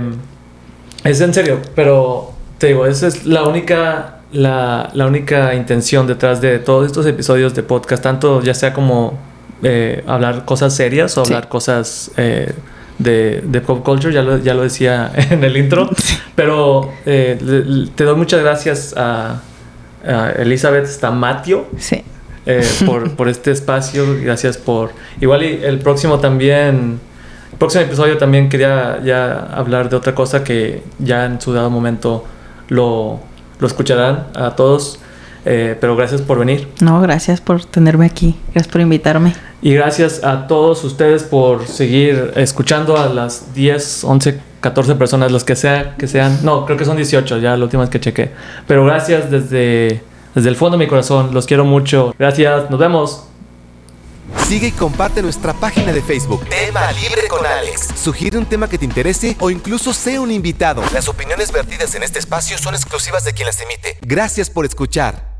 es 1.05 1.21
en 1.21 1.33
serio, 1.33 1.59
pero 1.75 2.33
te 2.57 2.67
digo, 2.67 2.85
esa 2.85 3.07
es 3.07 3.25
la 3.25 3.43
única, 3.43 4.19
la, 4.33 4.89
la 4.93 5.05
única 5.07 5.53
intención 5.55 6.05
detrás 6.07 6.41
de 6.41 6.59
todos 6.59 6.85
estos 6.85 7.05
episodios 7.05 7.53
de 7.55 7.63
podcast, 7.63 8.03
tanto 8.03 8.41
ya 8.41 8.53
sea 8.53 8.73
como 8.73 9.17
eh, 9.63 10.03
hablar 10.07 10.43
cosas 10.45 10.75
serias 10.75 11.17
o 11.17 11.23
Sí. 11.25 11.33
hablar 11.33 11.49
cosas 11.49 12.11
eh, 12.17 12.53
de, 12.99 13.41
de 13.45 13.61
pop 13.61 13.83
culture, 13.85 14.13
ya 14.13 14.21
lo, 14.21 14.37
ya 14.37 14.53
lo 14.53 14.63
decía 14.63 15.11
en 15.29 15.43
el 15.43 15.55
intro, 15.57 15.89
pero 16.35 16.91
eh, 17.05 17.37
le- 17.41 17.63
le- 17.65 17.87
te 17.91 18.03
doy 18.03 18.15
muchas 18.17 18.41
gracias 18.41 18.93
a, 18.97 19.41
a 20.05 20.29
Elizabeth 20.37 20.87
Stamatio 20.87 21.67
Sí. 21.77 22.03
Eh, 22.45 22.65
por, 22.85 23.11
por 23.15 23.29
este 23.29 23.51
espacio. 23.51 24.05
Gracias 24.21 24.57
por. 24.57 24.91
Igual 25.21 25.43
y 25.43 25.63
el 25.63 25.79
próximo 25.79 26.19
también. 26.19 26.99
El 27.51 27.57
próximo 27.57 27.83
episodio 27.83 28.17
también 28.17 28.49
quería 28.49 28.99
ya 29.03 29.47
hablar 29.53 29.89
de 29.89 29.95
otra 29.95 30.15
cosa 30.15 30.43
que 30.43 30.83
ya 30.99 31.25
en 31.25 31.39
su 31.39 31.53
dado 31.53 31.69
momento 31.69 32.25
lo, 32.67 33.19
lo 33.59 33.67
escucharán 33.67 34.27
a 34.35 34.55
todos. 34.55 34.99
Eh, 35.45 35.77
pero 35.79 35.95
gracias 35.95 36.21
por 36.21 36.39
venir. 36.39 36.67
No, 36.79 37.01
gracias 37.01 37.41
por 37.41 37.65
tenerme 37.65 38.05
aquí. 38.05 38.37
Gracias 38.53 38.71
por 38.71 38.81
invitarme. 38.81 39.33
Y 39.61 39.73
gracias 39.73 40.23
a 40.23 40.47
todos 40.47 40.83
ustedes 40.83 41.23
por 41.23 41.67
seguir 41.67 42.31
escuchando 42.35 42.97
a 42.97 43.07
las 43.07 43.53
10, 43.53 44.03
11, 44.03 44.39
14 44.61 44.95
personas, 44.95 45.31
los 45.31 45.43
que 45.43 45.55
sea, 45.55 45.95
que 45.97 46.07
sean. 46.07 46.39
No, 46.43 46.65
creo 46.65 46.77
que 46.77 46.85
son 46.85 46.95
18, 46.95 47.39
ya 47.39 47.57
la 47.57 47.63
última 47.65 47.83
vez 47.83 47.89
que 47.89 47.99
chequé. 47.99 48.31
Pero 48.67 48.85
gracias 48.85 49.29
desde, 49.29 50.01
desde 50.35 50.49
el 50.49 50.55
fondo 50.55 50.77
de 50.77 50.85
mi 50.85 50.89
corazón. 50.89 51.33
Los 51.33 51.45
quiero 51.45 51.65
mucho. 51.65 52.13
Gracias. 52.17 52.69
Nos 52.69 52.79
vemos. 52.79 53.23
Sigue 54.47 54.67
y 54.67 54.71
comparte 54.71 55.21
nuestra 55.21 55.53
página 55.53 55.91
de 55.91 56.01
Facebook. 56.01 56.43
Tema 56.49 56.91
Libre 56.93 57.27
con 57.27 57.45
Alex. 57.45 57.89
Sugiere 57.95 58.37
un 58.37 58.45
tema 58.45 58.67
que 58.67 58.77
te 58.77 58.85
interese 58.85 59.35
o 59.39 59.49
incluso 59.49 59.93
sea 59.93 60.21
un 60.21 60.31
invitado. 60.31 60.83
Las 60.93 61.07
opiniones 61.07 61.51
vertidas 61.51 61.95
en 61.95 62.03
este 62.03 62.19
espacio 62.19 62.57
son 62.57 62.73
exclusivas 62.73 63.23
de 63.25 63.33
quien 63.33 63.47
las 63.47 63.59
emite. 63.61 63.97
Gracias 64.01 64.49
por 64.49 64.65
escuchar. 64.65 65.32